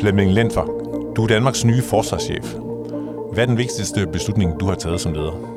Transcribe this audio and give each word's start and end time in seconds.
Flemming 0.00 0.32
Lentfer, 0.32 0.64
du 1.16 1.22
er 1.22 1.26
Danmarks 1.26 1.64
nye 1.64 1.82
forsvarschef. 1.82 2.54
Hvad 3.32 3.42
er 3.42 3.46
den 3.46 3.58
vigtigste 3.58 4.06
beslutning, 4.06 4.60
du 4.60 4.66
har 4.66 4.74
taget 4.74 5.00
som 5.00 5.12
leder? 5.12 5.54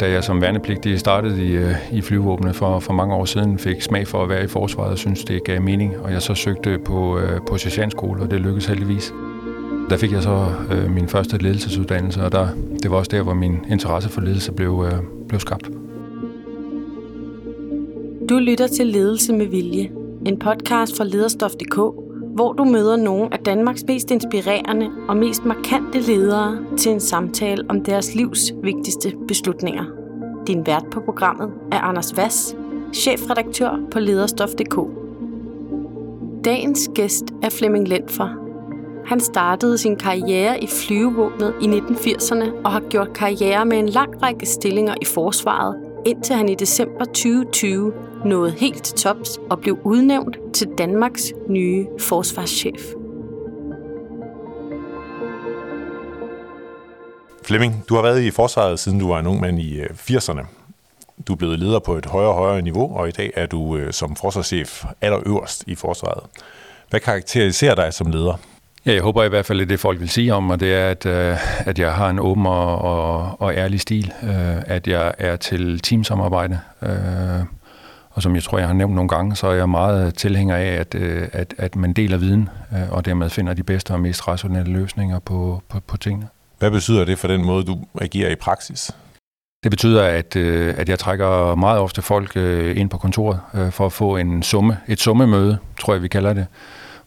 Da 0.00 0.10
jeg 0.10 0.24
som 0.24 0.40
værnepligtig 0.40 1.00
startede 1.00 1.46
i, 1.46 1.50
øh, 1.50 1.74
i 1.92 2.00
flyvåbnet 2.00 2.56
for, 2.56 2.78
for 2.78 2.92
mange 2.92 3.14
år 3.14 3.24
siden, 3.24 3.58
fik 3.58 3.82
smag 3.82 4.08
for 4.08 4.22
at 4.22 4.28
være 4.28 4.44
i 4.44 4.46
forsvaret 4.46 4.92
og 4.92 4.98
synes 4.98 5.24
det 5.24 5.44
gav 5.44 5.62
mening. 5.62 5.98
Og 5.98 6.12
jeg 6.12 6.22
så 6.22 6.34
søgte 6.34 6.78
på, 6.84 7.18
øh, 7.18 7.40
på 7.48 7.58
sergeantskole, 7.58 8.22
og 8.22 8.30
det 8.30 8.40
lykkedes 8.40 8.66
heldigvis. 8.66 9.12
Der 9.90 9.96
fik 9.96 10.12
jeg 10.12 10.22
så 10.22 10.46
øh, 10.72 10.90
min 10.90 11.08
første 11.08 11.38
ledelsesuddannelse, 11.38 12.22
og 12.22 12.32
der, 12.32 12.48
det 12.82 12.90
var 12.90 12.96
også 12.96 13.10
der, 13.10 13.22
hvor 13.22 13.34
min 13.34 13.58
interesse 13.70 14.08
for 14.08 14.20
ledelse 14.20 14.52
blev, 14.52 14.86
øh, 14.86 14.98
blev 15.28 15.40
skabt. 15.40 15.70
Du 18.28 18.38
lytter 18.38 18.66
til 18.66 18.86
Ledelse 18.86 19.32
med 19.32 19.46
Vilje, 19.46 19.90
en 20.26 20.38
podcast 20.38 20.96
fra 20.96 21.04
lederstof.dk, 21.04 22.01
hvor 22.34 22.52
du 22.52 22.64
møder 22.64 22.96
nogle 22.96 23.28
af 23.32 23.38
Danmarks 23.38 23.84
mest 23.88 24.10
inspirerende 24.10 24.90
og 25.08 25.16
mest 25.16 25.44
markante 25.44 26.00
ledere 26.00 26.58
til 26.76 26.92
en 26.92 27.00
samtale 27.00 27.64
om 27.68 27.84
deres 27.84 28.14
livs 28.14 28.52
vigtigste 28.62 29.12
beslutninger. 29.28 29.84
Din 30.46 30.66
vært 30.66 30.84
på 30.90 31.00
programmet 31.00 31.50
er 31.72 31.78
Anders 31.78 32.16
Vass, 32.16 32.56
chefredaktør 32.94 33.80
på 33.90 33.98
lederstof.dk. 33.98 34.78
Dagens 36.44 36.90
gæst 36.94 37.24
er 37.42 37.50
Flemming 37.50 37.88
Lentfer. 37.88 38.28
Han 39.06 39.20
startede 39.20 39.78
sin 39.78 39.96
karriere 39.96 40.62
i 40.62 40.66
flyvevåbnet 40.66 41.54
i 41.60 41.66
1980'erne 41.66 42.50
og 42.64 42.72
har 42.72 42.80
gjort 42.80 43.12
karriere 43.12 43.66
med 43.66 43.78
en 43.78 43.88
lang 43.88 44.22
række 44.22 44.46
stillinger 44.46 44.94
i 45.02 45.04
forsvaret, 45.04 45.76
indtil 46.06 46.36
han 46.36 46.48
i 46.48 46.54
december 46.54 47.04
2020 47.04 47.92
nåede 48.24 48.52
helt 48.52 48.82
til 48.84 48.94
tops 48.94 49.38
og 49.50 49.60
blev 49.60 49.78
udnævnt 49.84 50.36
til 50.54 50.68
Danmarks 50.78 51.32
nye 51.48 51.86
forsvarschef. 52.00 52.94
Flemming, 57.44 57.84
du 57.88 57.94
har 57.94 58.02
været 58.02 58.22
i 58.22 58.30
forsvaret 58.30 58.78
siden 58.78 58.98
du 58.98 59.08
var 59.08 59.18
en 59.18 59.26
ung 59.26 59.40
mand 59.40 59.60
i 59.60 59.80
80'erne. 59.80 60.40
Øh, 60.40 60.44
du 61.26 61.32
er 61.32 61.36
blevet 61.36 61.58
leder 61.58 61.78
på 61.78 61.94
et 61.94 62.06
højere 62.06 62.30
og 62.30 62.36
højere 62.36 62.62
niveau, 62.62 62.96
og 62.96 63.08
i 63.08 63.10
dag 63.10 63.30
er 63.36 63.46
du 63.46 63.76
øh, 63.76 63.92
som 63.92 64.16
forsvarschef 64.16 64.84
allerøverst 65.00 65.64
i 65.66 65.74
forsvaret. 65.74 66.22
Hvad 66.90 67.00
karakteriserer 67.00 67.74
dig 67.74 67.94
som 67.94 68.10
leder? 68.10 68.40
Ja, 68.86 68.92
jeg 68.92 69.02
håber 69.02 69.24
i 69.24 69.28
hvert 69.28 69.46
fald, 69.46 69.60
at 69.60 69.68
det 69.68 69.80
folk 69.80 70.00
vil 70.00 70.08
sige 70.08 70.34
om 70.34 70.42
mig, 70.42 70.60
det 70.60 70.74
er, 70.74 70.88
at, 70.88 71.06
øh, 71.06 71.68
at 71.68 71.78
jeg 71.78 71.92
har 71.92 72.10
en 72.10 72.18
åben 72.18 72.46
og, 72.46 72.78
og, 72.78 73.36
og 73.40 73.54
ærlig 73.54 73.80
stil, 73.80 74.12
at 74.66 74.88
jeg 74.88 75.14
er 75.18 75.36
til 75.36 75.80
teamsamarbejde, 75.80 76.60
og 78.14 78.22
som 78.22 78.34
jeg 78.34 78.42
tror, 78.42 78.58
jeg 78.58 78.66
har 78.66 78.74
nævnt 78.74 78.94
nogle 78.94 79.08
gange, 79.08 79.36
så 79.36 79.46
er 79.46 79.54
jeg 79.54 79.68
meget 79.68 80.14
tilhænger 80.14 80.56
af, 80.56 80.66
at, 80.66 80.94
øh, 80.94 81.28
at, 81.32 81.54
at 81.58 81.76
man 81.76 81.92
deler 81.92 82.16
viden, 82.16 82.48
øh, 82.72 82.92
og 82.92 83.04
dermed 83.04 83.30
finder 83.30 83.54
de 83.54 83.62
bedste 83.62 83.90
og 83.90 84.00
mest 84.00 84.28
rationelle 84.28 84.72
løsninger 84.72 85.18
på, 85.18 85.62
på, 85.68 85.80
på 85.80 85.96
tingene. 85.96 86.28
Hvad 86.58 86.70
betyder 86.70 87.04
det 87.04 87.18
for 87.18 87.28
den 87.28 87.44
måde, 87.44 87.64
du 87.64 87.78
agerer 88.00 88.30
i 88.30 88.34
praksis? 88.34 88.90
Det 89.62 89.70
betyder, 89.70 90.02
at, 90.02 90.36
øh, 90.36 90.74
at 90.78 90.88
jeg 90.88 90.98
trækker 90.98 91.54
meget 91.54 91.80
ofte 91.80 92.02
folk 92.02 92.36
ind 92.76 92.90
på 92.90 92.98
kontoret 92.98 93.40
for 93.70 93.86
at 93.86 93.92
få 93.92 94.16
en 94.16 94.42
summe, 94.42 94.76
et 94.88 95.00
summemøde, 95.00 95.58
tror 95.80 95.92
jeg, 95.92 96.02
vi 96.02 96.08
kalder 96.08 96.32
det, 96.32 96.46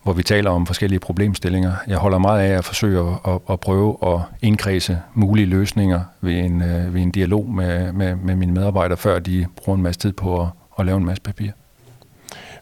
hvor 0.04 0.14
vi 0.14 0.24
taler 0.24 0.50
om 0.50 0.66
forskellige 0.66 1.00
problemstillinger. 1.00 1.72
Jeg 1.88 1.98
holder 1.98 2.18
meget 2.18 2.42
af 2.42 2.58
at 2.58 2.66
forsøge 2.66 3.00
at, 3.00 3.34
at, 3.34 3.40
at 3.50 3.60
prøve 3.60 3.98
at 4.02 4.20
indkredse 4.42 5.00
mulige 5.14 5.46
løsninger 5.46 6.02
ved 6.22 6.34
en, 6.34 6.60
ved 6.94 7.02
en 7.02 7.12
dialog 7.12 7.50
med, 7.50 7.92
med, 7.92 8.16
med 8.16 8.36
mine 8.36 8.54
medarbejdere, 8.54 8.98
før 8.98 9.20
de 9.20 9.46
bruger 9.58 9.78
en 9.78 9.84
masse 9.84 10.00
tid 10.00 10.12
på 10.12 10.42
at, 10.42 10.48
og 10.76 10.86
lave 10.86 10.98
en 10.98 11.06
masse 11.06 11.22
papir. 11.22 11.52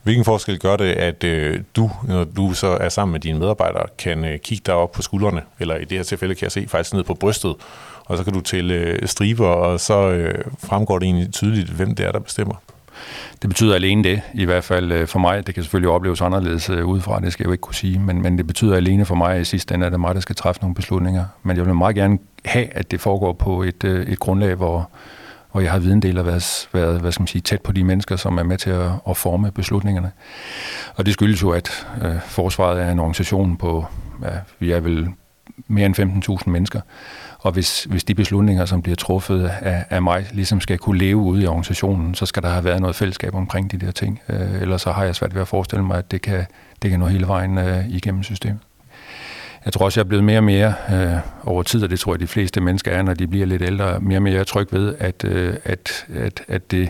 Hvilken 0.03 0.25
forskel 0.25 0.59
gør 0.59 0.75
det, 0.75 0.86
at 0.86 1.23
øh, 1.23 1.59
du, 1.75 1.92
når 2.03 2.23
du 2.23 2.53
så 2.53 2.67
er 2.67 2.89
sammen 2.89 3.11
med 3.11 3.19
dine 3.19 3.39
medarbejdere, 3.39 3.86
kan 3.97 4.25
øh, 4.25 4.39
kigge 4.39 4.64
dig 4.66 4.73
op 4.73 4.92
på 4.92 5.02
skuldrene, 5.02 5.42
eller 5.59 5.75
i 5.75 5.86
det 5.86 5.97
her 5.97 6.03
tilfælde 6.03 6.36
kan 6.36 6.44
jeg 6.44 6.52
se 6.52 6.66
faktisk 6.68 6.94
ned 6.94 7.03
på 7.03 7.13
brystet, 7.13 7.56
og 8.06 8.18
så 8.18 8.23
kan 8.23 8.34
du 8.34 8.41
tælle 8.41 8.73
øh, 8.73 9.07
striber, 9.07 9.47
og 9.47 9.79
så 9.79 10.09
øh, 10.09 10.46
fremgår 10.59 11.00
det 11.00 11.06
egentlig 11.06 11.34
tydeligt, 11.34 11.69
hvem 11.69 11.96
det 11.96 12.06
er, 12.06 12.12
der 12.12 12.19
bestemmer? 12.19 12.56
Det 13.41 13.50
betyder 13.50 13.75
alene 13.75 14.03
det, 14.03 14.22
i 14.34 14.46
hvert 14.46 14.63
fald 14.63 14.91
øh, 14.91 15.07
for 15.07 15.19
mig. 15.19 15.47
Det 15.47 15.56
kan 15.56 15.63
selvfølgelig 15.63 15.90
opleves 15.90 16.22
anderledes 16.22 16.69
øh, 16.69 16.85
udefra, 16.85 17.19
det 17.19 17.34
skal 17.34 17.44
jeg 17.44 17.47
jo 17.47 17.52
ikke 17.52 17.62
kunne 17.62 17.75
sige, 17.75 18.00
men, 18.00 18.22
men 18.22 18.38
det 18.38 18.47
betyder 18.47 18.75
alene 18.75 19.06
for 19.06 19.16
mig, 19.16 19.35
at 19.35 19.41
i 19.41 19.46
sidste 19.46 19.75
ende 19.75 19.85
er 19.85 19.90
det 19.90 20.00
mig, 20.00 20.16
der 20.16 20.22
skal 20.22 20.35
træffe 20.35 20.62
nogle 20.62 20.75
beslutninger. 20.75 21.25
Men 21.44 21.57
jeg 21.57 21.66
vil 21.66 21.75
meget 21.75 21.96
gerne 21.96 22.18
have, 22.46 22.68
at 22.72 22.91
det 22.91 23.02
foregår 23.02 23.34
på 23.34 23.63
et, 23.63 23.84
øh, 23.84 24.07
et 24.07 24.19
grundlag, 24.19 24.56
hvor, 24.56 24.90
og 25.53 25.64
jeg 25.64 25.72
har 25.72 25.80
videndel 25.80 26.18
og 26.18 26.25
været, 26.25 26.69
været 26.74 27.02
hvad 27.02 27.12
skal 27.12 27.22
man 27.22 27.28
sige, 27.28 27.41
tæt 27.41 27.62
på 27.62 27.72
de 27.72 27.84
mennesker, 27.84 28.16
som 28.16 28.38
er 28.38 28.44
med 28.44 28.58
til 28.58 28.69
at, 28.69 28.91
at 29.09 29.18
forme 29.18 29.52
beslutningerne. 29.52 30.12
Og 30.96 31.06
det 31.06 31.14
skyldes 31.14 31.41
jo, 31.41 31.50
at 31.50 31.88
øh, 32.02 32.22
forsvaret 32.22 32.81
er 32.81 32.91
en 32.91 33.00
organisation 33.00 33.58
på, 33.58 33.86
ja, 34.24 34.38
vi 34.59 34.72
er 34.72 34.80
vel 34.80 35.09
mere 35.68 35.86
end 35.86 36.36
15.000 36.40 36.50
mennesker, 36.50 36.81
og 37.40 37.52
hvis, 37.52 37.84
hvis 37.84 38.03
de 38.03 38.16
beslutninger, 38.16 38.66
som 38.66 38.81
bliver 38.81 38.96
truffet 38.96 39.52
af, 39.62 39.86
af 39.90 40.02
mig, 40.02 40.25
ligesom 40.31 40.62
skal 40.62 40.78
kunne 40.78 40.97
leve 40.97 41.18
ude 41.18 41.44
i 41.44 41.47
organisationen, 41.47 42.16
så 42.16 42.25
skal 42.25 42.44
der 42.44 42.50
have 42.50 42.64
været 42.64 42.81
noget 42.81 42.96
fællesskab 42.96 43.35
omkring 43.35 43.72
de 43.72 43.78
der 43.78 43.91
ting. 43.91 44.22
Øh, 44.30 44.62
ellers 44.62 44.81
så 44.81 44.91
har 44.91 45.03
jeg 45.03 45.16
svært 45.16 45.34
ved 45.35 45.41
at 45.41 45.47
forestille 45.47 45.85
mig, 45.85 45.97
at 45.97 46.12
det 46.12 46.22
kan, 46.22 46.46
det 46.81 46.90
kan 46.90 47.00
nå 47.00 47.06
hele 47.06 47.28
vejen 47.28 47.58
øh, 47.58 47.90
igennem 47.90 48.24
systemet. 48.24 48.59
Jeg 49.66 49.74
tror 49.74 49.85
også, 49.85 50.00
jeg 50.00 50.03
er 50.03 50.07
blevet 50.07 50.24
mere 50.24 50.38
og 50.38 50.44
mere 50.44 50.74
øh, 50.94 51.18
over 51.44 51.63
tid, 51.63 51.84
og 51.84 51.90
det 51.90 52.00
tror 52.00 52.13
jeg, 52.13 52.19
de 52.19 52.28
fleste 52.28 52.62
mennesker 52.62 52.91
er, 52.91 53.01
når 53.01 53.13
de 53.13 53.28
bliver 53.28 53.46
lidt 53.46 53.62
ældre, 53.62 54.00
mere 54.00 54.18
og 54.18 54.24
mere 54.24 54.44
tryg 54.44 54.68
ved, 54.74 54.96
at, 55.00 55.24
øh, 55.24 55.56
at, 55.63 56.06
at, 56.16 56.44
at 56.47 56.72
det 56.72 56.90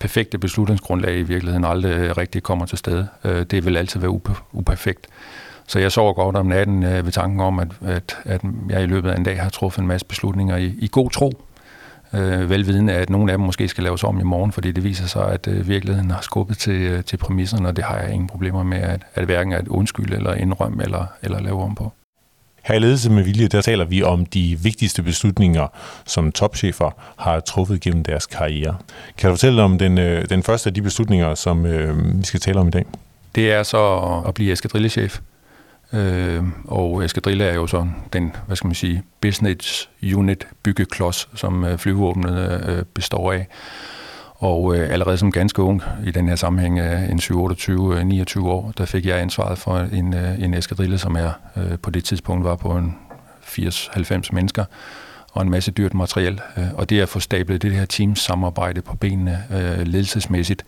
perfekte 0.00 0.38
beslutningsgrundlag 0.38 1.18
i 1.18 1.22
virkeligheden 1.22 1.64
aldrig 1.64 1.90
øh, 1.90 2.16
rigtig 2.16 2.42
kommer 2.42 2.66
til 2.66 2.78
stede. 2.78 3.08
Øh, 3.24 3.42
det 3.42 3.66
vil 3.66 3.76
altid 3.76 4.00
være 4.00 4.10
up- 4.10 4.42
uperfekt. 4.52 5.06
Så 5.66 5.78
jeg 5.78 5.92
sover 5.92 6.12
godt 6.12 6.36
om 6.36 6.46
natten 6.46 6.82
øh, 6.82 7.04
ved 7.04 7.12
tanken 7.12 7.40
om, 7.40 7.58
at, 7.58 7.68
at, 7.84 8.16
at 8.24 8.40
jeg 8.68 8.82
i 8.82 8.86
løbet 8.86 9.10
af 9.10 9.16
en 9.16 9.24
dag 9.24 9.42
har 9.42 9.50
truffet 9.50 9.82
en 9.82 9.88
masse 9.88 10.06
beslutninger 10.06 10.56
i, 10.56 10.74
i 10.78 10.88
god 10.92 11.10
tro. 11.10 11.32
Øh, 12.12 12.50
velvidende, 12.50 12.92
at 12.92 13.10
nogle 13.10 13.32
af 13.32 13.38
dem 13.38 13.46
måske 13.46 13.68
skal 13.68 13.84
laves 13.84 14.04
om 14.04 14.20
i 14.20 14.22
morgen, 14.22 14.52
fordi 14.52 14.72
det 14.72 14.84
viser 14.84 15.06
sig, 15.06 15.32
at 15.32 15.48
øh, 15.48 15.68
virkeligheden 15.68 16.10
har 16.10 16.20
skubbet 16.20 16.58
til, 16.58 16.82
øh, 16.82 17.04
til 17.04 17.16
præmisserne, 17.16 17.68
og 17.68 17.76
det 17.76 17.84
har 17.84 17.98
jeg 17.98 18.12
ingen 18.12 18.28
problemer 18.28 18.62
med, 18.62 18.78
at, 18.78 19.02
at 19.14 19.24
hverken 19.24 19.52
at 19.52 19.68
undskylde 19.68 20.16
eller 20.16 20.34
indrømme 20.34 20.82
eller, 20.82 21.06
eller 21.22 21.40
lave 21.40 21.62
om 21.62 21.74
på. 21.74 21.92
Her 22.64 22.74
i 22.74 22.78
Ledelse 22.78 23.10
med 23.10 23.22
Vilje, 23.22 23.48
der 23.48 23.60
taler 23.60 23.84
vi 23.84 24.02
om 24.02 24.26
de 24.26 24.58
vigtigste 24.62 25.02
beslutninger, 25.02 25.66
som 26.06 26.32
topchefer 26.32 26.90
har 27.16 27.40
truffet 27.40 27.80
gennem 27.80 28.04
deres 28.04 28.26
karriere. 28.26 28.76
Kan 29.18 29.30
du 29.30 29.36
fortælle 29.36 29.62
om 29.62 29.78
den, 29.78 29.98
øh, 29.98 30.24
den 30.28 30.42
første 30.42 30.70
af 30.70 30.74
de 30.74 30.82
beslutninger, 30.82 31.34
som 31.34 31.66
øh, 31.66 32.18
vi 32.18 32.24
skal 32.24 32.40
tale 32.40 32.60
om 32.60 32.68
i 32.68 32.70
dag? 32.70 32.84
Det 33.34 33.52
er 33.52 33.62
så 33.62 34.22
at 34.26 34.34
blive 34.34 34.52
eskadrillechef. 34.52 35.20
Øh, 35.92 36.42
og 36.64 37.04
eskadrille 37.04 37.44
er 37.44 37.54
jo 37.54 37.66
så 37.66 37.86
den, 38.12 38.36
hvad 38.46 38.56
skal 38.56 38.68
man 38.68 38.74
sige, 38.74 39.02
business 39.20 39.88
unit 40.14 40.46
byggeklods, 40.62 41.28
som 41.34 41.64
øh, 41.64 41.78
flyvåbnet 41.78 42.64
øh, 42.68 42.84
består 42.94 43.32
af. 43.32 43.46
Og 44.44 44.76
øh, 44.76 44.92
allerede 44.92 45.18
som 45.18 45.32
ganske 45.32 45.62
ung 45.62 45.82
i 46.06 46.10
den 46.10 46.28
her 46.28 46.36
sammenhæng, 46.36 46.78
af 46.78 47.10
en 47.10 47.18
27-29 47.18 48.38
øh, 48.38 48.44
år, 48.44 48.72
der 48.78 48.84
fik 48.84 49.06
jeg 49.06 49.20
ansvaret 49.20 49.58
for 49.58 49.78
en, 49.78 50.14
øh, 50.14 50.42
en 50.42 50.54
eskadrille, 50.54 50.98
som 50.98 51.16
jeg 51.16 51.32
øh, 51.56 51.78
på 51.78 51.90
det 51.90 52.04
tidspunkt 52.04 52.44
var 52.44 52.56
på 52.56 52.68
en 52.68 52.98
80-90 53.42 54.28
mennesker 54.32 54.64
og 55.32 55.42
en 55.42 55.50
masse 55.50 55.70
dyrt 55.70 55.94
materiel. 55.94 56.40
Øh, 56.56 56.64
og 56.74 56.90
det 56.90 57.00
at 57.00 57.08
få 57.08 57.20
stablet 57.20 57.62
det 57.62 57.72
her 57.72 57.84
teams 57.84 58.20
samarbejde 58.20 58.82
på 58.82 58.96
benene 58.96 59.44
øh, 59.52 59.86
ledelsesmæssigt, 59.86 60.64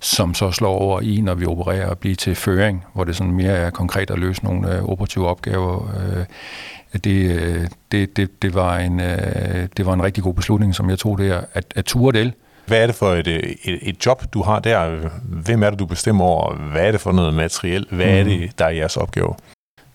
som 0.00 0.34
så 0.34 0.50
slår 0.50 0.74
over 0.74 1.00
i, 1.00 1.20
når 1.20 1.34
vi 1.34 1.46
opererer 1.46 1.86
og 1.86 1.98
bliver 1.98 2.16
til 2.16 2.34
føring, 2.34 2.84
hvor 2.94 3.04
det 3.04 3.16
sådan 3.16 3.32
mere 3.32 3.52
er 3.52 3.70
konkret 3.70 4.10
at 4.10 4.18
løse 4.18 4.44
nogle 4.44 4.76
øh, 4.76 4.84
operative 4.84 5.28
opgaver. 5.28 5.94
Øh, 6.00 6.24
det, 7.04 7.40
øh, 7.40 7.66
det, 7.92 8.16
det, 8.16 8.42
det, 8.42 8.54
var 8.54 8.78
en, 8.78 9.00
øh, 9.00 9.68
det 9.76 9.86
var 9.86 9.92
en 9.92 10.02
rigtig 10.02 10.24
god 10.24 10.34
beslutning, 10.34 10.74
som 10.74 10.90
jeg 10.90 10.98
tog 10.98 11.18
der, 11.18 11.40
at, 11.52 11.64
at 11.76 11.84
ture 11.84 12.12
det 12.12 12.32
hvad 12.66 12.82
er 12.82 12.86
det 12.86 12.94
for 12.94 13.10
et, 13.10 13.26
et, 13.26 13.78
et 13.82 14.06
job, 14.06 14.22
du 14.34 14.42
har 14.42 14.60
der? 14.60 15.08
Hvem 15.24 15.62
er 15.62 15.70
det, 15.70 15.78
du 15.78 15.86
bestemmer 15.86 16.24
over? 16.24 16.54
Hvad 16.54 16.86
er 16.86 16.92
det 16.92 17.00
for 17.00 17.12
noget 17.12 17.34
materiel? 17.34 17.86
Hvad 17.90 18.06
mm. 18.06 18.12
er 18.12 18.24
det, 18.24 18.58
der 18.58 18.64
er 18.64 18.70
jeres 18.70 18.96
opgave? 18.96 19.34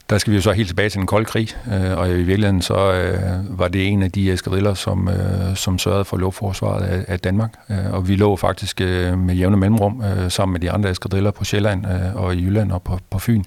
Der 0.10 0.18
skal 0.18 0.32
vi 0.32 0.36
jo 0.36 0.42
så 0.42 0.52
helt 0.52 0.68
tilbage 0.68 0.90
til 0.90 0.98
den 0.98 1.08
kolde 1.08 1.26
krig, 1.26 1.50
øh, 1.74 1.98
og 1.98 2.10
i 2.10 2.14
virkeligheden 2.14 2.62
så 2.62 2.92
øh, 2.94 3.60
var 3.60 3.68
det 3.68 3.88
en 3.88 4.04
af 4.04 4.12
de 4.12 4.32
eskadriller, 4.32 4.74
som, 4.74 5.10
øh, 5.10 5.56
som 5.56 5.80
sørgede 5.80 6.06
for 6.06 6.18
luftforsvaret 6.18 6.84
af, 6.84 7.06
af 7.08 7.20
Danmark. 7.20 7.54
Og 7.92 8.08
vi 8.08 8.16
lå 8.16 8.36
faktisk 8.36 8.80
med 8.80 9.36
jævne 9.36 9.58
mellemrum 9.58 10.04
sammen 10.30 10.54
med 10.54 10.62
de 10.62 10.72
andre 10.72 10.92
eskadriller 10.92 11.32
på 11.32 11.44
Sjælland 11.44 11.86
og 12.16 12.36
i 12.36 12.44
Jylland 12.44 12.72
og 12.72 12.82
på, 12.84 13.00
på 13.10 13.20
Fyn 13.20 13.44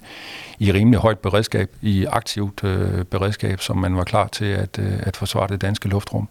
i 0.59 0.71
rimelig 0.71 0.99
højt 0.99 1.19
beredskab, 1.19 1.69
i 1.81 2.05
aktivt 2.05 2.61
beredskab, 3.11 3.61
som 3.61 3.77
man 3.77 3.95
var 3.97 4.03
klar 4.03 4.27
til 4.27 4.45
at, 4.45 4.79
at 4.79 5.17
forsvare 5.17 5.47
det 5.47 5.61
danske 5.61 5.89
luftrum 5.89 6.29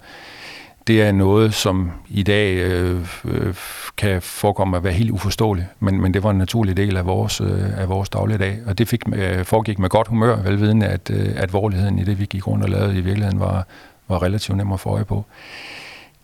det 0.87 1.03
er 1.03 1.13
noget, 1.13 1.55
som 1.55 1.91
i 2.09 2.23
dag 2.23 2.57
øh, 2.57 3.07
øh, 3.25 3.55
kan 3.97 4.23
forekomme 4.23 4.77
at 4.77 4.85
være 4.85 4.93
helt 4.93 5.11
uforståeligt, 5.11 5.67
men, 5.81 6.01
men 6.01 6.15
det 6.15 6.23
var 6.23 6.31
en 6.31 6.39
naturlig 6.39 6.77
del 6.77 6.97
af 6.97 7.07
vores, 7.07 7.41
øh, 7.41 7.81
af 7.81 7.89
vores 7.89 8.09
dagligdag, 8.09 8.59
og 8.67 8.79
det 8.79 8.89
fik, 8.89 9.03
øh, 9.15 9.45
foregik 9.45 9.79
med 9.79 9.89
godt 9.89 10.09
humør, 10.09 10.37
velvidende, 10.37 10.87
at, 10.87 11.11
øh, 11.11 11.33
alvorligheden 11.37 11.99
i 11.99 12.05
det, 12.05 12.19
vi 12.19 12.25
gik 12.25 12.47
rundt 12.47 12.65
og 12.65 12.71
lavede 12.71 12.99
i 12.99 13.01
virkeligheden, 13.01 13.41
var, 13.41 13.67
var 14.09 14.23
relativt 14.23 14.57
nem 14.57 14.73
at 14.73 14.81
få 14.81 14.91
øje 14.91 15.05
på. 15.05 15.25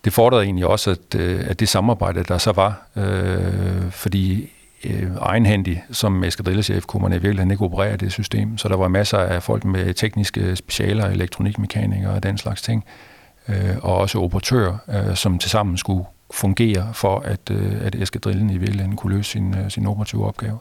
Det 0.04 0.12
fordrede 0.12 0.44
egentlig 0.44 0.66
også, 0.66 0.90
at, 0.90 1.20
øh, 1.20 1.44
at 1.48 1.60
det 1.60 1.68
samarbejde, 1.68 2.22
der 2.22 2.38
så 2.38 2.52
var, 2.52 2.82
øh, 2.96 3.90
fordi 3.90 4.50
øh, 4.84 5.10
egenhændig 5.20 5.84
som 5.90 6.24
eskadrillechef 6.24 6.84
kunne 6.84 7.02
man 7.02 7.12
i 7.12 7.14
virkeligheden 7.14 7.50
ikke 7.50 7.64
operere 7.64 7.96
det 7.96 8.12
system. 8.12 8.58
Så 8.58 8.68
der 8.68 8.76
var 8.76 8.88
masser 8.88 9.18
af 9.18 9.42
folk 9.42 9.64
med 9.64 9.94
tekniske 9.94 10.56
specialer, 10.56 11.06
elektronikmekanikere 11.06 12.12
og 12.12 12.22
den 12.22 12.38
slags 12.38 12.62
ting, 12.62 12.84
øh, 13.48 13.76
og 13.82 13.96
også 13.96 14.18
operatører, 14.18 14.78
øh, 14.88 15.16
som 15.16 15.38
tilsammen 15.38 15.76
skulle 15.76 16.04
fungere 16.30 16.90
for, 16.92 17.18
at, 17.18 17.40
øh, 17.50 17.72
at 17.86 17.94
eskadrillen 17.94 18.50
i 18.50 18.58
virkeligheden 18.58 18.96
kunne 18.96 19.16
løse 19.16 19.30
sin, 19.30 19.54
øh, 19.54 19.70
sin 19.70 19.86
operative 19.86 20.26
opgave. 20.26 20.58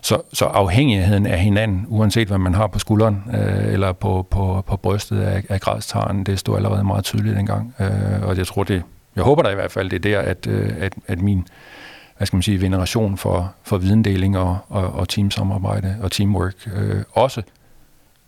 Så, 0.00 0.22
så 0.32 0.44
afhængigheden 0.44 1.26
af 1.26 1.38
hinanden, 1.38 1.86
uanset 1.88 2.28
hvad 2.28 2.38
man 2.38 2.54
har 2.54 2.66
på 2.66 2.78
skulderen 2.78 3.22
øh, 3.34 3.72
eller 3.72 3.92
på, 3.92 4.26
på, 4.30 4.64
på 4.66 4.76
brystet 4.76 5.20
af, 5.20 5.42
af 5.48 5.60
græstaren, 5.60 6.24
det 6.24 6.38
stod 6.38 6.56
allerede 6.56 6.84
meget 6.84 7.04
tydeligt 7.04 7.36
dengang. 7.36 7.74
Øh, 7.80 8.22
og 8.22 8.36
jeg 8.36 8.46
tror 8.46 8.64
det, 8.64 8.82
jeg 9.16 9.24
håber 9.24 9.42
da 9.42 9.48
i 9.48 9.54
hvert 9.54 9.72
fald, 9.72 9.90
det 9.90 10.06
er 10.06 10.10
der, 10.10 10.20
at, 10.20 10.46
øh, 10.46 10.72
at, 10.80 10.92
at 11.06 11.22
min 11.22 11.46
hvad 12.16 12.26
skal 12.26 12.36
man 12.36 12.42
sige, 12.42 12.60
veneration 12.60 13.16
for, 13.16 13.54
for 13.62 13.78
videndeling 13.78 14.38
og, 14.38 14.58
og, 14.68 14.92
og 14.92 15.08
teamsamarbejde 15.08 15.96
og 16.02 16.12
teamwork 16.12 16.54
øh, 16.76 17.02
også 17.12 17.42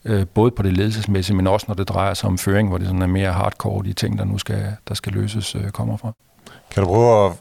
øh, 0.05 0.27
både 0.35 0.50
på 0.50 0.62
det 0.62 0.73
ledelsesmæssige, 0.73 1.37
men 1.37 1.47
også 1.47 1.65
når 1.69 1.75
det 1.75 1.89
drejer 1.89 2.15
sig 2.15 2.29
om 2.29 2.39
føring, 2.39 2.69
hvor 2.69 2.79
det 2.79 2.87
sådan 2.87 3.03
er 3.03 3.06
mere 3.06 3.33
hardcore, 3.33 3.85
de 3.85 3.93
ting, 3.93 4.19
der 4.19 4.25
nu 4.25 4.39
skal, 4.39 4.77
der 4.89 4.95
skal 4.95 5.12
løses, 5.12 5.55
øh, 5.55 5.71
kommer 5.71 5.97
fra. 5.97 6.12
Kan 6.71 6.83
du 6.83 6.89
prøve 6.89 7.27
at 7.27 7.33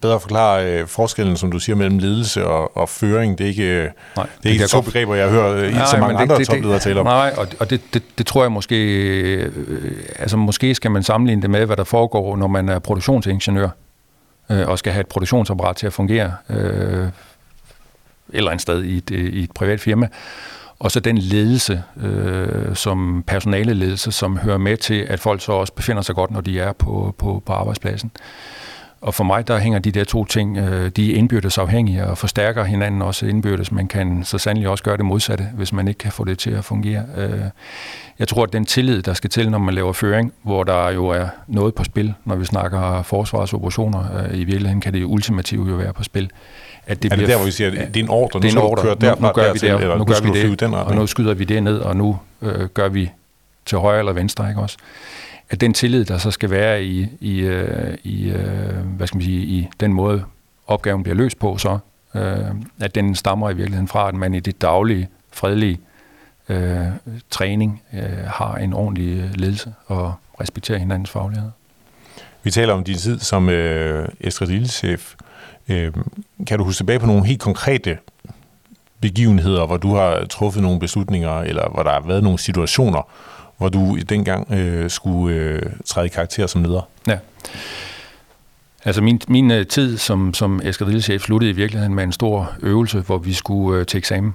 bedre 0.00 0.20
forklare 0.20 0.72
øh, 0.72 0.86
forskellen, 0.86 1.36
som 1.36 1.52
du 1.52 1.58
siger, 1.58 1.76
mellem 1.76 1.98
ledelse 1.98 2.46
og, 2.46 2.76
og 2.76 2.88
føring? 2.88 3.38
Det 3.38 3.44
er 3.44 3.48
ikke, 3.48 3.64
øh, 3.64 3.90
nej, 4.16 4.26
det 4.42 4.48
er 4.48 4.52
ikke 4.52 4.66
to 4.66 4.80
begreber, 4.80 5.14
jeg 5.14 5.30
hører 5.30 5.54
øh, 5.54 5.72
nej, 5.72 5.86
så 5.86 5.96
mange 5.96 6.14
det, 6.14 6.22
andre 6.22 6.38
det, 6.38 6.46
topledere 6.46 6.78
tale 6.78 7.00
om. 7.00 7.06
Nej, 7.06 7.34
og, 7.36 7.46
og 7.60 7.70
det, 7.70 7.80
det, 7.94 8.02
det 8.18 8.26
tror 8.26 8.42
jeg 8.42 8.52
måske... 8.52 8.76
Øh, 8.76 9.52
altså 10.18 10.36
måske 10.36 10.74
skal 10.74 10.90
man 10.90 11.02
sammenligne 11.02 11.42
det 11.42 11.50
med, 11.50 11.66
hvad 11.66 11.76
der 11.76 11.84
foregår, 11.84 12.36
når 12.36 12.46
man 12.46 12.68
er 12.68 12.78
produktionsingeniør 12.78 13.68
øh, 14.50 14.68
og 14.68 14.78
skal 14.78 14.92
have 14.92 15.00
et 15.00 15.06
produktionsapparat 15.06 15.76
til 15.76 15.86
at 15.86 15.92
fungere 15.92 16.32
øh, 16.50 17.08
eller 18.32 18.50
en 18.50 18.58
sted 18.58 18.82
i 18.82 18.96
et, 18.96 19.10
i 19.10 19.42
et 19.42 19.52
privat 19.52 19.80
firma. 19.80 20.08
Og 20.80 20.90
så 20.90 21.00
den 21.00 21.18
ledelse, 21.18 21.82
øh, 21.96 22.76
som 22.76 23.24
personaleledelse, 23.26 24.12
som 24.12 24.36
hører 24.38 24.58
med 24.58 24.76
til, 24.76 25.06
at 25.08 25.20
folk 25.20 25.42
så 25.42 25.52
også 25.52 25.72
befinder 25.72 26.02
sig 26.02 26.14
godt, 26.14 26.30
når 26.30 26.40
de 26.40 26.60
er 26.60 26.72
på, 26.72 27.14
på, 27.18 27.42
på 27.46 27.52
arbejdspladsen. 27.52 28.10
Og 29.00 29.14
for 29.14 29.24
mig, 29.24 29.48
der 29.48 29.58
hænger 29.58 29.78
de 29.78 29.90
der 29.90 30.04
to 30.04 30.24
ting, 30.24 30.58
øh, 30.58 30.90
de 30.90 31.12
er 31.12 31.16
indbyrdes 31.16 31.58
afhængige 31.58 32.06
og 32.06 32.18
forstærker 32.18 32.64
hinanden 32.64 33.02
også 33.02 33.26
indbyrdes. 33.26 33.72
Man 33.72 33.88
kan 33.88 34.24
så 34.24 34.38
sandelig 34.38 34.68
også 34.68 34.84
gøre 34.84 34.96
det 34.96 35.04
modsatte, 35.04 35.48
hvis 35.54 35.72
man 35.72 35.88
ikke 35.88 35.98
kan 35.98 36.12
få 36.12 36.24
det 36.24 36.38
til 36.38 36.50
at 36.50 36.64
fungere. 36.64 37.04
Øh, 37.16 37.40
jeg 38.18 38.28
tror, 38.28 38.42
at 38.42 38.52
den 38.52 38.64
tillid, 38.64 39.02
der 39.02 39.14
skal 39.14 39.30
til, 39.30 39.50
når 39.50 39.58
man 39.58 39.74
laver 39.74 39.92
føring, 39.92 40.32
hvor 40.42 40.64
der 40.64 40.90
jo 40.90 41.06
er 41.06 41.26
noget 41.46 41.74
på 41.74 41.84
spil, 41.84 42.14
når 42.24 42.36
vi 42.36 42.44
snakker 42.44 43.02
forsvarsoperationer, 43.02 44.24
øh, 44.24 44.34
i 44.34 44.44
virkeligheden 44.44 44.80
kan 44.80 44.92
det 44.92 45.04
ultimative 45.04 45.68
jo 45.68 45.74
være 45.74 45.92
på 45.92 46.02
spil, 46.02 46.30
at 46.86 47.02
det 47.02 47.12
er 47.12 47.16
det 47.16 47.28
der, 47.28 47.36
hvor 47.36 47.44
vi 47.44 47.50
siger, 47.50 47.70
det 47.70 47.96
er 47.96 48.00
en 48.00 48.08
ordre, 48.08 48.40
det 48.40 48.48
er 48.48 48.52
en 48.52 48.58
ordre. 48.58 48.84
Nu, 48.84 48.94
derfra, 48.94 49.26
nu 49.26 49.32
gør 49.32 49.52
vi 49.52 49.58
det, 49.58 49.70
eller 49.70 49.98
nu 49.98 50.04
gør 50.04 50.20
vi 50.22 50.48
det, 50.48 50.60
den 50.60 50.74
og 50.74 50.94
nu 50.94 51.06
skyder 51.06 51.34
vi 51.34 51.44
det 51.44 51.62
ned, 51.62 51.78
og 51.78 51.96
nu 51.96 52.18
øh, 52.42 52.68
gør 52.68 52.88
vi 52.88 53.10
til 53.66 53.78
højre 53.78 53.98
eller 53.98 54.12
venstre, 54.12 54.48
ikke 54.48 54.60
også? 54.60 54.76
At 55.50 55.60
den 55.60 55.74
tillid, 55.74 56.04
der 56.04 56.18
så 56.18 56.30
skal 56.30 56.50
være 56.50 56.84
i, 56.84 57.08
i, 57.20 57.40
øh, 57.40 57.96
i 58.02 58.30
øh, 58.30 58.86
hvad 58.96 59.06
skal 59.06 59.16
man 59.16 59.24
sige, 59.24 59.42
i 59.42 59.68
den 59.80 59.92
måde, 59.92 60.24
opgaven 60.66 61.02
bliver 61.02 61.16
løst 61.16 61.38
på, 61.38 61.58
så 61.58 61.78
øh, 62.14 62.38
at 62.80 62.94
den 62.94 63.14
stammer 63.14 63.50
i 63.50 63.54
virkeligheden 63.54 63.88
fra, 63.88 64.08
at 64.08 64.14
man 64.14 64.34
i 64.34 64.40
det 64.40 64.62
daglige, 64.62 65.08
fredelige 65.32 65.78
øh, 66.48 66.86
træning 67.30 67.82
øh, 67.94 68.02
har 68.26 68.56
en 68.56 68.72
ordentlig 68.72 69.30
ledelse 69.34 69.74
og 69.86 70.14
respekterer 70.40 70.78
hinandens 70.78 71.10
faglighed. 71.10 71.50
Vi 72.42 72.50
taler 72.50 72.74
om 72.74 72.84
din 72.84 72.96
tid 72.96 73.18
som 73.18 73.48
øh, 73.48 74.08
eskadrillechef. 74.20 75.14
Øh, 75.70 75.92
kan 76.46 76.58
du 76.58 76.64
huske 76.64 76.78
tilbage 76.78 76.98
på 76.98 77.06
nogle 77.06 77.26
helt 77.26 77.40
konkrete 77.40 77.98
begivenheder, 79.00 79.66
hvor 79.66 79.76
du 79.76 79.94
har 79.94 80.24
truffet 80.30 80.62
nogle 80.62 80.80
beslutninger, 80.80 81.40
eller 81.40 81.68
hvor 81.68 81.82
der 81.82 81.90
har 81.90 82.00
været 82.06 82.22
nogle 82.22 82.38
situationer, 82.38 83.02
hvor 83.58 83.68
du 83.68 83.98
dengang 84.08 84.52
øh, 84.52 84.90
skulle 84.90 85.36
øh, 85.36 85.62
træde 85.84 86.06
i 86.06 86.08
karakter 86.08 86.46
som 86.46 86.62
leder? 86.62 86.88
Ja. 87.06 87.18
Altså 88.84 89.02
min, 89.02 89.20
min 89.28 89.50
øh, 89.50 89.66
tid 89.66 89.98
som, 89.98 90.34
som 90.34 90.60
eskadrillechef 90.64 91.22
sluttede 91.22 91.50
i 91.50 91.54
virkeligheden 91.54 91.94
med 91.94 92.04
en 92.04 92.12
stor 92.12 92.52
øvelse, 92.62 93.00
hvor 93.00 93.18
vi 93.18 93.32
skulle 93.32 93.80
øh, 93.80 93.86
til 93.86 93.98
eksamen. 93.98 94.34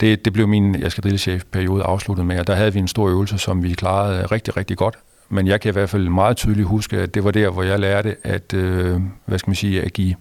Det, 0.00 0.24
det 0.24 0.32
blev 0.32 0.48
min 0.48 0.84
eskadrillechef-periode 0.86 1.82
afsluttet 1.82 2.26
med, 2.26 2.38
og 2.38 2.46
der 2.46 2.54
havde 2.54 2.72
vi 2.72 2.78
en 2.78 2.88
stor 2.88 3.08
øvelse, 3.08 3.38
som 3.38 3.62
vi 3.62 3.72
klarede 3.72 4.18
øh, 4.18 4.24
rigtig, 4.24 4.56
rigtig 4.56 4.76
godt. 4.76 4.98
Men 5.28 5.46
jeg 5.46 5.60
kan 5.60 5.68
i 5.68 5.72
hvert 5.72 5.90
fald 5.90 6.08
meget 6.08 6.36
tydeligt 6.36 6.68
huske, 6.68 6.98
at 6.98 7.14
det 7.14 7.24
var 7.24 7.30
der, 7.30 7.50
hvor 7.50 7.62
jeg 7.62 7.78
lærte 7.78 8.16
at, 8.24 8.54
øh, 8.54 9.00
hvad 9.26 9.38
skal 9.38 9.50
man 9.50 9.56
sige, 9.56 9.82
at 9.82 9.92
give 9.92 10.14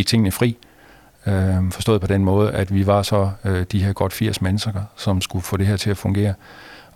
give 0.00 0.04
tingene 0.04 0.30
fri. 0.30 0.56
Øh, 1.26 1.70
forstået 1.72 2.00
på 2.00 2.06
den 2.06 2.24
måde, 2.24 2.52
at 2.52 2.74
vi 2.74 2.86
var 2.86 3.02
så 3.02 3.30
øh, 3.44 3.64
de 3.72 3.84
her 3.84 3.92
godt 3.92 4.12
80 4.12 4.42
mennesker, 4.42 4.72
som 4.96 5.20
skulle 5.20 5.42
få 5.42 5.56
det 5.56 5.66
her 5.66 5.76
til 5.76 5.90
at 5.90 5.96
fungere. 5.96 6.34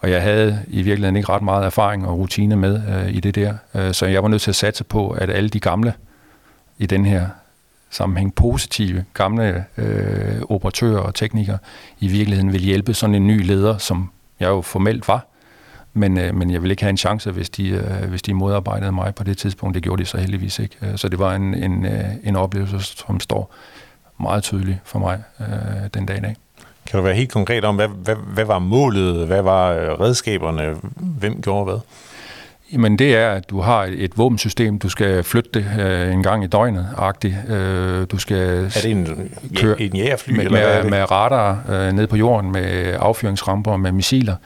Og 0.01 0.11
jeg 0.11 0.23
havde 0.23 0.65
i 0.69 0.83
virkeligheden 0.83 1.17
ikke 1.17 1.29
ret 1.29 1.43
meget 1.43 1.67
erfaring 1.67 2.06
og 2.06 2.19
rutine 2.19 2.56
med 2.56 2.83
øh, 2.89 3.15
i 3.15 3.21
det 3.21 3.35
der. 3.35 3.55
Øh, 3.75 3.95
så 3.95 4.06
jeg 4.06 4.23
var 4.23 4.29
nødt 4.29 4.43
til 4.43 4.51
at 4.51 4.56
satse 4.56 4.85
på, 4.85 5.11
at 5.11 5.31
alle 5.31 5.49
de 5.49 5.61
gamle 5.61 5.95
i 6.79 6.87
den 6.87 7.06
her 7.06 7.29
sammenhæng 7.91 8.35
positive 8.35 9.05
gamle 9.15 9.65
øh, 9.77 10.43
operatører 10.49 11.01
og 11.01 11.15
teknikere 11.15 11.59
i 12.01 12.09
virkeligheden 12.09 12.53
vil 12.53 12.61
hjælpe 12.61 12.95
sådan 12.95 13.15
en 13.15 13.27
ny 13.27 13.47
leder, 13.47 13.79
som 13.79 14.11
jeg 14.41 14.49
jo 14.49 14.62
formelt 14.62 15.09
var, 15.09 15.27
men, 15.94 16.19
øh, 16.19 16.35
men 16.35 16.50
jeg 16.50 16.62
ville 16.62 16.73
ikke 16.73 16.82
have 16.82 16.91
en 16.91 16.96
chance, 16.96 17.31
hvis 17.31 17.50
de, 17.50 17.69
øh, 17.69 18.08
hvis 18.08 18.23
de 18.23 18.35
modarbejdede 18.35 18.93
mig 18.93 19.14
på 19.14 19.25
det 19.25 19.38
tidspunkt. 19.38 19.75
Det 19.75 19.82
gjorde 19.82 20.02
de 20.02 20.06
så 20.06 20.19
heldigvis 20.19 20.58
ikke. 20.58 20.76
Øh, 20.82 20.96
så 20.96 21.08
det 21.08 21.19
var 21.19 21.35
en, 21.35 21.55
en, 21.55 21.87
øh, 21.87 22.05
en 22.25 22.37
oplevelse, 22.37 22.81
som 22.81 23.20
står 23.20 23.55
meget 24.20 24.43
tydeligt 24.43 24.79
for 24.85 24.99
mig 24.99 25.23
øh, 25.41 25.46
den 25.94 26.06
dag 26.06 26.19
i 26.19 26.20
dag. 26.20 26.37
Kan 26.87 26.99
du 26.99 27.05
være 27.05 27.14
helt 27.14 27.32
konkret 27.32 27.64
om, 27.64 27.75
hvad, 27.76 27.88
hvad, 27.88 28.17
hvad 28.35 28.44
var 28.44 28.58
målet? 28.58 29.26
Hvad 29.26 29.43
var 29.43 29.70
øh, 29.70 29.88
redskaberne? 29.88 30.75
Hvem 30.96 31.43
gjorde 31.43 31.64
hvad? 31.64 31.79
Jamen 32.73 32.99
det 32.99 33.17
er, 33.17 33.31
at 33.31 33.50
du 33.50 33.61
har 33.61 33.88
et 33.91 34.19
våbensystem, 34.19 34.79
du 34.79 34.88
skal 34.88 35.25
flytte 35.25 35.50
det 35.55 35.67
øh, 35.81 36.12
en 36.12 36.23
gang 36.23 36.44
i 36.44 36.46
døgnet, 36.46 36.88
agtigt. 36.96 37.35
Øh, 37.49 38.06
du 38.11 38.19
skal 38.19 38.64
er 38.64 38.81
det 38.82 38.91
en, 38.91 39.32
køre 39.56 39.82
en 39.82 39.96
jægerfly? 39.96 40.37
Med, 40.37 40.44
eller 40.44 40.82
med, 40.82 40.91
med 40.91 41.11
radar 41.11 41.64
øh, 41.69 41.93
ned 41.93 42.06
på 42.06 42.17
jorden, 42.17 42.52
med 42.52 42.96
affyringsramper, 43.00 43.76
med 43.76 43.93
missiler 43.93 44.37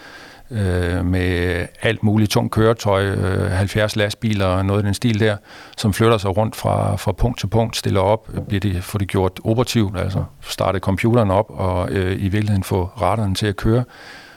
øh, 0.50 1.04
med 1.06 1.66
alt 1.82 2.02
muligt 2.02 2.30
tungt 2.30 2.52
køretøj, 2.52 3.04
øh, 3.04 3.50
70 3.50 3.96
lastbiler 3.96 4.46
og 4.46 4.66
noget 4.66 4.80
af 4.80 4.84
den 4.84 4.94
stil 4.94 5.20
der, 5.20 5.36
som 5.76 5.92
flytter 5.92 6.18
sig 6.18 6.36
rundt 6.36 6.56
fra, 6.56 6.96
fra 6.96 7.12
punkt 7.12 7.38
til 7.40 7.46
punkt, 7.46 7.76
stiller 7.76 8.00
op, 8.00 8.30
bliver 8.48 8.60
det, 8.60 8.84
får 8.84 8.98
det 8.98 9.08
gjort 9.08 9.40
operativt, 9.44 9.98
altså 9.98 10.24
starte 10.40 10.78
computeren 10.78 11.30
op 11.30 11.46
og 11.48 11.90
øh, 11.90 12.12
i 12.12 12.28
virkeligheden 12.28 12.64
få 12.64 12.90
radaren 13.00 13.34
til 13.34 13.46
at 13.46 13.56
køre, 13.56 13.84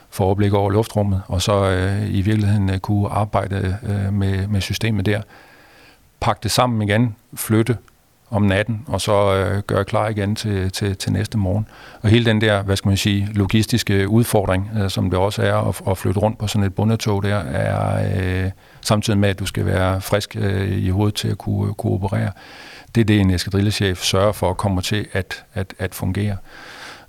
få 0.09 0.23
overblik 0.23 0.53
over 0.53 0.71
luftrummet, 0.71 1.21
og 1.27 1.41
så 1.41 1.69
øh, 1.69 2.13
i 2.13 2.21
virkeligheden 2.21 2.69
øh, 2.69 2.79
kunne 2.79 3.09
arbejde 3.09 3.77
øh, 3.83 4.13
med, 4.13 4.47
med 4.47 4.61
systemet 4.61 5.05
der. 5.05 5.21
Pakke 6.19 6.39
det 6.43 6.51
sammen 6.51 6.89
igen, 6.89 7.15
flytte 7.35 7.77
om 8.31 8.41
natten, 8.41 8.85
og 8.87 9.01
så 9.01 9.35
øh, 9.35 9.61
gøre 9.67 9.85
klar 9.85 10.09
igen 10.09 10.35
til, 10.35 10.71
til, 10.71 10.97
til 10.97 11.11
næste 11.11 11.37
morgen. 11.37 11.67
Og 12.01 12.09
hele 12.09 12.25
den 12.25 12.41
der, 12.41 12.63
hvad 12.63 12.75
skal 12.75 12.89
man 12.89 12.97
sige, 12.97 13.29
logistiske 13.33 14.09
udfordring, 14.09 14.69
øh, 14.79 14.89
som 14.89 15.09
det 15.09 15.19
også 15.19 15.41
er 15.41 15.55
at, 15.55 15.81
at 15.87 15.97
flytte 15.97 16.19
rundt 16.19 16.37
på 16.37 16.47
sådan 16.47 16.63
et 16.63 16.75
bundetog 16.75 17.23
der, 17.23 17.35
er 17.35 18.43
øh, 18.45 18.51
samtidig 18.81 19.19
med, 19.19 19.29
at 19.29 19.39
du 19.39 19.45
skal 19.45 19.65
være 19.65 20.01
frisk 20.01 20.35
øh, 20.39 20.71
i 20.71 20.89
hovedet 20.89 21.15
til 21.15 21.27
at 21.27 21.37
kunne, 21.37 21.73
kunne 21.73 21.93
operere. 21.93 22.31
Det 22.95 23.01
er 23.01 23.05
det, 23.05 23.19
en 23.19 23.31
eskadrillechef 23.31 24.03
sørger 24.03 24.31
for 24.31 24.49
at 24.49 24.57
komme 24.57 24.81
til 24.81 25.07
at, 25.13 25.43
at, 25.53 25.73
at 25.79 25.95
fungere 25.95 26.37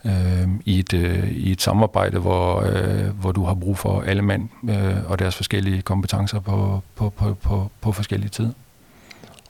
øh, 0.04 0.48
i, 0.64 0.78
et, 0.78 0.94
øh, 0.94 1.28
i 1.30 1.52
et 1.52 1.62
samarbejde, 1.62 2.18
hvor, 2.18 2.60
øh, 2.60 3.20
hvor 3.20 3.32
du 3.32 3.44
har 3.44 3.54
brug 3.54 3.78
for 3.78 4.00
alle 4.00 4.22
mand 4.22 4.48
øh, 4.70 5.10
og 5.10 5.18
deres 5.18 5.36
forskellige 5.36 5.82
kompetencer 5.82 6.40
på, 6.40 6.82
på, 6.96 7.10
på, 7.10 7.34
på, 7.42 7.70
på 7.80 7.92
forskellige 7.92 8.30
tider. 8.30 8.52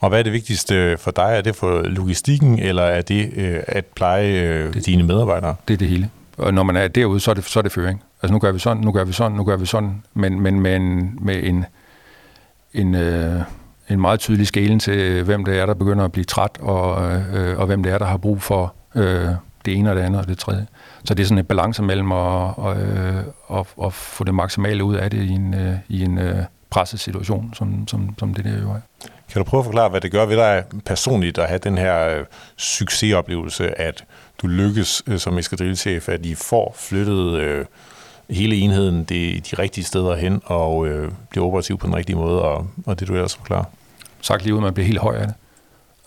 Og 0.03 0.09
hvad 0.09 0.19
er 0.19 0.23
det 0.23 0.33
vigtigste 0.33 0.97
for 0.99 1.11
dig? 1.11 1.33
Er 1.37 1.41
det 1.41 1.57
for 1.57 1.83
logistikken, 1.83 2.59
eller 2.59 2.83
er 2.83 3.03
det 3.03 3.33
øh, 3.37 3.61
at 3.67 3.85
pleje 3.85 4.43
øh, 4.43 4.75
det, 4.75 4.87
dine 4.87 5.03
medarbejdere? 5.03 5.55
Det 5.69 5.75
er 5.75 5.79
det 5.79 5.89
hele. 5.89 6.11
Og 6.37 6.55
når 6.55 6.63
man 6.63 6.77
er 6.77 6.89
derude, 6.89 7.21
så 7.21 7.31
er 7.31 7.35
det, 7.35 7.45
så 7.45 7.61
er 7.61 7.63
det 7.63 7.73
føring. 7.73 8.03
Altså 8.23 8.33
nu 8.33 8.39
gør 8.39 8.53
vi 8.53 8.59
sådan, 8.59 8.83
nu 8.83 8.93
gør 8.93 9.05
vi 9.05 9.13
sådan, 9.13 9.37
nu 9.37 9.45
gør 9.45 9.57
vi 9.57 9.67
sådan, 9.67 10.03
men, 10.15 10.41
men 10.41 10.61
med 10.61 10.77
en, 10.77 11.19
med 11.21 11.43
en, 11.43 11.65
en, 12.75 12.95
øh, 12.95 13.41
en 13.89 14.01
meget 14.01 14.21
tydelig 14.21 14.47
skælen 14.47 14.79
til, 14.79 15.23
hvem 15.23 15.45
det 15.45 15.59
er, 15.59 15.67
der 15.67 15.75
begynder 15.75 16.05
at 16.05 16.13
blive 16.13 16.25
træt, 16.25 16.59
og, 16.61 17.13
øh, 17.13 17.59
og 17.59 17.67
hvem 17.67 17.83
det 17.83 17.93
er, 17.93 17.99
der 17.99 18.07
har 18.07 18.17
brug 18.17 18.43
for 18.43 18.75
øh, 18.95 19.29
det 19.65 19.75
ene 19.75 19.91
og 19.91 19.97
det 19.97 20.03
andet 20.03 20.21
og 20.21 20.29
det 20.29 20.39
tredje. 20.39 20.67
Så 21.05 21.15
det 21.15 21.23
er 21.23 21.27
sådan 21.27 21.39
en 21.39 21.45
balance 21.45 21.83
mellem 21.83 22.13
at, 22.13 22.55
og, 22.57 22.77
øh, 22.77 23.25
at, 23.53 23.67
at 23.85 23.93
få 23.93 24.25
det 24.25 24.35
maksimale 24.35 24.85
ud 24.85 24.95
af 24.95 25.11
det 25.11 25.23
i 25.23 25.31
en, 25.31 25.55
øh, 25.55 25.75
i 25.89 26.03
en 26.03 26.19
øh, 26.19 26.37
presset 26.71 27.01
situation, 27.01 27.55
som, 27.55 27.89
som, 27.89 28.15
som 28.19 28.35
det 28.35 28.45
der 28.45 28.61
jo 28.63 28.71
er. 28.71 28.81
Kan 29.33 29.41
du 29.41 29.45
prøve 29.45 29.59
at 29.59 29.65
forklare, 29.65 29.89
hvad 29.89 30.01
det 30.01 30.13
gør 30.13 30.27
ved 30.27 30.37
dig 30.37 30.65
personligt 30.85 31.39
at 31.39 31.49
have 31.49 31.59
den 31.59 31.79
her 31.79 32.09
øh, 32.09 32.25
succesoplevelse, 32.57 33.81
at 33.81 34.05
du 34.43 34.47
lykkes 34.47 35.03
øh, 35.07 35.19
som 35.19 35.39
eskadrillechef, 35.39 36.09
at 36.09 36.27
I 36.27 36.35
får 36.35 36.75
flyttet 36.79 37.39
øh, 37.39 37.65
hele 38.31 38.57
enheden 38.57 39.05
de, 39.05 39.41
de 39.51 39.57
rigtige 39.59 39.85
steder 39.85 40.17
hen 40.17 40.43
og 40.45 40.87
øh, 40.87 41.13
bliver 41.31 41.47
operativ 41.47 41.79
på 41.79 41.87
den 41.87 41.97
rigtige 41.97 42.17
måde, 42.17 42.43
og, 42.43 42.67
og 42.87 43.01
det 43.01 43.09
du 43.09 43.15
ellers 43.15 43.37
forklarer? 43.37 43.65
Sagt 44.21 44.43
lige 44.43 44.55
ud, 44.55 44.61
man 44.61 44.75
bliver 44.75 44.87
helt 44.87 44.99
høj 44.99 45.17
af 45.17 45.27
det. 45.27 45.35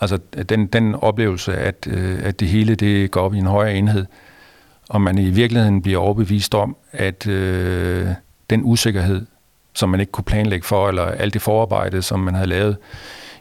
Altså 0.01 0.19
den, 0.49 0.67
den 0.67 0.95
oplevelse, 0.95 1.57
at, 1.57 1.87
øh, 1.87 2.19
at 2.23 2.39
det 2.39 2.47
hele 2.47 2.75
det 2.75 3.11
går 3.11 3.21
op 3.21 3.33
i 3.33 3.37
en 3.37 3.47
højere 3.47 3.75
enhed, 3.75 4.05
og 4.89 5.01
man 5.01 5.17
i 5.17 5.29
virkeligheden 5.29 5.81
bliver 5.81 5.99
overbevist 5.99 6.55
om, 6.55 6.77
at 6.91 7.27
øh, 7.27 8.07
den 8.49 8.61
usikkerhed, 8.63 9.25
som 9.75 9.89
man 9.89 9.99
ikke 9.99 10.11
kunne 10.11 10.23
planlægge 10.23 10.65
for, 10.65 10.89
eller 10.89 11.03
alt 11.03 11.33
det 11.33 11.41
forarbejde, 11.41 12.01
som 12.01 12.19
man 12.19 12.35
havde 12.35 12.49
lavet, 12.49 12.77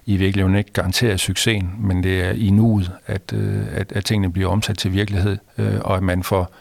i 0.06 0.16
virkeligheden 0.16 0.56
ikke 0.56 0.72
garanterer 0.72 1.16
succesen, 1.16 1.74
men 1.78 2.02
det 2.02 2.22
er 2.22 2.30
i 2.30 2.50
nuet, 2.50 2.92
at, 3.06 3.32
øh, 3.32 3.62
at, 3.72 3.92
at 3.92 4.04
tingene 4.04 4.32
bliver 4.32 4.50
omsat 4.50 4.78
til 4.78 4.92
virkelighed, 4.92 5.36
øh, 5.58 5.80
og 5.80 5.96
at 5.96 6.02
man 6.02 6.22
får, 6.22 6.54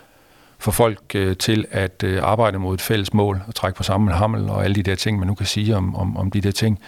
får 0.60 0.72
folk 0.72 1.00
øh, 1.16 1.38
til 1.38 1.66
at 1.72 2.04
øh, 2.04 2.20
arbejde 2.24 2.60
mod 2.60 2.74
et 2.74 2.82
fælles 2.82 3.14
mål, 3.14 3.42
og 3.48 3.56
trække 3.56 3.78
på 3.78 3.84
samme 3.84 4.12
hammel, 4.12 4.50
og 4.50 4.64
alle 4.64 4.76
de 4.76 4.84
der 4.84 4.96
ting, 4.96 5.20
man 5.20 5.28
nu 5.28 5.34
kan 5.34 5.46
sige 5.46 5.76
om, 5.76 5.96
om, 5.96 6.18
om 6.18 6.32
de 6.32 6.42
der 6.42 6.52
ting. 6.52 6.80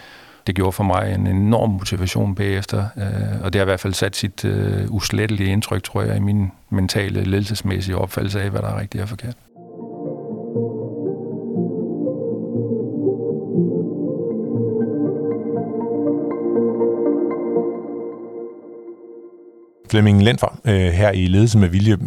Det 0.48 0.56
gjorde 0.56 0.72
for 0.72 0.84
mig 0.84 1.14
en 1.16 1.28
enorm 1.28 1.70
motivation 1.70 2.36
bagefter, 2.36 2.86
øh, 2.98 3.42
og 3.44 3.54
det 3.54 3.60
har 3.60 3.66
i 3.66 3.70
hvert 3.70 3.80
fald 3.80 3.94
sat 3.94 4.16
sit 4.16 4.46
øh, 4.46 4.86
uslettelige 4.90 5.52
indtryk, 5.52 5.84
tror 5.84 6.02
jeg, 6.02 6.18
i 6.18 6.20
min 6.20 6.52
mentale, 6.70 7.24
ledelsesmæssige 7.24 7.98
opfattelse 7.98 8.42
af, 8.42 8.50
hvad 8.50 8.62
der 8.62 8.68
er 8.68 8.80
rigtigt 8.80 9.02
og 9.02 9.10
forkert. 9.10 9.36
Flemming 19.90 20.24
Lenfer, 20.24 20.60
øh, 20.66 20.94
her 20.94 21.12
i 21.12 21.28
Ledelse 21.28 21.58
med 21.58 21.70
Vilje, 21.70 21.98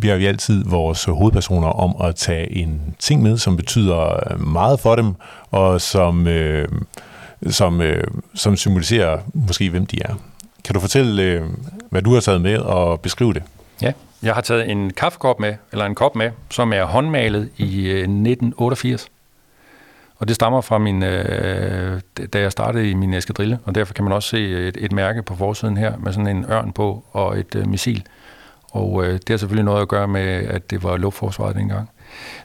beder 0.00 0.16
vi 0.16 0.26
altid 0.26 0.64
vores 0.64 1.04
hovedpersoner 1.04 1.68
om 1.68 2.06
at 2.08 2.16
tage 2.16 2.52
en 2.52 2.94
ting 2.98 3.22
med, 3.22 3.38
som 3.38 3.56
betyder 3.56 4.36
meget 4.38 4.80
for 4.80 4.96
dem, 4.96 5.14
og 5.50 5.80
som, 5.80 6.26
øh, 6.26 6.68
som, 7.50 7.80
øh, 7.80 8.04
som 8.34 8.56
symboliserer 8.56 9.18
måske, 9.34 9.70
hvem 9.70 9.86
de 9.86 10.02
er. 10.02 10.14
Kan 10.64 10.74
du 10.74 10.80
fortælle, 10.80 11.22
øh, 11.22 11.42
hvad 11.90 12.02
du 12.02 12.14
har 12.14 12.20
taget 12.20 12.40
med, 12.40 12.58
og 12.58 13.00
beskrive 13.00 13.34
det? 13.34 13.42
Ja, 13.82 13.92
jeg 14.22 14.34
har 14.34 14.40
taget 14.40 14.70
en 14.70 14.90
kaffekop 14.90 15.40
med, 15.40 15.54
eller 15.72 15.84
en 15.84 15.94
kop 15.94 16.16
med, 16.16 16.30
som 16.50 16.72
er 16.72 16.84
håndmalet 16.84 17.50
i 17.56 17.86
øh, 17.86 17.98
1988. 17.98 19.08
Og 20.24 20.28
det 20.28 20.34
stammer 20.34 20.60
fra 20.60 20.78
min, 20.78 21.02
øh, 21.02 22.00
da 22.32 22.40
jeg 22.40 22.52
startede 22.52 22.90
i 22.90 22.94
min 22.94 23.14
eskadrille, 23.14 23.58
og 23.64 23.74
derfor 23.74 23.94
kan 23.94 24.04
man 24.04 24.12
også 24.12 24.28
se 24.28 24.68
et, 24.68 24.76
et 24.80 24.92
mærke 24.92 25.22
på 25.22 25.36
forsiden 25.36 25.76
her 25.76 25.96
med 25.96 26.12
sådan 26.12 26.36
en 26.36 26.44
ørn 26.50 26.72
på 26.72 27.04
og 27.12 27.38
et 27.38 27.54
øh, 27.54 27.68
missil. 27.68 28.06
Og 28.70 29.04
øh, 29.04 29.12
det 29.12 29.28
har 29.28 29.36
selvfølgelig 29.36 29.64
noget 29.64 29.82
at 29.82 29.88
gøre 29.88 30.08
med, 30.08 30.22
at 30.22 30.70
det 30.70 30.82
var 30.82 30.96
luftforsvaret 30.96 31.56
dengang. 31.56 31.90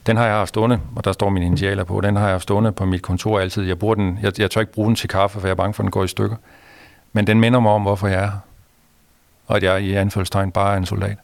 Den 0.05 0.17
har 0.17 0.25
jeg 0.25 0.35
haft 0.35 0.49
stående, 0.49 0.79
og 0.95 1.05
der 1.05 1.11
står 1.11 1.29
mine 1.29 1.45
initialer 1.45 1.83
på. 1.83 2.01
Den 2.01 2.15
har 2.15 2.23
jeg 2.23 2.33
haft 2.33 2.43
stående 2.43 2.71
på 2.71 2.85
mit 2.85 3.01
kontor 3.01 3.39
altid. 3.39 3.63
Jeg, 3.63 3.79
bruger 3.79 3.95
den, 3.95 4.19
jeg, 4.21 4.39
jeg 4.39 4.51
tør 4.51 4.61
ikke 4.61 4.73
bruge 4.73 4.87
den 4.87 4.95
til 4.95 5.09
kaffe, 5.09 5.39
for 5.39 5.47
jeg 5.47 5.51
er 5.51 5.55
bange 5.55 5.73
for, 5.73 5.83
at 5.83 5.85
den 5.85 5.91
går 5.91 6.03
i 6.03 6.07
stykker. 6.07 6.35
Men 7.13 7.27
den 7.27 7.39
minder 7.39 7.59
mig 7.59 7.71
om, 7.71 7.81
hvorfor 7.81 8.07
jeg 8.07 8.23
er 8.23 8.25
her. 8.25 8.39
Og 9.47 9.55
at 9.55 9.63
jeg 9.63 9.81
i 9.81 9.93
anførselstegn 9.93 10.51
bare 10.51 10.73
er 10.73 10.77
en 10.77 10.85
soldat. 10.85 11.17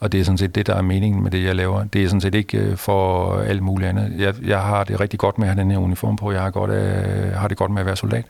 Og 0.00 0.12
det 0.12 0.20
er 0.20 0.24
sådan 0.24 0.38
set 0.38 0.54
det, 0.54 0.66
der 0.66 0.74
er 0.74 0.82
meningen 0.82 1.22
med 1.22 1.30
det, 1.30 1.44
jeg 1.44 1.54
laver. 1.54 1.84
Det 1.84 2.04
er 2.04 2.08
sådan 2.08 2.20
set 2.20 2.34
ikke 2.34 2.58
øh, 2.58 2.76
for 2.76 3.34
alt 3.40 3.62
muligt 3.62 3.88
andet. 3.88 4.12
Jeg, 4.18 4.34
jeg 4.46 4.60
har 4.60 4.84
det 4.84 5.00
rigtig 5.00 5.18
godt 5.18 5.38
med 5.38 5.48
at 5.48 5.54
have 5.54 5.62
den 5.62 5.70
her 5.70 5.78
uniform 5.78 6.16
på. 6.16 6.32
Jeg 6.32 6.42
har, 6.42 6.50
godt, 6.50 6.70
øh, 6.70 7.32
har 7.32 7.48
det 7.48 7.56
godt 7.56 7.70
med 7.70 7.80
at 7.80 7.86
være 7.86 7.96
soldat. 7.96 8.24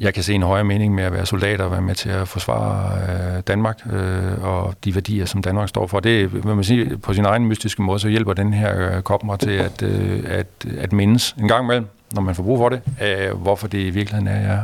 Jeg 0.00 0.14
kan 0.14 0.22
se 0.22 0.34
en 0.34 0.42
højere 0.42 0.64
mening 0.64 0.94
med 0.94 1.04
at 1.04 1.12
være 1.12 1.26
soldat 1.26 1.60
og 1.60 1.70
være 1.70 1.82
med 1.82 1.94
til 1.94 2.08
at 2.08 2.28
forsvare 2.28 2.98
øh, 3.36 3.40
Danmark 3.40 3.80
øh, 3.92 4.44
og 4.44 4.74
de 4.84 4.94
værdier, 4.94 5.26
som 5.26 5.42
Danmark 5.42 5.68
står 5.68 5.86
for. 5.86 6.00
Det 6.00 6.32
vil 6.32 6.46
man 6.46 6.64
sige, 6.64 6.98
på 6.98 7.14
sin 7.14 7.24
egen 7.24 7.46
mystiske 7.46 7.82
måde, 7.82 7.98
så 7.98 8.08
hjælper 8.08 8.32
den 8.32 8.52
her 8.52 8.96
øh, 8.96 9.02
kop 9.02 9.24
mig 9.24 9.38
til 9.38 9.50
at, 9.50 9.82
øh, 9.82 10.24
at, 10.28 10.46
at 10.78 10.92
mindes 10.92 11.36
en 11.40 11.48
gang 11.48 11.64
imellem, 11.64 11.86
når 12.12 12.22
man 12.22 12.34
får 12.34 12.42
brug 12.42 12.58
for 12.58 12.68
det, 12.68 12.80
øh, 13.02 13.36
hvorfor 13.36 13.68
det 13.68 13.78
i 13.78 13.90
virkeligheden 13.90 14.28
er, 14.28 14.40
jeg 14.40 14.54
er. 14.54 14.62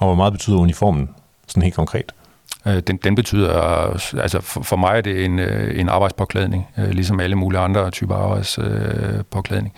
Og 0.00 0.06
hvor 0.06 0.14
meget 0.14 0.32
betyder 0.32 0.56
uniformen, 0.56 1.08
sådan 1.46 1.62
helt 1.62 1.74
konkret? 1.74 2.12
Øh, 2.66 2.80
den, 2.86 2.96
den 2.96 3.14
betyder, 3.14 3.52
altså 4.20 4.40
for, 4.40 4.62
for 4.62 4.76
mig 4.76 4.96
er 4.96 5.00
det 5.00 5.24
en, 5.24 5.38
øh, 5.38 5.80
en 5.80 5.88
arbejdspåklædning, 5.88 6.68
øh, 6.78 6.90
ligesom 6.90 7.20
alle 7.20 7.36
mulige 7.36 7.60
andre 7.60 7.90
typer 7.90 8.14
arbejdspåklædning. 8.14 9.74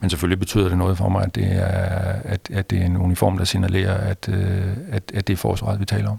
Men 0.00 0.10
selvfølgelig 0.10 0.38
betyder 0.38 0.68
det 0.68 0.78
noget 0.78 0.98
for 0.98 1.08
mig, 1.08 1.22
at 1.22 1.34
det 1.34 1.46
er, 1.52 1.66
at, 2.24 2.40
at 2.52 2.70
det 2.70 2.80
er 2.80 2.86
en 2.86 2.96
uniform, 2.96 3.38
der 3.38 3.44
signalerer, 3.44 3.94
at, 3.94 4.28
øh, 4.28 4.62
at, 4.92 5.02
at 5.14 5.26
det 5.26 5.32
er 5.32 5.36
forsvaret, 5.36 5.80
vi 5.80 5.84
taler 5.84 6.10
om. 6.10 6.18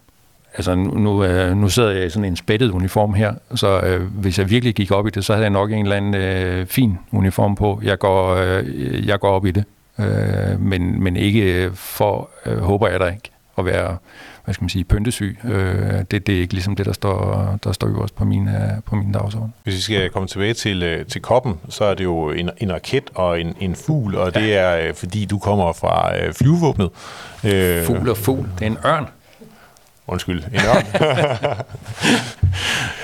Altså 0.58 0.76
nu, 0.76 1.24
øh, 1.24 1.58
nu 1.58 1.70
sidder 1.70 1.92
jeg 1.92 2.06
i 2.06 2.10
sådan 2.10 2.26
en 2.26 2.36
spættet 2.36 2.72
uniform 2.72 3.14
her, 3.14 3.34
så 3.56 3.80
øh, 3.80 4.02
hvis 4.02 4.40
jeg 4.40 4.50
virkelig 4.50 4.76
gik 4.76 4.92
op 4.92 5.08
i 5.08 5.10
det, 5.10 5.26
så 5.26 5.34
havde 5.34 5.44
jeg 5.44 5.50
nok 5.50 5.72
en 5.72 5.84
eller 5.84 5.96
anden 5.96 6.16
øh, 6.16 6.68
fin 6.68 6.98
uniform 7.12 7.56
på. 7.56 7.80
Jeg 7.84 8.00
går, 8.00 8.36
øh, 8.36 9.08
jeg 9.08 9.20
går 9.20 9.30
op 9.30 9.46
i 9.46 9.52
det, 9.52 9.64
øh, 10.00 10.60
men, 10.60 11.04
men 11.04 11.16
ikke 11.18 11.72
for, 11.74 12.30
øh, 12.46 12.58
håber 12.58 12.88
jeg 12.88 13.00
da 13.00 13.06
ikke, 13.06 13.32
at 13.58 13.66
være 13.66 13.98
hvad 14.46 14.54
skal 14.54 14.64
man 14.64 14.70
sige, 14.70 14.84
pyntesyg. 14.84 15.40
Øh, 15.44 16.04
det, 16.12 16.28
det 16.28 16.30
er 16.30 16.40
ikke 16.40 16.54
ligesom 16.54 16.76
det, 16.76 16.86
der 16.86 16.94
står, 16.94 17.60
der 17.64 17.72
står 17.72 17.88
øverst 17.88 18.16
på 18.16 18.26
min, 18.26 18.48
øh, 18.48 18.54
på 18.86 18.96
min 18.96 19.12
dagsorden. 19.12 19.54
Hvis 19.64 19.76
vi 19.76 19.82
skal 19.82 20.10
komme 20.10 20.28
tilbage 20.28 20.54
til, 20.54 20.84
øh, 20.84 21.06
til 21.06 21.22
koppen, 21.22 21.60
så 21.70 21.86
er 21.86 21.94
det 21.94 22.04
jo 22.04 22.30
en, 22.30 22.50
en 22.58 22.74
raket 22.74 23.04
og 23.16 23.42
en, 23.42 23.56
en 23.60 23.76
fugl, 23.76 24.16
og 24.16 24.32
ja. 24.36 24.40
det 24.40 24.58
er 24.58 24.88
øh, 24.88 24.94
fordi, 24.94 25.26
du 25.26 25.40
kommer 25.40 25.74
fra 25.74 26.12
flyvevåbnet. 26.32 26.90
Fugl 27.86 28.10
og 28.10 28.18
fugl, 28.18 28.50
det 28.60 28.62
er 28.62 28.70
en 28.72 28.78
ørn. 28.86 29.06
Undskyld, 30.08 30.44
en 30.44 30.60
ørn. 30.60 30.86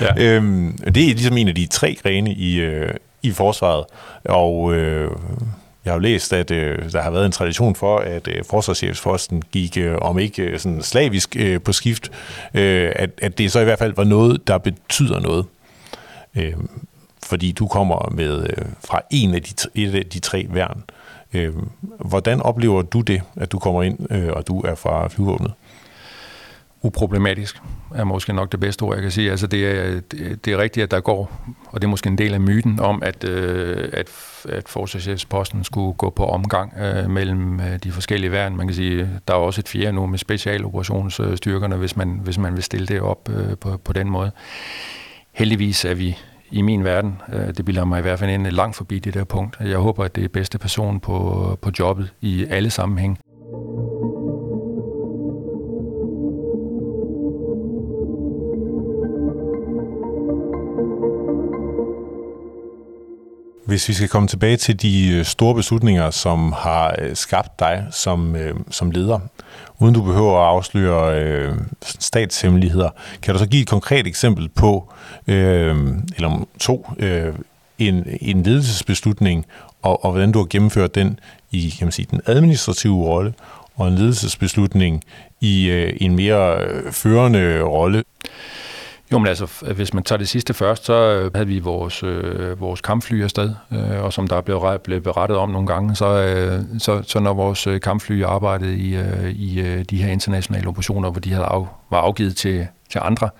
ja. 0.00 0.24
øhm, 0.24 0.78
det 0.78 1.10
er 1.10 1.14
ligesom 1.14 1.36
en 1.36 1.48
af 1.48 1.54
de 1.54 1.66
tre 1.66 1.96
grene 2.02 2.32
i, 2.34 2.60
øh, 2.60 2.94
i 3.22 3.30
forsvaret, 3.30 3.84
og 4.24 4.74
øh, 4.74 5.10
jeg 5.84 5.92
har 5.92 5.98
jo 5.98 6.00
læst, 6.00 6.32
at 6.32 6.50
øh, 6.50 6.92
der 6.92 7.02
har 7.02 7.10
været 7.10 7.26
en 7.26 7.32
tradition 7.32 7.74
for, 7.74 7.98
at 7.98 8.28
øh, 8.28 8.44
forsvarschefsposten 8.44 9.42
gik, 9.52 9.76
øh, 9.76 9.96
om 10.00 10.18
ikke 10.18 10.42
øh, 10.42 10.58
sådan 10.58 10.82
slavisk 10.82 11.36
øh, 11.36 11.60
på 11.60 11.72
skift, 11.72 12.10
øh, 12.54 12.92
at, 12.96 13.10
at 13.22 13.38
det 13.38 13.52
så 13.52 13.60
i 13.60 13.64
hvert 13.64 13.78
fald 13.78 13.94
var 13.96 14.04
noget, 14.04 14.48
der 14.48 14.58
betyder 14.58 15.20
noget. 15.20 15.46
Øh, 16.34 16.54
fordi 17.22 17.52
du 17.52 17.66
kommer 17.66 18.12
med 18.12 18.42
øh, 18.42 18.64
fra 18.84 19.00
en 19.10 19.34
af 19.34 19.42
de, 19.42 19.54
et 19.74 19.94
af 19.94 20.06
de 20.06 20.18
tre 20.18 20.46
værn. 20.50 20.82
Øh, 21.32 21.52
hvordan 21.98 22.42
oplever 22.42 22.82
du 22.82 23.00
det, 23.00 23.22
at 23.36 23.52
du 23.52 23.58
kommer 23.58 23.82
ind, 23.82 24.12
øh, 24.12 24.32
og 24.32 24.48
du 24.48 24.60
er 24.60 24.74
fra 24.74 25.08
flyvåbnet? 25.08 25.52
Uproblematisk, 26.82 27.62
er 27.94 28.04
måske 28.04 28.32
nok 28.32 28.52
det 28.52 28.60
bedste 28.60 28.82
ord, 28.82 28.94
jeg 28.94 29.02
kan 29.02 29.10
sige. 29.10 29.30
Altså 29.30 29.46
det 29.46 29.66
er, 29.66 30.00
det, 30.44 30.52
er 30.52 30.58
rigtigt, 30.58 30.84
at 30.84 30.90
der 30.90 31.00
går, 31.00 31.32
og 31.66 31.80
det 31.80 31.86
er 31.86 31.90
måske 31.90 32.08
en 32.08 32.18
del 32.18 32.34
af 32.34 32.40
myten 32.40 32.80
om, 32.80 33.02
at, 33.02 33.24
øh, 33.24 33.88
at, 33.92 34.10
at 34.48 34.68
forsvarschefsposten 34.68 35.64
skulle 35.64 35.92
gå 35.92 36.10
på 36.10 36.26
omgang 36.26 36.72
øh, 36.78 37.10
mellem 37.10 37.60
øh, 37.60 37.78
de 37.84 37.92
forskellige 37.92 38.32
værn. 38.32 38.56
Man 38.56 38.66
kan 38.66 38.74
sige, 38.74 39.10
der 39.28 39.34
er 39.34 39.38
også 39.38 39.60
et 39.60 39.68
fjerde 39.68 39.92
nu 39.92 40.06
med 40.06 40.18
specialoperationsstyrkerne, 40.18 41.76
hvis 41.76 41.96
man, 41.96 42.20
hvis 42.24 42.38
man 42.38 42.54
vil 42.54 42.62
stille 42.62 42.86
det 42.86 43.00
op 43.00 43.28
øh, 43.28 43.56
på, 43.60 43.76
på 43.76 43.92
den 43.92 44.10
måde. 44.10 44.30
Heldigvis 45.32 45.84
er 45.84 45.94
vi 45.94 46.18
i 46.50 46.62
min 46.62 46.84
verden, 46.84 47.22
øh, 47.32 47.56
det 47.56 47.64
bilder 47.64 47.84
mig 47.84 47.98
i 47.98 48.02
hvert 48.02 48.18
fald 48.18 48.30
ind 48.30 48.46
langt 48.46 48.76
forbi 48.76 48.98
det 48.98 49.14
der 49.14 49.24
punkt. 49.24 49.56
Jeg 49.60 49.78
håber, 49.78 50.04
at 50.04 50.16
det 50.16 50.24
er 50.24 50.28
bedste 50.28 50.58
person 50.58 51.00
på, 51.00 51.58
på 51.62 51.70
jobbet 51.78 52.12
i 52.20 52.46
alle 52.50 52.70
sammenhæng. 52.70 53.18
Hvis 63.72 63.88
vi 63.88 63.94
skal 63.94 64.08
komme 64.08 64.28
tilbage 64.28 64.56
til 64.56 64.82
de 64.82 65.08
øh, 65.08 65.24
store 65.24 65.54
beslutninger, 65.54 66.10
som 66.10 66.52
har 66.52 66.94
øh, 66.98 67.16
skabt 67.16 67.60
dig 67.60 67.86
som, 67.90 68.36
øh, 68.36 68.54
som 68.70 68.90
leder, 68.90 69.18
uden 69.78 69.94
du 69.94 70.02
behøver 70.02 70.38
at 70.38 70.46
afsløre 70.46 71.20
øh, 71.20 71.54
statshemmeligheder, 71.82 72.90
kan 73.22 73.34
du 73.34 73.38
så 73.38 73.46
give 73.46 73.62
et 73.62 73.68
konkret 73.68 74.06
eksempel 74.06 74.48
på, 74.48 74.92
øh, 75.26 75.76
eller 76.16 76.46
to, 76.60 76.90
øh, 76.98 77.34
en, 77.78 78.06
en 78.20 78.42
ledelsesbeslutning, 78.42 79.46
og, 79.82 80.04
og 80.04 80.12
hvordan 80.12 80.32
du 80.32 80.38
har 80.38 80.46
gennemført 80.46 80.94
den 80.94 81.18
i 81.50 81.74
kan 81.78 81.86
man 81.86 81.92
sige, 81.92 82.06
den 82.10 82.20
administrative 82.26 83.04
rolle, 83.04 83.34
og 83.76 83.88
en 83.88 83.94
ledelsesbeslutning 83.94 85.04
i 85.40 85.70
øh, 85.70 85.96
en 86.00 86.16
mere 86.16 86.64
øh, 86.64 86.92
førende 86.92 87.62
rolle? 87.62 88.04
Jo, 89.12 89.18
men 89.18 89.26
altså, 89.26 89.72
hvis 89.74 89.94
man 89.94 90.02
tager 90.02 90.18
det 90.18 90.28
sidste 90.28 90.54
først, 90.54 90.84
så 90.84 90.92
øh, 90.92 91.30
havde 91.34 91.46
vi 91.46 91.58
vores, 91.58 92.02
øh, 92.02 92.60
vores 92.60 92.80
kampfly 92.80 93.22
afsted, 93.22 93.54
øh, 93.72 94.04
og 94.04 94.12
som 94.12 94.26
der 94.26 94.40
blev, 94.40 94.78
blevet, 94.84 95.02
berettet 95.02 95.38
om 95.38 95.50
nogle 95.50 95.66
gange, 95.66 95.94
så, 95.96 96.06
øh, 96.06 96.60
så, 96.78 97.02
så 97.06 97.20
når 97.20 97.34
vores 97.34 97.66
øh, 97.66 97.80
kampfly 97.80 98.24
arbejdede 98.24 98.76
i, 98.76 98.96
øh, 98.96 99.30
i 99.30 99.60
øh, 99.60 99.84
de 99.84 100.02
her 100.02 100.12
internationale 100.12 100.68
operationer, 100.68 101.10
hvor 101.10 101.20
de 101.20 101.32
havde 101.32 101.44
af, 101.44 101.66
var 101.90 101.98
afgivet 101.98 102.36
til, 102.36 102.66
til 102.90 103.00
andre, 103.02 103.30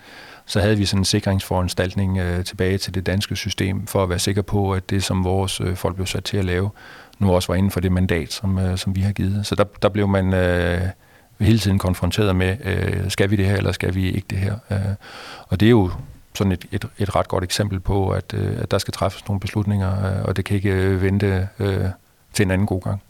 så 0.47 0.61
havde 0.61 0.76
vi 0.76 0.85
sådan 0.85 1.00
en 1.00 1.05
sikringsforanstaltning 1.05 2.19
øh, 2.19 2.45
tilbage 2.45 2.79
til 2.79 2.95
det 2.95 3.07
danske 3.07 3.37
system, 3.37 3.87
for 3.87 4.02
at 4.02 4.09
være 4.09 4.19
sikker 4.19 4.43
på, 4.43 4.73
at 4.73 4.91
det, 4.91 5.05
som 5.05 5.25
vores 5.25 5.61
øh, 5.61 5.76
folk 5.76 5.95
blev 5.95 6.07
sat 6.07 6.25
til 6.25 6.37
at 6.37 6.45
lave, 6.45 6.71
nu 7.19 7.35
også 7.35 7.49
var 7.52 7.55
inden 7.55 7.71
for 7.71 7.81
det 7.81 7.93
mandat, 7.93 8.33
som, 8.33 8.59
øh, 8.59 8.79
som 8.79 8.97
vi 8.97 9.00
har 9.00 9.12
givet. 9.12 9.47
Så 9.47 9.55
der, 9.55 9.64
der 9.83 9.88
blev 9.88 10.09
man... 10.09 10.35
Øh, 10.35 10.81
hele 11.42 11.58
tiden 11.58 11.78
konfronteret 11.78 12.37
med, 12.37 12.56
øh, 12.64 13.11
skal 13.11 13.30
vi 13.30 13.37
det 13.37 13.46
her, 13.46 13.56
eller 13.56 13.72
skal 13.72 13.94
vi 13.94 14.11
ikke 14.11 14.26
det 14.30 14.38
her? 14.38 14.54
Øh, 14.70 14.78
og 15.49 15.61
det 15.61 15.66
er 15.66 15.70
jo 15.70 15.90
sådan 16.34 16.52
et, 16.52 16.64
et, 16.72 16.84
et 16.99 17.16
ret 17.16 17.28
godt 17.28 17.44
eksempel 17.44 17.80
på, 17.80 18.11
at, 18.11 18.34
øh, 18.34 18.56
at 18.58 18.70
der 18.70 18.78
skal 18.78 18.94
træffes 18.94 19.28
nogle 19.28 19.40
beslutninger, 19.40 20.18
øh, 20.18 20.25
og 20.25 20.37
det 20.37 20.44
kan 20.44 20.56
ikke 20.56 20.70
øh, 20.70 21.02
vente 21.02 21.49
øh, 21.58 21.84
til 22.32 22.44
en 22.44 22.50
anden 22.50 22.66
god 22.66 22.80
gang. 22.80 23.02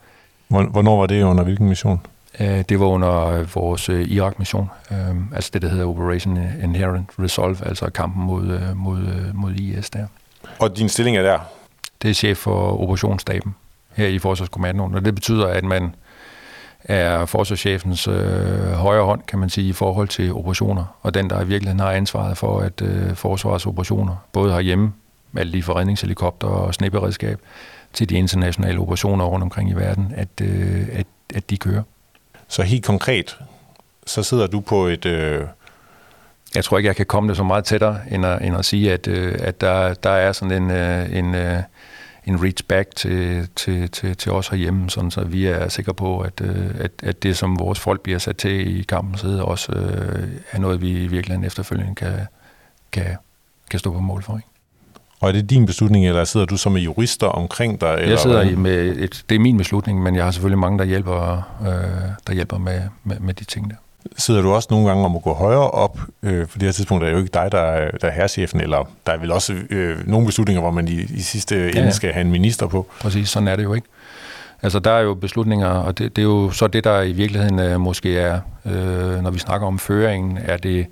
Hvornår 0.49 0.99
var 0.99 1.07
det 1.07 1.23
under 1.23 1.45
hvilken 1.45 1.69
mission? 1.69 2.01
Øh, 2.41 2.65
det 2.69 2.81
var 2.81 2.87
under 2.87 3.45
vores 3.55 3.89
øh, 3.89 4.09
Irak-mission, 4.09 4.71
øh, 4.91 5.17
altså 5.35 5.51
det, 5.55 5.63
der 5.63 5.69
hedder 5.69 5.87
Operation 5.87 6.39
Inherent 6.63 7.11
Resolve, 7.19 7.67
altså 7.67 7.91
kampen 7.91 8.25
mod, 8.25 8.75
mod, 8.75 9.33
mod 9.35 9.53
IS 9.53 9.91
der. 9.91 10.07
Og 10.59 10.77
din 10.77 10.89
stilling 10.89 11.17
er 11.17 11.23
der? 11.23 11.39
Det 12.03 12.11
er 12.11 12.15
chef 12.15 12.39
for 12.39 12.83
operationsstaben 12.83 13.55
her 13.95 14.07
i 14.07 14.19
Forsvarskommandoen, 14.19 14.95
og 14.95 15.05
det 15.05 15.15
betyder, 15.15 15.47
at 15.47 15.65
man 15.65 15.95
er 16.85 17.27
forsvarschefens 17.27 18.09
øh, 18.09 18.73
højre 18.73 19.05
hånd, 19.05 19.23
kan 19.29 19.39
man 19.39 19.51
sige, 19.51 19.69
i 19.69 19.73
forhold 19.73 20.09
til 20.09 20.33
operationer, 20.33 20.99
og 21.03 21.15
den, 21.15 21.31
der 21.31 21.41
i 21.41 21.47
virkeligheden 21.47 21.81
har 21.81 21.91
ansvaret 21.91 22.39
for, 22.39 22.61
at 22.61 22.83
øh, 22.83 23.15
forsvarsoperationer, 23.15 24.17
både 24.33 24.53
herhjemme, 24.53 24.93
alt 25.37 25.51
lige 25.51 25.63
fra 25.63 25.77
redningshelikopter 25.77 26.49
og 26.49 26.75
sneberedskab, 26.75 27.39
til 27.93 28.09
de 28.09 28.15
internationale 28.15 28.79
operationer 28.81 29.25
rundt 29.25 29.43
omkring 29.43 29.71
i 29.71 29.75
verden, 29.75 30.13
at, 30.17 30.29
øh, 30.43 30.89
at, 30.93 31.07
at 31.35 31.51
de 31.51 31.57
kører. 31.57 31.83
Så 32.49 32.63
helt 32.63 32.85
konkret, 32.85 33.39
så 34.07 34.23
sidder 34.23 34.47
du 34.47 34.61
på 34.61 34.87
et... 34.87 35.07
Øh 35.07 35.47
jeg 36.55 36.65
tror 36.65 36.79
ikke, 36.79 36.87
jeg 36.87 36.97
kan 36.97 37.07
komme 37.07 37.29
det 37.29 37.37
så 37.37 37.43
meget 37.43 37.65
tættere, 37.65 38.01
end 38.11 38.27
at, 38.27 38.43
end 38.43 38.57
at 38.57 38.65
sige, 38.65 38.93
at, 38.93 39.09
øh, 39.09 39.35
at 39.39 39.61
der, 39.61 39.95
der 39.95 40.11
er 40.11 40.33
sådan 40.33 40.63
en, 40.63 40.71
øh, 40.71 41.17
en, 41.19 41.35
øh, 41.35 41.63
en 42.25 42.43
reach 42.43 42.65
back 42.69 42.97
til, 42.97 43.49
til, 43.57 43.91
til, 43.91 44.17
til 44.17 44.33
os 44.33 44.49
herhjemme, 44.49 44.91
sådan 44.91 45.11
så 45.11 45.25
vi 45.25 45.47
er 45.47 45.69
sikre 45.69 45.95
på, 45.95 46.21
at, 46.21 46.41
øh, 46.41 46.71
at, 46.79 46.91
at 47.03 47.23
det, 47.23 47.37
som 47.37 47.59
vores 47.59 47.81
folk 47.81 48.01
bliver 48.01 48.19
sat 48.19 48.37
til 48.37 48.79
i 48.79 48.83
kampen 48.83 49.19
side, 49.19 49.45
også 49.45 49.73
øh, 49.73 50.29
er 50.53 50.59
noget, 50.59 50.81
vi 50.81 50.91
i 50.91 51.07
virkeligheden 51.07 51.45
efterfølgende 51.45 51.95
kan, 51.95 52.19
kan, 52.93 53.17
kan 53.71 53.79
stå 53.79 53.93
på 53.93 54.01
mål 54.01 54.23
for. 54.23 54.37
Ikke? 54.37 54.49
Og 55.21 55.29
er 55.29 55.33
det 55.33 55.51
din 55.51 55.67
beslutning, 55.67 56.07
eller 56.07 56.25
sidder 56.25 56.47
du 56.47 56.57
som 56.57 56.73
med 56.73 56.81
jurister 56.81 57.27
omkring 57.27 57.81
dig? 57.81 57.95
Eller 57.95 58.09
jeg 58.09 58.19
sidder 58.19 58.43
i 58.43 58.55
med 58.55 58.97
et, 58.97 59.25
det 59.29 59.35
er 59.35 59.39
min 59.39 59.57
beslutning, 59.57 60.03
men 60.03 60.17
jeg 60.17 60.25
har 60.25 60.31
selvfølgelig 60.31 60.59
mange, 60.59 60.79
der 60.79 60.85
hjælper, 60.85 61.43
øh, 61.61 62.11
der 62.27 62.33
hjælper 62.33 62.59
med, 62.59 62.83
med, 63.05 63.21
med 63.21 63.35
de 63.35 63.45
ting 63.45 63.71
der. 63.71 63.77
Sidder 64.17 64.43
du 64.43 64.53
også 64.53 64.69
nogle 64.71 64.89
gange 64.89 65.05
om 65.05 65.17
at 65.17 65.23
gå 65.23 65.33
højere 65.33 65.71
op? 65.71 65.99
Øh, 66.23 66.49
for 66.49 66.59
det 66.59 66.67
her 66.67 66.73
tidspunkt 66.73 67.05
er 67.05 67.09
det 67.09 67.15
jo 67.15 67.19
ikke 67.19 67.31
dig, 67.35 67.53
der 67.53 67.59
er, 67.59 67.91
der 67.91 68.09
er 68.09 68.13
herrchefen, 68.13 68.61
eller 68.61 68.91
der 69.07 69.13
er 69.13 69.17
vel 69.17 69.33
også 69.33 69.55
øh, 69.71 70.09
nogle 70.09 70.27
beslutninger, 70.27 70.61
hvor 70.61 70.71
man 70.71 70.89
i, 70.89 71.01
i 71.01 71.21
sidste 71.21 71.57
ende 71.69 71.79
ja, 71.79 71.85
ja. 71.85 71.91
skal 71.91 72.13
have 72.13 72.25
en 72.25 72.31
minister 72.31 72.67
på. 72.67 72.87
Præcis, 73.01 73.29
sådan 73.29 73.49
er 73.49 73.57
det 73.57 73.63
jo 73.63 73.75
ikke. 73.75 73.87
Altså 74.63 74.79
der 74.79 74.91
er 74.91 75.01
jo 75.01 75.15
beslutninger, 75.15 75.69
og 75.69 75.99
det, 75.99 76.17
det 76.17 76.23
er 76.23 76.27
jo 76.27 76.51
så 76.51 76.67
det, 76.67 76.85
der 76.85 77.03
i 77.03 77.13
virkeligheden 77.13 77.59
øh, 77.59 77.81
måske 77.81 78.19
er, 78.19 78.41
øh, 78.67 79.23
når 79.23 79.31
vi 79.31 79.39
snakker 79.39 79.67
om 79.67 79.79
føringen, 79.79 80.39
er 80.45 80.57
det 80.57 80.87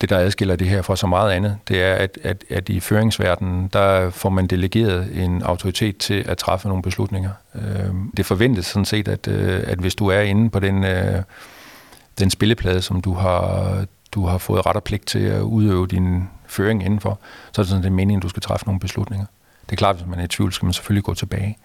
det, 0.00 0.10
der 0.10 0.18
adskiller 0.18 0.56
det 0.56 0.68
her 0.68 0.82
fra 0.82 0.96
så 0.96 1.06
meget 1.06 1.32
andet, 1.32 1.56
det 1.68 1.82
er, 1.82 1.94
at, 1.94 2.18
at, 2.22 2.44
at 2.50 2.68
i 2.68 2.80
føringsverdenen, 2.80 3.70
der 3.72 4.10
får 4.10 4.28
man 4.28 4.46
delegeret 4.46 5.08
en 5.14 5.42
autoritet 5.42 5.96
til 5.96 6.24
at 6.28 6.38
træffe 6.38 6.68
nogle 6.68 6.82
beslutninger. 6.82 7.30
Øh, 7.54 7.94
det 8.16 8.26
forventes 8.26 8.66
sådan 8.66 8.84
set, 8.84 9.08
at, 9.08 9.28
øh, 9.28 9.62
at 9.66 9.78
hvis 9.78 9.94
du 9.94 10.08
er 10.08 10.20
inde 10.20 10.50
på 10.50 10.58
den, 10.58 10.84
øh, 10.84 11.22
den 12.18 12.30
spilleplade, 12.30 12.82
som 12.82 13.00
du 13.00 13.14
har, 13.14 13.84
du 14.12 14.26
har 14.26 14.38
fået 14.38 14.66
ret 14.66 14.76
og 14.76 14.84
pligt 14.84 15.06
til 15.06 15.18
at 15.18 15.40
udøve 15.40 15.86
din 15.86 16.28
føring 16.46 16.84
indenfor, 16.84 17.18
så 17.52 17.60
er 17.60 17.62
det 17.62 17.68
sådan, 17.68 17.82
det 17.82 17.88
er 17.88 17.94
meningen, 17.94 18.18
at 18.18 18.22
du 18.22 18.28
skal 18.28 18.42
træffe 18.42 18.66
nogle 18.66 18.80
beslutninger. 18.80 19.26
Det 19.66 19.72
er 19.72 19.76
klart, 19.76 19.96
hvis 19.96 20.06
man 20.06 20.18
er 20.18 20.24
i 20.24 20.28
tvivl, 20.28 20.52
skal 20.52 20.66
man 20.66 20.72
selvfølgelig 20.72 21.04
gå 21.04 21.14
tilbage. 21.14 21.58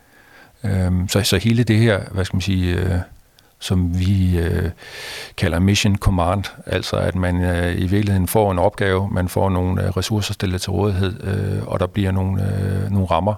Øhm, 0.63 1.07
så, 1.07 1.21
så 1.21 1.37
hele 1.37 1.63
det 1.63 1.77
her, 1.77 1.99
hvad 2.11 2.25
skal 2.25 2.35
man 2.35 2.41
sige, 2.41 2.75
øh, 2.75 2.99
som 3.59 3.99
vi 3.99 4.39
øh, 4.39 4.71
kalder 5.37 5.59
mission 5.59 5.95
command, 5.95 6.43
altså 6.65 6.95
at 6.95 7.15
man 7.15 7.41
øh, 7.43 7.81
i 7.81 7.87
virkeligheden 7.87 8.27
får 8.27 8.51
en 8.51 8.59
opgave, 8.59 9.09
man 9.11 9.29
får 9.29 9.49
nogle 9.49 9.83
øh, 9.83 9.89
ressourcer 9.89 10.33
stillet 10.33 10.61
til 10.61 10.71
rådighed, 10.71 11.23
øh, 11.23 11.67
og 11.67 11.79
der 11.79 11.87
bliver 11.87 12.11
nogle, 12.11 12.43
øh, 12.43 12.91
nogle 12.91 13.07
rammer, 13.07 13.33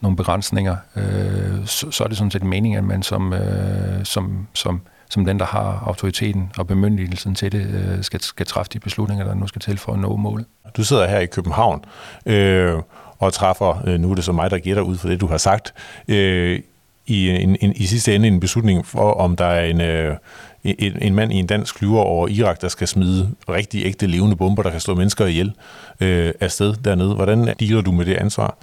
nogle 0.00 0.16
begrænsninger, 0.16 0.76
øh, 0.96 1.66
så, 1.66 1.90
så 1.90 2.04
er 2.04 2.08
det 2.08 2.16
sådan 2.16 2.30
set 2.30 2.44
meningen, 2.44 2.78
at 2.78 2.84
man 2.84 3.02
som, 3.02 3.32
øh, 3.32 4.04
som, 4.04 4.46
som, 4.54 4.80
som 5.10 5.24
den, 5.24 5.38
der 5.38 5.46
har 5.46 5.82
autoriteten 5.86 6.52
og 6.58 6.66
bemyndigelsen 6.66 7.34
til 7.34 7.52
det, 7.52 7.66
øh, 7.66 8.02
skal, 8.02 8.20
skal 8.20 8.46
træffe 8.46 8.70
de 8.72 8.78
beslutninger, 8.78 9.24
der 9.24 9.34
nu 9.34 9.46
skal 9.46 9.60
til 9.60 9.78
for 9.78 9.92
at 9.92 9.98
nå 9.98 10.16
målet. 10.16 10.46
Du 10.76 10.84
sidder 10.84 11.06
her 11.06 11.18
i 11.18 11.26
København 11.26 11.84
øh, 12.26 12.74
og 13.18 13.32
træffer, 13.32 13.82
øh, 13.86 14.00
nu 14.00 14.10
er 14.10 14.14
det 14.14 14.24
så 14.24 14.32
mig, 14.32 14.50
der 14.50 14.58
gætter 14.58 14.82
ud 14.82 14.96
for 14.96 15.08
det, 15.08 15.20
du 15.20 15.26
har 15.26 15.38
sagt, 15.38 15.74
øh, 16.08 16.60
i, 17.06 17.28
en, 17.28 17.56
en, 17.60 17.72
i 17.76 17.86
sidste 17.86 18.14
ende 18.14 18.28
en 18.28 18.40
beslutning 18.40 18.86
for, 18.86 19.12
om 19.12 19.36
der 19.36 19.44
er 19.44 19.64
en, 19.64 19.80
øh, 19.80 20.16
en, 20.64 21.02
en 21.02 21.14
mand 21.14 21.32
i 21.32 21.36
en 21.36 21.46
dansk 21.46 21.78
flyver 21.78 22.00
over 22.00 22.28
Irak, 22.28 22.60
der 22.60 22.68
skal 22.68 22.88
smide 22.88 23.30
rigtig 23.48 23.84
ægte 23.84 24.06
levende 24.06 24.36
bomber, 24.36 24.62
der 24.62 24.70
kan 24.70 24.80
slå 24.80 24.94
mennesker 24.94 25.26
ihjel 25.26 25.52
øh, 26.00 26.32
afsted 26.40 26.74
dernede. 26.84 27.14
Hvordan 27.14 27.54
dealer 27.60 27.80
du 27.80 27.92
med 27.92 28.04
det 28.04 28.14
ansvar? 28.14 28.56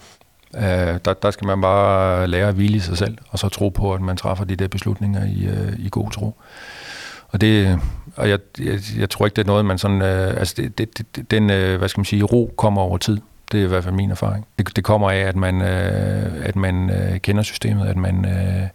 Øh, 0.58 1.00
der, 1.06 1.14
der 1.14 1.32
skal 1.32 1.48
man 1.48 1.62
bare 1.62 2.28
lære 2.28 2.48
at 2.48 2.56
hvile 2.56 2.78
i 2.78 2.80
sig 2.80 2.98
selv, 2.98 3.18
og 3.30 3.40
så 3.40 3.50
tro 3.50 3.70
på, 3.70 3.94
at 3.94 4.02
man 4.02 4.18
træffer 4.18 4.46
de 4.46 4.56
der 4.56 4.68
beslutninger 4.68 5.26
i, 5.26 5.46
øh, 5.46 5.74
i 5.80 5.90
god 5.92 6.12
tro. 6.12 6.36
Og 7.30 7.42
det, 7.42 7.80
og 8.16 8.30
jeg, 8.30 8.40
jeg, 8.60 8.80
jeg 8.98 9.10
tror 9.10 9.26
ikke, 9.26 9.36
det 9.36 9.42
er 9.42 9.48
noget, 9.48 9.66
man 9.66 9.78
sådan, 9.78 10.02
øh, 10.02 10.38
altså 10.38 10.54
det, 10.58 10.78
det, 10.78 11.16
det, 11.16 11.32
den, 11.32 11.50
øh, 11.50 11.78
hvad 11.78 11.90
skal 11.90 12.00
man 12.00 12.06
sige, 12.06 12.24
ro 12.24 12.54
kommer 12.58 12.82
over 12.82 12.98
tid. 12.98 13.18
Det 13.52 13.60
er 13.60 13.64
i 13.64 13.68
hvert 13.68 13.84
fald 13.84 13.96
min 13.96 14.12
erfaring. 14.12 14.46
Det, 14.58 14.76
det 14.76 14.84
kommer 14.84 15.12
af, 15.12 15.18
at 15.18 15.36
man, 15.36 15.62
øh, 15.62 16.46
at 16.46 16.56
man 16.56 16.90
øh, 16.90 17.20
kender 17.20 17.44
systemet, 17.44 17.88
at 17.88 17.98
man, 17.98 18.26
øh, 18.26 18.68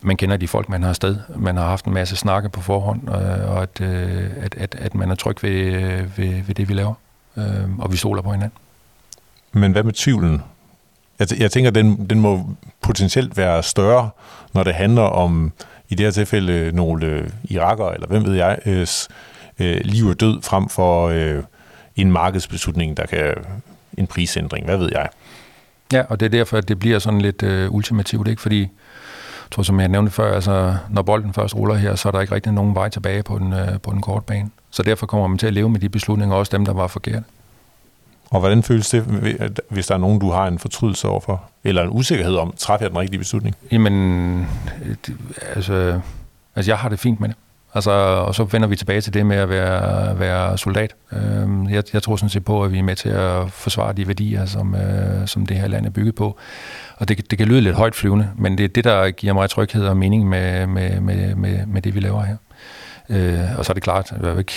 man 0.00 0.16
kender 0.16 0.36
de 0.36 0.48
folk, 0.48 0.68
man 0.68 0.82
har 0.82 0.92
sted. 0.92 1.16
Man 1.36 1.56
har 1.56 1.64
haft 1.64 1.84
en 1.84 1.94
masse 1.94 2.16
snakke 2.16 2.48
på 2.48 2.60
forhånd, 2.60 3.08
øh, 3.08 3.50
og 3.50 3.62
at, 3.62 3.80
øh, 3.80 4.30
at, 4.40 4.54
at, 4.54 4.74
at 4.78 4.94
man 4.94 5.10
er 5.10 5.14
tryg 5.14 5.42
ved, 5.42 5.50
øh, 5.50 6.18
ved, 6.18 6.42
ved 6.42 6.54
det, 6.54 6.68
vi 6.68 6.74
laver. 6.74 6.94
Øh, 7.36 7.78
og 7.78 7.92
vi 7.92 7.96
stoler 7.96 8.22
på 8.22 8.32
hinanden. 8.32 8.58
Men 9.52 9.72
hvad 9.72 9.82
med 9.82 9.92
tvivlen? 9.92 10.42
Jeg, 11.18 11.40
jeg 11.40 11.50
tænker, 11.50 11.70
den, 11.70 12.10
den 12.10 12.20
må 12.20 12.56
potentielt 12.80 13.36
være 13.36 13.62
større, 13.62 14.10
når 14.52 14.62
det 14.62 14.74
handler 14.74 15.02
om, 15.02 15.52
i 15.88 15.94
det 15.94 16.06
her 16.06 16.10
tilfælde, 16.10 16.72
nogle 16.76 17.06
øh, 17.06 17.30
irakere, 17.44 17.94
eller 17.94 18.06
hvem 18.06 18.24
ved 18.24 18.34
jeg, 18.34 18.58
øh, 18.66 18.86
øh, 19.58 19.80
liv 19.84 20.06
og 20.06 20.20
død 20.20 20.42
frem 20.42 20.68
for... 20.68 21.08
Øh, 21.08 21.42
en 22.02 22.12
markedsbeslutning, 22.12 22.96
der 22.96 23.06
kan 23.06 23.34
en 23.96 24.06
prisændring, 24.06 24.64
hvad 24.64 24.76
ved 24.76 24.88
jeg. 24.92 25.08
Ja, 25.92 26.02
og 26.08 26.20
det 26.20 26.26
er 26.26 26.30
derfor, 26.30 26.56
at 26.56 26.68
det 26.68 26.78
bliver 26.78 26.98
sådan 26.98 27.20
lidt 27.20 27.42
øh, 27.42 27.72
ultimativt, 27.72 28.28
ikke? 28.28 28.42
fordi 28.42 28.60
jeg 28.60 29.50
tror, 29.50 29.62
som 29.62 29.80
jeg 29.80 29.88
nævnte 29.88 30.12
før, 30.12 30.34
altså, 30.34 30.76
når 30.90 31.02
bolden 31.02 31.32
først 31.34 31.56
ruller 31.56 31.74
her, 31.74 31.94
så 31.94 32.08
er 32.08 32.12
der 32.12 32.20
ikke 32.20 32.34
rigtig 32.34 32.52
nogen 32.52 32.74
vej 32.74 32.88
tilbage 32.88 33.22
på 33.22 33.38
den, 33.38 33.52
øh, 33.52 33.80
på 33.80 33.90
den 33.90 34.00
korte 34.00 34.24
bane. 34.26 34.50
Så 34.70 34.82
derfor 34.82 35.06
kommer 35.06 35.26
man 35.26 35.38
til 35.38 35.46
at 35.46 35.52
leve 35.52 35.68
med 35.68 35.80
de 35.80 35.88
beslutninger, 35.88 36.36
også 36.36 36.56
dem, 36.56 36.64
der 36.64 36.72
var 36.72 36.86
forkerte. 36.86 37.24
Og 38.30 38.40
hvordan 38.40 38.62
føles 38.62 38.88
det, 38.88 39.04
hvis 39.68 39.86
der 39.86 39.94
er 39.94 39.98
nogen, 39.98 40.18
du 40.18 40.30
har 40.30 40.46
en 40.46 40.58
fortrydelse 40.58 41.08
overfor, 41.08 41.44
eller 41.64 41.82
en 41.82 41.90
usikkerhed 41.90 42.36
om, 42.36 42.54
træffer 42.56 42.86
jeg 42.86 42.90
den 42.90 42.98
rigtige 42.98 43.18
beslutning? 43.18 43.56
Jamen, 43.72 44.40
øh, 44.84 44.96
altså, 45.54 46.00
altså 46.56 46.70
jeg 46.70 46.78
har 46.78 46.88
det 46.88 46.98
fint 46.98 47.20
med 47.20 47.28
det. 47.28 47.36
Altså, 47.74 47.90
og 47.90 48.34
så 48.34 48.44
vender 48.44 48.68
vi 48.68 48.76
tilbage 48.76 49.00
til 49.00 49.14
det 49.14 49.26
med 49.26 49.36
at 49.36 49.48
være, 49.48 50.18
være 50.18 50.58
soldat. 50.58 50.94
Øh, 51.12 51.72
jeg, 51.72 51.82
jeg 51.92 52.02
tror 52.02 52.16
sådan 52.16 52.28
set 52.28 52.44
på, 52.44 52.64
at 52.64 52.72
vi 52.72 52.78
er 52.78 52.82
med 52.82 52.96
til 52.96 53.08
at 53.08 53.50
forsvare 53.50 53.92
de 53.92 54.06
værdier, 54.06 54.46
som, 54.46 54.74
øh, 54.74 55.26
som 55.26 55.46
det 55.46 55.56
her 55.56 55.68
land 55.68 55.86
er 55.86 55.90
bygget 55.90 56.14
på. 56.14 56.38
Og 56.96 57.08
det, 57.08 57.30
det 57.30 57.38
kan 57.38 57.48
lyde 57.48 57.60
lidt 57.60 57.76
højt 57.76 57.94
flyvende, 57.94 58.30
men 58.36 58.58
det 58.58 58.64
er 58.64 58.68
det, 58.68 58.84
der 58.84 59.10
giver 59.10 59.32
mig 59.32 59.50
tryghed 59.50 59.86
og 59.86 59.96
mening 59.96 60.28
med, 60.28 60.66
med, 60.66 61.00
med, 61.00 61.34
med, 61.34 61.66
med 61.66 61.82
det, 61.82 61.94
vi 61.94 62.00
laver 62.00 62.22
her. 62.22 62.36
Øh, 63.08 63.58
og 63.58 63.64
så 63.64 63.72
er 63.72 63.74
det 63.74 63.82
klart, 63.82 64.12
at 64.12 64.26
jeg 64.26 64.38
ikke 64.38 64.52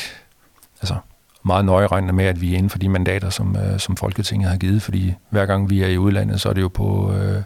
altså, 0.82 0.96
meget 1.44 1.66
nøje 1.66 1.88
regnet 1.88 2.16
med, 2.16 2.26
at 2.26 2.42
vi 2.42 2.54
er 2.54 2.58
inden 2.58 2.70
for 2.70 2.78
de 2.78 2.90
mandater, 2.90 3.30
som, 3.30 3.56
øh, 3.56 3.80
som 3.80 3.98
Folketinget 3.98 4.50
har 4.50 4.58
givet, 4.58 4.82
fordi 4.82 5.14
hver 5.30 5.46
gang 5.46 5.70
vi 5.70 5.84
er 5.84 5.88
i 5.88 5.98
udlandet, 5.98 6.42
så 6.42 6.50
er 6.50 6.54
det 6.54 6.62
jo 6.62 6.68
på... 6.68 7.14
Øh, 7.14 7.44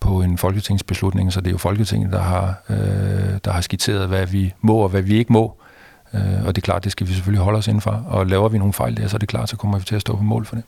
på 0.00 0.22
en 0.22 0.38
folketingsbeslutning, 0.38 1.32
så 1.32 1.40
det 1.40 1.46
er 1.46 1.50
jo 1.50 1.58
Folketinget, 1.58 2.12
der 2.12 2.22
har, 2.22 2.54
øh, 2.70 3.38
der 3.44 3.50
har 3.50 3.60
skitseret, 3.60 4.08
hvad 4.08 4.26
vi 4.26 4.54
må 4.60 4.76
og 4.76 4.88
hvad 4.88 5.02
vi 5.02 5.18
ikke 5.18 5.32
må. 5.32 5.56
Øh, 6.14 6.46
og 6.46 6.56
det 6.56 6.62
er 6.62 6.64
klart, 6.64 6.84
det 6.84 6.92
skal 6.92 7.06
vi 7.06 7.12
selvfølgelig 7.12 7.44
holde 7.44 7.58
os 7.58 7.68
indenfor. 7.68 8.04
Og 8.08 8.26
laver 8.26 8.48
vi 8.48 8.58
nogle 8.58 8.72
fejl 8.72 8.96
der, 8.96 9.08
så 9.08 9.16
er 9.16 9.18
det 9.18 9.28
klart, 9.28 9.48
så 9.48 9.56
kommer 9.56 9.78
vi 9.78 9.84
til 9.84 9.94
at 9.94 10.00
stå 10.00 10.16
på 10.16 10.22
mål 10.22 10.46
for 10.46 10.54
det. 10.54 10.64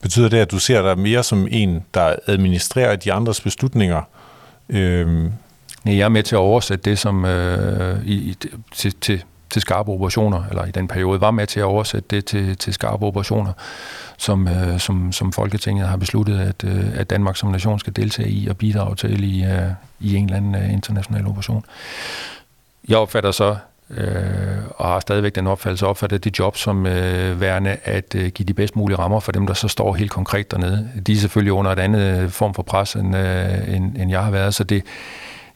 Betyder 0.00 0.28
det, 0.28 0.38
at 0.38 0.50
du 0.50 0.58
ser 0.58 0.82
dig 0.82 0.98
mere 0.98 1.22
som 1.22 1.48
en, 1.50 1.84
der 1.94 2.16
administrerer 2.26 2.96
de 2.96 3.12
andres 3.12 3.40
beslutninger? 3.40 4.02
Øh... 4.68 5.30
Nej, 5.84 5.96
jeg 5.96 6.04
er 6.04 6.08
med 6.08 6.22
til 6.22 6.34
at 6.34 6.38
oversætte 6.38 6.90
det 6.90 6.98
som 6.98 7.24
øh, 7.24 8.06
i, 8.06 8.14
i, 8.14 8.36
til, 8.74 8.94
til, 9.00 9.24
til 9.52 9.62
skarpe 9.62 9.90
operationer, 9.92 10.44
eller 10.50 10.64
i 10.64 10.70
den 10.70 10.88
periode 10.88 11.20
var 11.20 11.30
med 11.30 11.46
til 11.46 11.60
at 11.60 11.64
oversætte 11.64 12.16
det 12.16 12.24
til, 12.24 12.56
til 12.56 12.74
skarpe 12.74 13.06
operationer, 13.06 13.52
som, 14.16 14.48
øh, 14.48 14.78
som, 14.80 15.12
som 15.12 15.32
Folketinget 15.32 15.88
har 15.88 15.96
besluttet, 15.96 16.40
at, 16.40 16.64
øh, 16.64 16.84
at 16.94 17.10
Danmark 17.10 17.36
som 17.36 17.50
nation 17.50 17.78
skal 17.78 17.96
deltage 17.96 18.30
i 18.30 18.48
og 18.48 18.56
bidrage 18.56 18.96
til 18.96 19.24
i, 19.24 19.44
øh, 19.44 19.70
i 20.00 20.14
en 20.14 20.24
eller 20.24 20.36
anden 20.36 20.54
øh, 20.54 20.72
international 20.72 21.26
operation. 21.26 21.64
Jeg 22.88 22.98
opfatter 22.98 23.30
så, 23.30 23.56
øh, 23.90 24.06
og 24.76 24.88
har 24.88 25.00
stadigvæk 25.00 25.34
den 25.34 25.46
opfattelse, 25.46 25.86
opfatter 25.86 26.18
det 26.18 26.38
job 26.38 26.56
som 26.56 26.86
øh, 26.86 27.40
værende 27.40 27.76
at 27.84 28.14
øh, 28.14 28.30
give 28.30 28.46
de 28.46 28.54
bedst 28.54 28.76
mulige 28.76 28.98
rammer 28.98 29.20
for 29.20 29.32
dem, 29.32 29.46
der 29.46 29.54
så 29.54 29.68
står 29.68 29.94
helt 29.94 30.10
konkret 30.10 30.50
dernede. 30.50 30.90
De 31.06 31.12
er 31.12 31.16
selvfølgelig 31.16 31.52
under 31.52 31.72
et 31.72 31.78
andet 31.78 32.22
øh, 32.22 32.30
form 32.30 32.54
for 32.54 32.62
pres, 32.62 32.94
end, 32.94 33.16
øh, 33.16 33.76
end, 33.76 33.96
end 33.96 34.10
jeg 34.10 34.24
har 34.24 34.30
været, 34.30 34.54
så 34.54 34.64
det, 34.64 34.82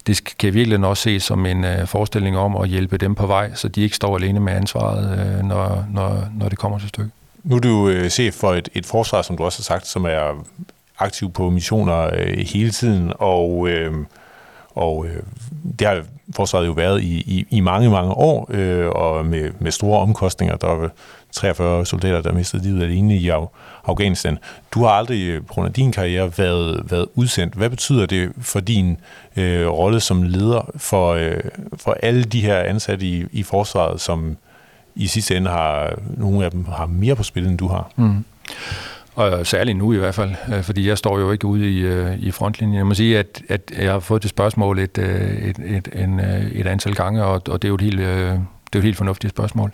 det 0.07 0.37
kan 0.39 0.55
virkelig 0.55 0.85
også 0.85 1.03
ses 1.03 1.23
som 1.23 1.47
en 1.47 1.65
øh, 1.65 1.87
forestilling 1.87 2.39
om 2.39 2.57
at 2.57 2.69
hjælpe 2.69 2.97
dem 2.97 3.15
på 3.15 3.27
vej, 3.27 3.55
så 3.55 3.69
de 3.69 3.83
ikke 3.83 3.97
står 3.97 4.17
alene 4.17 4.41
med 4.41 4.53
ansvaret, 4.53 5.19
øh, 5.19 5.45
når, 5.45 5.85
når, 5.91 6.29
når 6.35 6.49
det 6.49 6.59
kommer 6.59 6.79
til 6.79 6.89
stykket. 6.89 7.13
Nu 7.45 7.57
er 7.57 7.61
du 7.61 7.89
øh, 7.89 8.11
chef 8.11 8.35
for 8.35 8.55
et, 8.55 8.69
et 8.75 8.87
forsvar, 8.87 9.23
som 9.23 9.37
du 9.37 9.45
også 9.45 9.59
har 9.59 9.63
sagt, 9.63 9.87
som 9.87 10.05
er 10.05 10.45
aktiv 10.99 11.33
på 11.33 11.51
missioner 11.51 12.11
øh, 12.15 12.39
hele 12.39 12.71
tiden, 12.71 13.13
og, 13.19 13.69
øh, 13.69 13.95
og 14.75 15.07
øh, 15.07 15.23
det 15.79 15.87
har 15.87 16.03
forsvaret 16.37 16.67
jo 16.67 16.73
været 16.73 17.03
i, 17.03 17.15
i, 17.17 17.47
i 17.51 17.61
mange, 17.61 17.91
mange 17.91 18.13
år, 18.13 18.47
øh, 18.51 18.89
og 18.89 19.27
med, 19.27 19.51
med 19.61 19.71
store 19.71 20.01
omkostninger. 20.01 20.57
Der 20.57 20.67
var 20.67 20.91
43 21.33 21.87
soldater, 21.87 22.23
der 22.23 22.33
mistede 22.33 22.63
livet 22.63 22.83
alene 22.83 23.17
i 23.17 23.29
Af- 23.29 23.47
Afghanistan. 23.87 24.39
Du 24.71 24.83
har 24.83 24.89
aldrig 24.91 25.23
øh, 25.29 25.41
på 25.47 25.53
grund 25.55 25.69
af 25.69 25.73
din 25.75 25.93
karriere 25.93 26.31
været, 26.39 26.91
været 26.91 27.07
udsendt. 27.15 27.55
Hvad 27.55 27.71
betyder 27.71 28.07
det 28.07 28.33
for 28.41 28.61
din 28.61 28.97
øh, 29.37 29.69
rolle 29.69 30.01
som 30.01 30.23
leder 30.23 30.71
for, 30.77 31.13
øh, 31.13 31.41
for 31.77 31.97
alle 32.03 32.25
de 32.25 32.41
her 32.41 32.59
ansatte 32.59 33.07
i, 33.07 33.25
i 33.33 33.43
forsvaret, 33.43 34.01
som 34.01 34.37
i 34.95 35.07
sidste 35.07 35.37
ende 35.37 35.51
har 35.51 35.99
nogle 36.17 36.45
af 36.45 36.51
dem 36.51 36.65
har 36.65 36.87
mere 36.87 37.17
på 37.17 37.23
spil, 37.23 37.47
end 37.47 37.59
du 37.59 37.69
har? 37.69 37.91
Mm. 37.97 38.25
Og 39.17 39.47
særligt 39.47 39.79
nu 39.79 39.93
i 39.93 39.97
hvert 39.97 40.15
fald, 40.15 40.35
øh, 40.55 40.63
fordi 40.63 40.89
jeg 40.89 40.99
står 40.99 41.19
jo 41.19 41.33
ikke 41.33 41.47
ude 41.47 41.71
i, 41.71 41.79
øh, 41.79 42.19
i 42.19 42.31
frontlinjen. 42.31 42.77
Jeg 42.77 42.87
må 42.87 42.95
sige, 42.95 43.19
at, 43.19 43.43
at 43.49 43.73
jeg 43.79 43.93
har 43.93 44.01
fået 44.01 44.23
det 44.23 44.31
spørgsmål 44.31 44.79
et, 44.79 44.99
øh, 44.99 45.49
et, 45.49 45.59
et, 45.59 45.89
en, 45.95 46.21
et 46.53 46.67
antal 46.67 46.95
gange, 46.95 47.25
og, 47.25 47.43
og 47.49 47.63
det, 47.63 47.65
er 47.65 47.69
jo 47.69 47.75
et 47.75 47.81
helt, 47.81 47.99
det 47.99 48.07
er 48.07 48.39
jo 48.75 48.79
et 48.79 48.85
helt 48.85 48.97
fornuftigt 48.97 49.31
spørgsmål. 49.31 49.73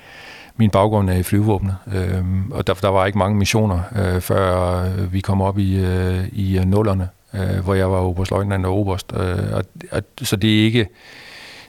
Min 0.57 0.71
baggrund 0.71 1.11
er 1.11 1.15
i 1.15 1.23
flyvåbnet, 1.23 1.77
øh, 1.95 2.25
og 2.51 2.67
der, 2.67 2.75
der 2.75 2.89
var 2.89 3.07
ikke 3.07 3.19
mange 3.19 3.39
missioner, 3.39 3.81
øh, 3.97 4.21
før 4.21 4.85
vi 5.07 5.21
kom 5.21 5.41
op 5.41 5.59
i, 5.59 5.77
øh, 5.77 6.25
i 6.33 6.61
nullerne, 6.65 7.09
øh, 7.35 7.65
hvor 7.65 7.75
jeg 7.75 7.91
var 7.91 7.99
oberstløjtnant 7.99 8.67
og 8.67 8.79
oberst. 8.79 9.13
Øh, 9.17 9.39
og, 9.53 9.65
og, 9.91 10.03
så 10.23 10.37
det 10.37 10.61
er 10.61 10.65
ikke 10.65 10.89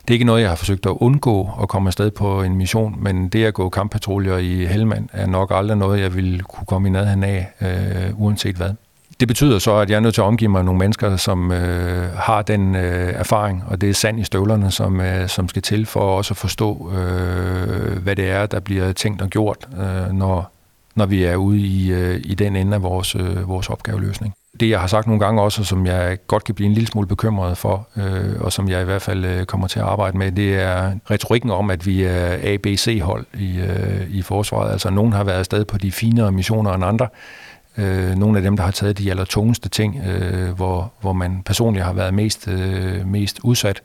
det 0.07 0.09
er 0.09 0.13
ikke 0.13 0.25
noget, 0.25 0.41
jeg 0.41 0.49
har 0.49 0.55
forsøgt 0.55 0.85
at 0.85 0.97
undgå 0.99 1.49
at 1.61 1.69
komme 1.69 1.89
afsted 1.89 2.11
på 2.11 2.43
en 2.43 2.55
mission, 2.55 2.95
men 2.99 3.29
det 3.29 3.45
at 3.45 3.53
gå 3.53 3.69
kamppatruljer 3.69 4.37
i 4.37 4.65
Helmand 4.65 5.09
er 5.13 5.27
nok 5.27 5.51
aldrig 5.55 5.77
noget, 5.77 5.99
jeg 6.01 6.15
ville 6.15 6.39
kunne 6.39 6.65
komme 6.65 6.87
i 6.87 6.91
nærheden 6.91 7.23
af, 7.23 7.47
øh, 7.61 8.21
uanset 8.21 8.55
hvad. 8.55 8.69
Det 9.19 9.27
betyder 9.27 9.59
så, 9.59 9.75
at 9.75 9.89
jeg 9.89 9.95
er 9.95 9.99
nødt 9.99 10.13
til 10.13 10.21
at 10.21 10.25
omgive 10.25 10.51
mig 10.51 10.63
nogle 10.63 10.79
mennesker, 10.79 11.17
som 11.17 11.51
øh, 11.51 12.13
har 12.17 12.41
den 12.41 12.75
øh, 12.75 13.13
erfaring, 13.13 13.63
og 13.67 13.81
det 13.81 13.89
er 13.89 13.93
sand 13.93 14.19
i 14.19 14.23
støvlerne, 14.23 14.71
som, 14.71 15.01
øh, 15.01 15.29
som 15.29 15.49
skal 15.49 15.61
til 15.61 15.85
for 15.85 15.99
også 16.17 16.33
at 16.33 16.37
forstå, 16.37 16.91
øh, 16.91 17.97
hvad 17.97 18.15
det 18.15 18.29
er, 18.29 18.45
der 18.45 18.59
bliver 18.59 18.91
tænkt 18.91 19.21
og 19.21 19.29
gjort, 19.29 19.67
øh, 19.79 20.11
når, 20.11 20.51
når 20.95 21.05
vi 21.05 21.23
er 21.23 21.35
ude 21.35 21.59
i, 21.59 21.91
øh, 21.91 22.21
i 22.23 22.35
den 22.35 22.55
ende 22.55 22.75
af 22.75 22.83
vores, 22.83 23.15
øh, 23.15 23.47
vores 23.47 23.69
opgaveløsning 23.69 24.33
det, 24.59 24.69
jeg 24.69 24.79
har 24.79 24.87
sagt 24.87 25.07
nogle 25.07 25.25
gange 25.25 25.41
også, 25.41 25.63
som 25.63 25.85
jeg 25.85 26.17
godt 26.27 26.43
kan 26.43 26.55
blive 26.55 26.67
en 26.67 26.73
lille 26.73 26.87
smule 26.87 27.07
bekymret 27.07 27.57
for, 27.57 27.87
øh, 27.97 28.41
og 28.41 28.53
som 28.53 28.69
jeg 28.69 28.81
i 28.81 28.85
hvert 28.85 29.01
fald 29.01 29.25
øh, 29.25 29.45
kommer 29.45 29.67
til 29.67 29.79
at 29.79 29.85
arbejde 29.85 30.17
med, 30.17 30.31
det 30.31 30.55
er 30.55 30.93
retorikken 31.11 31.49
om, 31.49 31.69
at 31.69 31.85
vi 31.85 32.03
er 32.03 32.37
ABC-hold 32.53 33.25
i, 33.33 33.59
øh, 33.59 34.09
i 34.09 34.21
forsvaret. 34.21 34.71
Altså, 34.71 34.89
nogen 34.89 35.13
har 35.13 35.23
været 35.23 35.39
afsted 35.39 35.65
på 35.65 35.77
de 35.77 35.91
finere 35.91 36.31
missioner 36.31 36.73
end 36.73 36.85
andre. 36.85 37.07
Øh, 37.77 38.15
nogle 38.15 38.37
af 38.37 38.43
dem, 38.43 38.57
der 38.57 38.63
har 38.63 38.71
taget 38.71 38.97
de 38.97 39.09
aller 39.09 39.25
tungeste 39.25 39.69
ting, 39.69 40.03
øh, 40.07 40.49
hvor, 40.49 40.91
hvor 41.01 41.13
man 41.13 41.41
personligt 41.45 41.85
har 41.85 41.93
været 41.93 42.13
mest, 42.13 42.47
øh, 42.47 43.07
mest 43.07 43.39
udsat. 43.43 43.81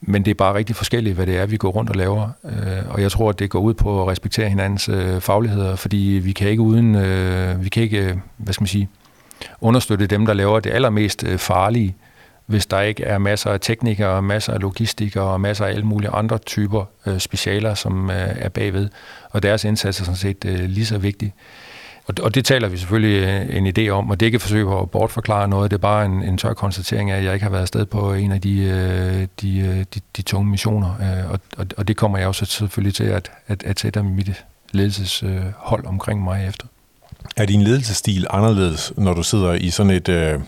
Men 0.00 0.24
det 0.24 0.30
er 0.30 0.34
bare 0.34 0.54
rigtig 0.54 0.76
forskelligt, 0.76 1.14
hvad 1.14 1.26
det 1.26 1.38
er, 1.38 1.46
vi 1.46 1.56
går 1.56 1.70
rundt 1.70 1.90
og 1.90 1.96
laver. 1.96 2.28
Øh, 2.44 2.90
og 2.90 3.02
jeg 3.02 3.10
tror, 3.10 3.28
at 3.28 3.38
det 3.38 3.50
går 3.50 3.60
ud 3.60 3.74
på 3.74 4.02
at 4.02 4.08
respektere 4.08 4.48
hinandens 4.48 4.88
øh, 4.88 5.20
fagligheder, 5.20 5.76
fordi 5.76 6.20
vi 6.24 6.32
kan 6.32 6.48
ikke 6.48 6.62
uden, 6.62 6.94
øh, 6.94 7.64
vi 7.64 7.68
kan 7.68 7.82
ikke, 7.82 7.98
øh, 7.98 8.16
hvad 8.36 8.54
skal 8.54 8.62
man 8.62 8.68
sige, 8.68 8.88
understøtte 9.60 10.06
dem, 10.06 10.26
der 10.26 10.34
laver 10.34 10.60
det 10.60 10.70
allermest 10.70 11.24
øh, 11.24 11.38
farlige, 11.38 11.96
hvis 12.46 12.66
der 12.66 12.80
ikke 12.80 13.04
er 13.04 13.18
masser 13.18 13.50
af 13.50 13.60
teknikere, 13.60 14.22
masser 14.22 14.52
af 14.52 14.60
logistikere 14.60 15.24
og 15.24 15.40
masser 15.40 15.64
af 15.64 15.70
alle 15.70 15.84
mulige 15.84 16.10
andre 16.10 16.38
typer 16.38 16.84
øh, 17.06 17.18
specialer, 17.18 17.74
som 17.74 18.10
øh, 18.10 18.16
er 18.16 18.48
bagved. 18.48 18.88
Og 19.30 19.42
deres 19.42 19.64
indsats 19.64 20.00
er 20.00 20.04
sådan 20.04 20.16
set 20.16 20.44
øh, 20.44 20.60
lige 20.60 20.86
så 20.86 20.98
vigtig. 20.98 21.34
Og, 22.06 22.14
og 22.22 22.34
det 22.34 22.44
taler 22.44 22.68
vi 22.68 22.76
selvfølgelig 22.76 23.24
øh, 23.24 23.56
en 23.56 23.66
idé 23.66 23.88
om, 23.88 24.10
og 24.10 24.20
det 24.20 24.26
er 24.26 24.28
ikke 24.28 24.36
et 24.36 24.42
forsøg 24.42 24.64
på 24.64 24.80
at 24.80 24.90
bortforklare 24.90 25.48
noget, 25.48 25.70
det 25.70 25.76
er 25.76 25.80
bare 25.80 26.06
en, 26.06 26.22
en 26.22 26.38
tør 26.38 26.52
konstatering 26.52 27.10
af, 27.10 27.18
at 27.18 27.24
jeg 27.24 27.34
ikke 27.34 27.44
har 27.44 27.50
været 27.50 27.62
afsted 27.62 27.86
på 27.86 28.12
en 28.12 28.32
af 28.32 28.40
de, 28.40 28.62
øh, 28.62 29.26
de, 29.40 29.58
øh, 29.58 29.84
de, 29.94 30.00
de 30.16 30.22
tunge 30.22 30.50
missioner. 30.50 30.94
Og, 31.30 31.40
og, 31.56 31.66
og 31.76 31.88
det 31.88 31.96
kommer 31.96 32.18
jeg 32.18 32.28
også 32.28 32.44
selvfølgelig 32.44 32.94
til 32.94 33.04
at, 33.04 33.30
at, 33.46 33.62
at 33.62 33.80
sætte 33.80 34.02
mit 34.02 34.44
ledelseshold 34.72 35.86
omkring 35.86 36.24
mig 36.24 36.48
efter. 36.48 36.66
Er 37.36 37.46
din 37.46 37.62
ledelsesstil 37.62 38.26
anderledes, 38.30 38.92
når 38.96 39.14
du 39.14 39.22
sidder 39.22 39.52
i 39.52 39.70
sådan 39.70 39.92
et, 39.92 40.08
øh, 40.08 40.40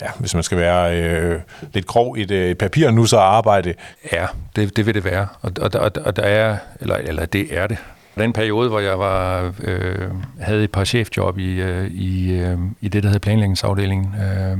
ja, 0.00 0.06
hvis 0.18 0.34
man 0.34 0.42
skal 0.42 0.58
være 0.58 1.02
øh, 1.02 1.40
lidt 1.74 1.86
grov, 1.86 2.14
et 2.18 2.30
øh, 2.30 2.54
papir 2.54 2.90
nu 2.90 3.06
så 3.06 3.18
arbejde? 3.18 3.74
Ja, 4.12 4.26
det, 4.56 4.76
det 4.76 4.86
vil 4.86 4.94
det 4.94 5.04
være. 5.04 5.26
Og, 5.40 5.52
og, 5.60 5.70
og, 5.74 5.90
og 6.04 6.16
der 6.16 6.22
er, 6.22 6.56
eller, 6.80 6.96
eller 6.96 7.26
det 7.26 7.58
er 7.58 7.66
det. 7.66 7.78
Den 8.18 8.32
periode, 8.32 8.68
hvor 8.68 8.80
jeg 8.80 8.98
var, 8.98 9.52
øh, 9.60 10.10
havde 10.40 10.64
et 10.64 10.72
par 10.72 10.84
chefjob 10.84 11.38
i, 11.38 11.60
øh, 11.60 11.90
i, 11.90 12.32
øh, 12.32 12.58
i 12.80 12.88
det, 12.88 13.02
der 13.02 13.08
hedder 13.08 13.18
planlægningsafdelingen 13.18 14.14
øh, 14.14 14.58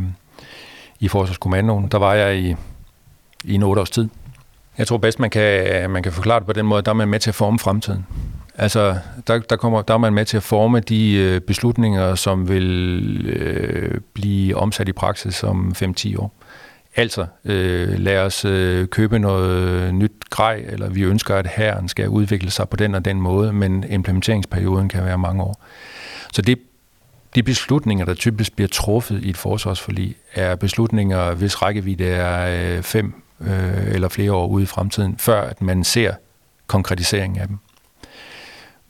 i 1.00 1.08
Forsvarskommandoen, 1.08 1.88
der 1.88 1.98
var 1.98 2.14
jeg 2.14 2.38
i, 2.38 2.56
i 3.44 3.54
en 3.54 3.62
otte 3.62 3.80
års 3.80 3.90
tid. 3.90 4.08
Jeg 4.78 4.86
tror 4.86 4.96
bedst, 4.96 5.18
man 5.18 5.30
kan, 5.30 5.90
man 5.90 6.02
kan 6.02 6.12
forklare 6.12 6.38
det 6.38 6.46
på 6.46 6.52
den 6.52 6.66
måde, 6.66 6.82
der 6.82 6.90
er 6.90 6.94
man 6.94 7.08
med 7.08 7.20
til 7.20 7.30
at 7.30 7.34
forme 7.34 7.58
fremtiden. 7.58 8.06
Altså, 8.60 8.98
der, 9.26 9.38
der, 9.38 9.56
kommer, 9.56 9.82
der 9.82 9.94
er 9.94 9.98
man 9.98 10.14
med 10.14 10.24
til 10.24 10.36
at 10.36 10.42
forme 10.42 10.80
de 10.80 11.14
øh, 11.14 11.40
beslutninger, 11.40 12.14
som 12.14 12.48
vil 12.48 13.26
øh, 13.26 14.00
blive 14.14 14.56
omsat 14.56 14.88
i 14.88 14.92
praksis 14.92 15.44
om 15.44 15.74
5-10 15.82 16.18
år. 16.18 16.32
Altså, 16.96 17.26
øh, 17.44 17.98
lad 17.98 18.18
os 18.18 18.44
øh, 18.44 18.86
købe 18.86 19.18
noget 19.18 19.94
nyt 19.94 20.12
grej, 20.30 20.64
eller 20.68 20.90
vi 20.90 21.02
ønsker, 21.02 21.36
at 21.36 21.46
herren 21.46 21.88
skal 21.88 22.08
udvikle 22.08 22.50
sig 22.50 22.68
på 22.68 22.76
den 22.76 22.94
og 22.94 23.04
den 23.04 23.20
måde, 23.20 23.52
men 23.52 23.84
implementeringsperioden 23.90 24.88
kan 24.88 25.04
være 25.04 25.18
mange 25.18 25.42
år. 25.42 25.64
Så 26.32 26.42
det, 26.42 26.58
de 27.34 27.42
beslutninger, 27.42 28.04
der 28.04 28.14
typisk 28.14 28.56
bliver 28.56 28.68
truffet 28.68 29.24
i 29.24 29.30
et 29.30 29.36
forsvarsforlig, 29.36 30.16
er 30.34 30.54
beslutninger, 30.54 31.34
hvis 31.34 31.62
rækkevidde 31.62 32.06
er 32.06 32.76
øh, 32.76 32.82
fem 32.82 33.22
øh, 33.40 33.94
eller 33.94 34.08
flere 34.08 34.32
år 34.32 34.46
ude 34.46 34.62
i 34.62 34.66
fremtiden, 34.66 35.18
før 35.18 35.40
at 35.40 35.62
man 35.62 35.84
ser 35.84 36.12
konkretiseringen 36.66 37.40
af 37.40 37.48
dem. 37.48 37.58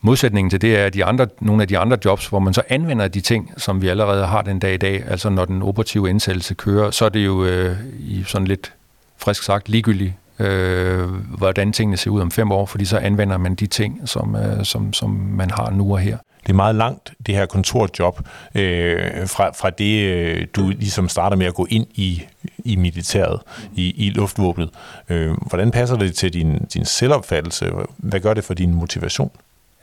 Modsætningen 0.01 0.51
til 0.51 0.63
det 0.63 0.77
er 0.77 0.85
at 0.85 0.95
de 0.95 1.05
andre, 1.05 1.27
nogle 1.41 1.63
af 1.63 1.69
de 1.69 1.79
andre 1.79 1.99
jobs, 2.05 2.27
hvor 2.27 2.39
man 2.39 2.55
så 2.55 2.63
anvender 2.69 3.09
de 3.09 3.21
ting, 3.21 3.53
som 3.57 3.83
vi 3.83 3.89
allerede 3.89 4.27
har 4.27 4.43
den 4.43 4.59
dag 4.59 4.75
i 4.75 4.77
dag. 4.77 5.05
Altså 5.07 5.31
når 5.31 5.45
den 5.45 5.63
operative 5.63 6.11
indsættelse 6.11 6.55
kører, 6.55 6.91
så 6.91 7.05
er 7.05 7.09
det 7.09 7.27
jo 7.27 7.45
øh, 7.45 7.77
i 7.99 8.25
sådan 8.27 8.47
lidt 8.47 8.73
frisk 9.17 9.43
sagt 9.43 9.69
ligegyldigt, 9.69 10.13
øh, 10.39 11.09
hvordan 11.39 11.73
tingene 11.73 11.97
ser 11.97 12.11
ud 12.11 12.21
om 12.21 12.31
fem 12.31 12.53
år, 12.53 12.67
fordi 12.67 12.85
så 12.85 12.99
anvender 12.99 13.39
man 13.39 13.55
de 13.55 13.67
ting, 13.67 14.01
som, 14.05 14.37
øh, 14.37 14.65
som, 14.65 14.93
som 14.93 15.11
man 15.11 15.51
har 15.51 15.71
nu 15.71 15.93
og 15.93 15.99
her. 15.99 16.17
Det 16.43 16.53
er 16.53 16.57
meget 16.57 16.75
langt, 16.75 17.13
det 17.27 17.35
her 17.35 17.47
kontorjob, 17.47 18.21
øh, 18.55 19.27
fra, 19.27 19.51
fra 19.51 19.71
det, 19.71 20.03
øh, 20.03 20.47
du 20.57 20.69
ligesom 20.69 21.09
starter 21.09 21.37
med 21.37 21.47
at 21.47 21.55
gå 21.55 21.67
ind 21.71 21.87
i, 21.95 22.23
i 22.65 22.77
militæret, 22.77 23.41
i, 23.75 24.07
i 24.07 24.11
luftvåbnet. 24.11 24.71
Øh, 25.09 25.33
hvordan 25.47 25.71
passer 25.71 25.97
det 25.97 26.15
til 26.15 26.33
din, 26.33 26.59
din 26.75 26.85
selvopfattelse? 26.85 27.73
Hvad 27.97 28.21
gør 28.21 28.35
det 28.35 28.45
for 28.45 28.55
din 28.55 28.75
motivation? 28.75 29.31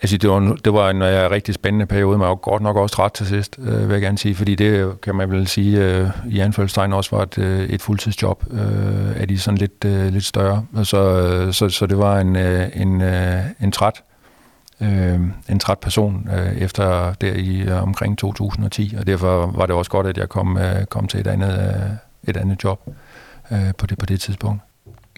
Altså, 0.05 0.17
det 0.17 0.29
var, 0.29 0.57
det 0.65 0.73
var 0.73 0.89
en 0.89 1.01
uh, 1.01 1.07
rigtig 1.07 1.53
spændende 1.55 1.85
periode, 1.85 2.17
men 2.17 2.21
jeg 2.21 2.29
var 2.29 2.35
godt 2.35 2.63
nok 2.63 2.77
også 2.77 2.95
ret 2.99 3.13
til 3.13 3.25
sidst, 3.27 3.59
øh, 3.59 3.87
vil 3.87 3.93
jeg 3.93 4.01
gerne 4.01 4.17
sige, 4.17 4.35
fordi 4.35 4.55
det 4.55 5.01
kan 5.01 5.15
man 5.15 5.31
vel 5.31 5.47
sige 5.47 5.83
øh, 5.83 6.09
i 6.29 6.39
anfølgelsestegn 6.39 6.93
også 6.93 7.15
var 7.15 7.23
et, 7.23 7.37
øh, 7.37 7.69
et 7.69 7.81
fuldtidsjob 7.81 8.43
øh, 8.51 9.21
af 9.21 9.27
de 9.27 9.39
sådan 9.39 9.57
lidt, 9.57 9.85
øh, 9.85 10.13
lidt 10.13 10.25
større. 10.25 10.65
Så, 10.83 10.97
øh, 10.97 11.53
så, 11.53 11.69
så 11.69 11.85
det 11.85 11.97
var 11.97 12.19
en, 12.19 12.35
øh, 12.35 12.69
en, 12.73 13.01
øh, 13.01 13.41
en 13.61 13.71
træt 13.71 14.03
øh, 14.81 15.19
en 15.49 15.59
træt 15.59 15.79
person 15.79 16.29
øh, 16.35 16.57
efter 16.57 17.13
der 17.13 17.33
i 17.33 17.61
øh, 17.61 17.83
omkring 17.83 18.17
2010, 18.17 18.95
og 18.99 19.07
derfor 19.07 19.51
var 19.55 19.65
det 19.65 19.75
også 19.75 19.91
godt, 19.91 20.07
at 20.07 20.17
jeg 20.17 20.29
kom, 20.29 20.57
øh, 20.57 20.85
kom 20.85 21.07
til 21.07 21.19
et 21.19 21.27
andet, 21.27 21.59
øh, 21.59 22.29
et 22.29 22.37
andet 22.37 22.63
job 22.63 22.89
øh, 23.51 23.73
på, 23.77 23.85
det, 23.85 23.97
på 23.97 24.05
det 24.05 24.21
tidspunkt. 24.21 24.61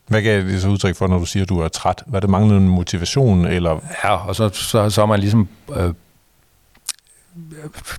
Hvad 0.08 0.22
gav 0.22 0.42
det 0.42 0.62
så 0.62 0.70
udtryk 0.70 0.96
for, 0.96 1.08
når 1.08 1.20
du 1.20 1.26
siger, 1.26 1.44
at 1.44 1.50
du 1.50 1.60
er 1.60 1.68
træt? 1.68 2.04
Var 2.08 2.20
det 2.20 2.30
manglende 2.30 2.70
motivation? 2.70 3.46
Eller? 3.46 3.80
Ja, 4.04 4.28
og 4.28 4.36
så, 4.36 4.50
så, 4.50 4.90
så 4.90 5.02
er 5.02 5.06
man 5.06 5.20
ligesom... 5.20 5.48
Øh, 5.76 5.94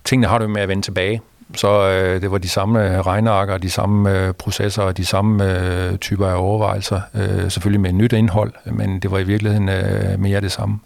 tingene 0.05 0.27
har 0.27 0.38
du 0.38 0.49
med 0.49 0.62
at 0.62 0.68
vende 0.68 0.83
tilbage. 0.83 1.21
Så 1.55 1.88
øh, 1.88 2.21
det 2.21 2.31
var 2.31 2.38
de 2.38 2.49
samme 2.49 2.97
øh, 2.97 3.01
regnearker, 3.01 3.59
de 3.59 3.71
samme 3.71 4.18
øh, 4.18 4.35
processer 4.35 4.83
og 4.83 4.97
de 4.97 5.05
samme 5.05 5.61
øh, 5.61 5.99
typer 5.99 6.27
af 6.27 6.42
overvejelser. 6.42 7.01
Øh, 7.14 7.51
selvfølgelig 7.51 7.81
med 7.81 7.92
nyt 7.92 8.12
indhold, 8.12 8.53
men 8.64 9.01
det 9.01 9.11
var 9.11 9.18
i 9.18 9.25
virkeligheden 9.25 9.68
øh, 9.68 10.21
mere 10.21 10.40
det 10.40 10.53
samme. 10.53 10.79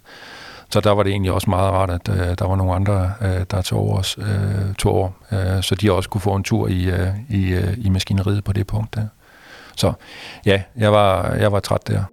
Så 0.69 0.79
der 0.79 0.91
var 0.91 1.03
det 1.03 1.11
egentlig 1.11 1.31
også 1.31 1.49
meget 1.49 1.71
rart, 1.71 1.89
at 1.89 2.09
øh, 2.09 2.35
der 2.39 2.47
var 2.47 2.55
nogle 2.55 2.73
andre, 2.73 3.13
øh, 3.21 3.45
der 3.51 3.61
tog 3.61 3.79
over, 3.79 4.15
øh, 4.17 4.75
tog 4.75 4.93
over 4.93 5.09
øh, 5.31 5.63
så 5.63 5.75
de 5.75 5.91
også 5.91 6.09
kunne 6.09 6.21
få 6.21 6.35
en 6.35 6.43
tur 6.43 6.67
i, 6.67 6.83
øh, 6.83 7.07
i, 7.29 7.53
øh, 7.53 7.73
i 7.77 7.89
maskineriet 7.89 8.43
på 8.43 8.53
det 8.53 8.67
punkt 8.67 8.95
der. 8.95 9.07
Så 9.77 9.93
ja, 10.45 10.61
jeg 10.77 10.91
var, 10.91 11.33
jeg 11.33 11.51
var 11.51 11.59
træt 11.59 11.87
der. 11.87 12.03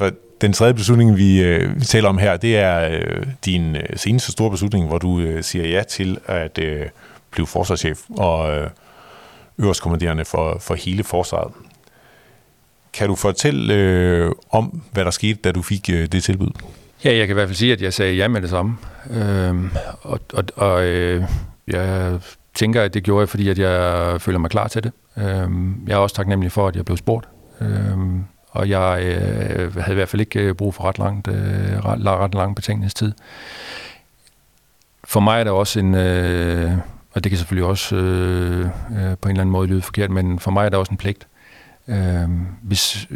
for 0.00 0.10
den 0.40 0.52
tredje 0.52 0.74
beslutning, 0.74 1.16
vi, 1.16 1.42
øh, 1.42 1.80
vi 1.80 1.84
taler 1.84 2.08
om 2.08 2.18
her, 2.18 2.36
det 2.36 2.56
er 2.56 2.88
øh, 2.88 3.26
din 3.44 3.76
øh, 3.76 3.96
seneste 3.96 4.32
store 4.32 4.50
beslutning, 4.50 4.86
hvor 4.86 4.98
du 4.98 5.20
øh, 5.20 5.44
siger 5.44 5.68
ja 5.68 5.82
til 5.82 6.18
at 6.26 6.58
øh, 6.58 6.86
blive 7.30 7.46
forsvarschef 7.46 8.00
og 8.10 8.56
øh, 8.56 8.70
øverstkommanderende 9.58 10.24
for, 10.24 10.58
for 10.60 10.74
hele 10.74 11.04
forsvaret. 11.04 11.52
Kan 12.92 13.08
du 13.08 13.14
fortælle 13.14 13.74
øh, 13.74 14.32
om, 14.50 14.82
hvad 14.92 15.04
der 15.04 15.10
skete, 15.10 15.40
da 15.44 15.52
du 15.52 15.62
fik 15.62 15.90
øh, 15.92 16.06
det 16.06 16.24
tilbud? 16.24 16.50
Ja, 17.04 17.16
jeg 17.16 17.26
kan 17.26 17.34
i 17.34 17.38
hvert 17.38 17.48
fald 17.48 17.56
sige, 17.56 17.72
at 17.72 17.82
jeg 17.82 17.92
sagde 17.92 18.14
ja 18.14 18.28
med 18.28 18.42
det 18.42 18.50
samme. 18.50 18.76
Øhm, 19.10 19.70
og 20.02 20.20
og, 20.32 20.44
og 20.56 20.84
øh, 20.84 21.24
jeg 21.66 22.18
tænker, 22.54 22.82
at 22.82 22.94
det 22.94 23.02
gjorde 23.02 23.20
jeg, 23.20 23.28
fordi 23.28 23.48
at 23.48 23.58
jeg 23.58 24.20
føler 24.20 24.38
mig 24.38 24.50
klar 24.50 24.68
til 24.68 24.84
det. 24.84 24.92
Øhm, 25.18 25.84
jeg 25.86 25.94
er 25.94 25.98
også 25.98 26.16
taknemmelig 26.16 26.52
for, 26.52 26.68
at 26.68 26.76
jeg 26.76 26.84
blev 26.84 26.96
spurgt. 26.96 27.28
Øhm, 27.60 28.24
og 28.50 28.68
jeg 28.68 29.02
øh, 29.02 29.76
havde 29.76 29.92
i 29.92 29.94
hvert 29.94 30.08
fald 30.08 30.20
ikke 30.20 30.40
øh, 30.40 30.54
brug 30.54 30.74
for 30.74 30.84
ret, 30.84 30.98
langt, 30.98 31.28
øh, 31.28 31.84
ret, 31.84 32.06
ret 32.06 32.34
lang 32.34 32.56
betænkningstid. 32.56 33.12
For 35.04 35.20
mig 35.20 35.40
er 35.40 35.44
det 35.44 35.52
også 35.52 35.80
en, 35.80 35.94
øh, 35.94 36.72
og 37.12 37.24
det 37.24 37.30
kan 37.30 37.38
selvfølgelig 37.38 37.68
også 37.68 37.96
øh, 37.96 38.60
øh, 38.60 38.68
på 39.20 39.28
en 39.28 39.30
eller 39.30 39.40
anden 39.40 39.50
måde 39.50 39.66
lyde 39.66 39.82
forkert, 39.82 40.10
men 40.10 40.38
for 40.38 40.50
mig 40.50 40.64
er 40.64 40.68
det 40.68 40.78
også 40.78 40.92
en 40.92 40.96
pligt. 40.96 41.26
Øhm, 41.88 42.40
øh, 42.42 42.46
hvis 42.62 43.08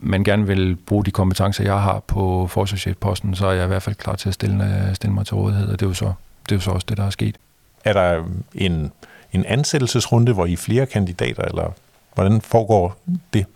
man 0.00 0.24
gerne 0.24 0.46
vil 0.46 0.76
bruge 0.76 1.04
de 1.04 1.10
kompetencer, 1.10 1.64
jeg 1.64 1.80
har 1.82 2.00
på 2.06 2.46
forsvarschefposten, 2.46 3.34
så 3.34 3.46
er 3.46 3.52
jeg 3.52 3.64
i 3.64 3.66
hvert 3.66 3.82
fald 3.82 3.96
klar 3.96 4.16
til 4.16 4.28
at 4.28 4.34
stille, 4.34 4.88
øh, 4.88 4.94
stille 4.94 5.14
mig 5.14 5.26
til 5.26 5.34
rådighed, 5.34 5.68
og 5.68 5.80
det 5.80 5.86
er 5.86 5.90
jo 5.90 5.94
så, 5.94 6.12
det 6.44 6.52
er 6.52 6.56
jo 6.56 6.60
så 6.60 6.70
også 6.70 6.86
det, 6.88 6.96
der 6.96 7.04
er 7.04 7.10
sket. 7.10 7.36
Er 7.84 7.92
der 7.92 8.24
en, 8.54 8.92
en 9.32 9.44
ansættelsesrunde, 9.44 10.32
hvor 10.32 10.46
I 10.46 10.52
er 10.52 10.56
flere 10.56 10.86
kandidater, 10.86 11.42
eller 11.42 11.72
hvordan 12.14 12.40
foregår 12.40 12.96
det? 13.32 13.46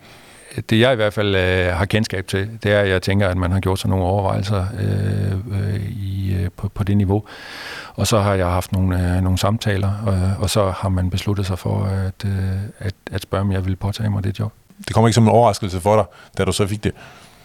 Det 0.69 0.79
jeg 0.79 0.93
i 0.93 0.95
hvert 0.95 1.13
fald 1.13 1.35
øh, 1.35 1.73
har 1.73 1.85
kendskab 1.85 2.27
til, 2.27 2.49
det 2.63 2.71
er, 2.71 2.79
at 2.79 2.89
jeg 2.89 3.01
tænker, 3.01 3.29
at 3.29 3.37
man 3.37 3.51
har 3.51 3.59
gjort 3.59 3.79
sig 3.79 3.89
nogle 3.89 4.05
overvejelser 4.05 4.65
øh, 4.79 5.31
øh, 5.31 5.91
i, 5.91 6.35
øh, 6.39 6.49
på, 6.57 6.69
på 6.69 6.83
det 6.83 6.97
niveau. 6.97 7.23
Og 7.95 8.07
så 8.07 8.19
har 8.19 8.33
jeg 8.33 8.47
haft 8.47 8.71
nogle, 8.71 9.15
øh, 9.15 9.21
nogle 9.21 9.37
samtaler, 9.37 9.91
og, 10.05 10.41
og 10.43 10.49
så 10.49 10.73
har 10.77 10.89
man 10.89 11.09
besluttet 11.09 11.45
sig 11.45 11.59
for 11.59 11.83
at, 11.83 12.25
øh, 12.25 12.31
at, 12.79 12.95
at 13.11 13.21
spørge, 13.21 13.41
om 13.41 13.51
jeg 13.51 13.65
vil 13.65 13.75
påtage 13.75 14.09
mig 14.09 14.23
det 14.23 14.39
job. 14.39 14.53
Det 14.87 14.93
kommer 14.93 15.07
ikke 15.07 15.15
som 15.15 15.23
en 15.23 15.29
overraskelse 15.29 15.79
for 15.79 15.95
dig, 15.95 16.05
da 16.37 16.45
du 16.45 16.51
så 16.51 16.67
fik 16.67 16.83
det? 16.83 16.93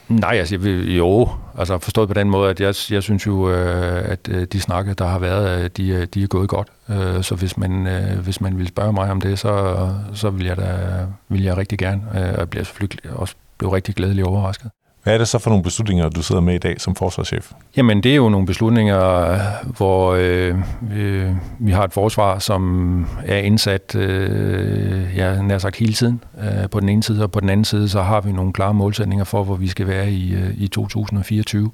Nej, 0.09 0.37
altså 0.37 0.57
jo, 0.99 1.29
altså 1.59 1.79
forstået 1.79 2.09
på 2.09 2.15
den 2.15 2.31
måde, 2.31 2.51
at 2.51 2.61
jeg, 2.61 2.75
jeg 2.91 3.03
synes 3.03 3.27
jo, 3.27 3.51
øh, 3.51 4.11
at 4.11 4.29
øh, 4.29 4.47
de 4.53 4.61
snakke, 4.61 4.95
der 4.95 5.07
har 5.07 5.19
været, 5.19 5.65
øh, 5.65 5.71
de, 5.77 5.89
øh, 5.89 6.07
de 6.15 6.23
er 6.23 6.27
gået 6.27 6.49
godt. 6.49 6.69
Øh, 6.91 7.23
så 7.23 7.35
hvis 7.35 7.57
man, 7.57 7.87
øh, 7.87 8.19
hvis 8.19 8.41
man 8.41 8.59
vil 8.59 8.69
spørge 8.69 8.93
mig 8.93 9.11
om 9.11 9.21
det, 9.21 9.39
så, 9.39 9.89
så 10.15 10.31
vil, 10.31 10.47
jeg 10.47 10.57
da, 10.57 11.07
vil 11.29 11.43
jeg 11.43 11.57
rigtig 11.57 11.79
gerne, 11.79 12.03
og 12.11 12.19
jeg 12.19 12.51
bliver 12.51 12.65
selvfølgelig 12.65 13.13
også 13.13 13.35
blevet 13.59 13.75
rigtig 13.75 13.95
glædelig 13.95 14.25
overrasket. 14.25 14.71
Hvad 15.03 15.15
er 15.15 15.19
det 15.19 15.29
så 15.29 15.39
for 15.39 15.51
nogle 15.51 15.63
beslutninger, 15.63 16.09
du 16.09 16.23
sidder 16.23 16.41
med 16.41 16.55
i 16.55 16.59
dag 16.59 16.81
som 16.81 16.95
forsvarschef? 16.95 17.53
Jamen, 17.77 18.03
det 18.03 18.13
er 18.13 18.17
jo 18.17 18.29
nogle 18.29 18.47
beslutninger, 18.47 19.37
hvor 19.77 20.15
øh, 20.19 20.55
øh, 20.97 21.31
vi 21.59 21.71
har 21.71 21.85
et 21.85 21.93
forsvar, 21.93 22.39
som 22.39 23.07
er 23.27 23.39
indsat, 23.39 23.95
øh, 23.95 25.17
ja, 25.17 25.43
nær 25.43 25.59
sagt 25.59 25.77
hele 25.77 25.93
tiden 25.93 26.25
øh, 26.39 26.71
på 26.71 26.81
den 26.81 26.89
ene 26.89 27.03
side, 27.03 27.23
og 27.23 27.33
på 27.33 27.41
den 27.41 27.49
anden 27.49 27.65
side, 27.65 27.89
så 27.89 28.03
har 28.03 28.21
vi 28.21 28.33
nogle 28.33 28.53
klare 28.53 28.75
målsætninger 28.75 29.25
for, 29.25 29.45
hvor 29.45 29.57
vi 29.57 29.69
skal 29.69 29.87
være 29.87 30.11
i, 30.11 30.35
øh, 30.35 30.55
i 30.57 30.69
2024. 30.69 31.71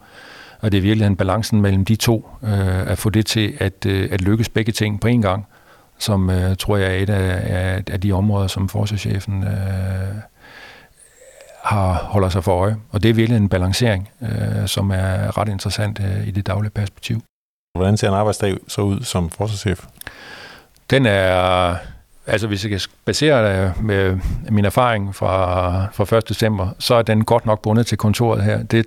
Og 0.61 0.73
det 0.73 0.79
er 0.79 0.83
virkelig 0.83 1.07
en 1.07 1.17
balancen 1.17 1.61
mellem 1.61 1.85
de 1.85 1.97
to, 1.97 2.29
øh, 2.43 2.91
at 2.91 2.99
få 2.99 3.11
det 3.11 3.27
til 3.27 3.55
at, 3.59 3.87
øh, 3.87 4.09
at 4.13 4.21
lykkes 4.21 4.49
begge 4.49 4.73
ting 4.73 5.01
på 5.01 5.09
én 5.09 5.21
gang, 5.21 5.47
som 5.99 6.31
øh, 6.31 6.57
tror 6.57 6.77
jeg 6.77 6.91
er 6.91 7.03
et 7.03 7.11
af, 7.11 7.83
af 7.91 8.01
de 8.01 8.13
områder, 8.13 8.47
som 8.47 8.69
forsvarschefen 8.69 9.45
øh, 9.45 9.49
har, 11.63 11.93
holder 11.93 12.29
sig 12.29 12.45
for 12.45 12.53
øje. 12.53 12.77
Og 12.91 13.03
det 13.03 13.09
er 13.09 13.15
virkelig 13.15 13.37
en 13.37 13.49
balancering, 13.49 14.09
øh, 14.23 14.67
som 14.67 14.91
er 14.91 15.39
ret 15.39 15.49
interessant 15.49 16.01
øh, 16.01 16.29
i 16.29 16.31
det 16.31 16.47
daglige 16.47 16.71
perspektiv. 16.71 17.21
Hvordan 17.77 17.97
ser 17.97 18.09
en 18.09 18.15
arbejdsdag 18.15 18.57
så 18.69 18.81
ud 18.81 19.03
som 19.03 19.31
forsvarschef? 19.31 19.85
Den 20.91 21.07
er, 21.07 21.77
altså 22.27 22.47
hvis 22.47 22.65
jeg 22.65 22.71
kan 22.71 22.81
basere 23.05 23.65
det 23.65 23.83
med 23.83 24.19
min 24.51 24.65
erfaring 24.65 25.15
fra, 25.15 25.87
fra 25.93 26.17
1. 26.17 26.29
december, 26.29 26.69
så 26.79 26.95
er 26.95 27.03
den 27.03 27.25
godt 27.25 27.47
nok 27.47 27.63
bundet 27.63 27.87
til 27.87 27.99
kontoret 27.99 28.45
her. 28.45 28.63
Det 28.63 28.87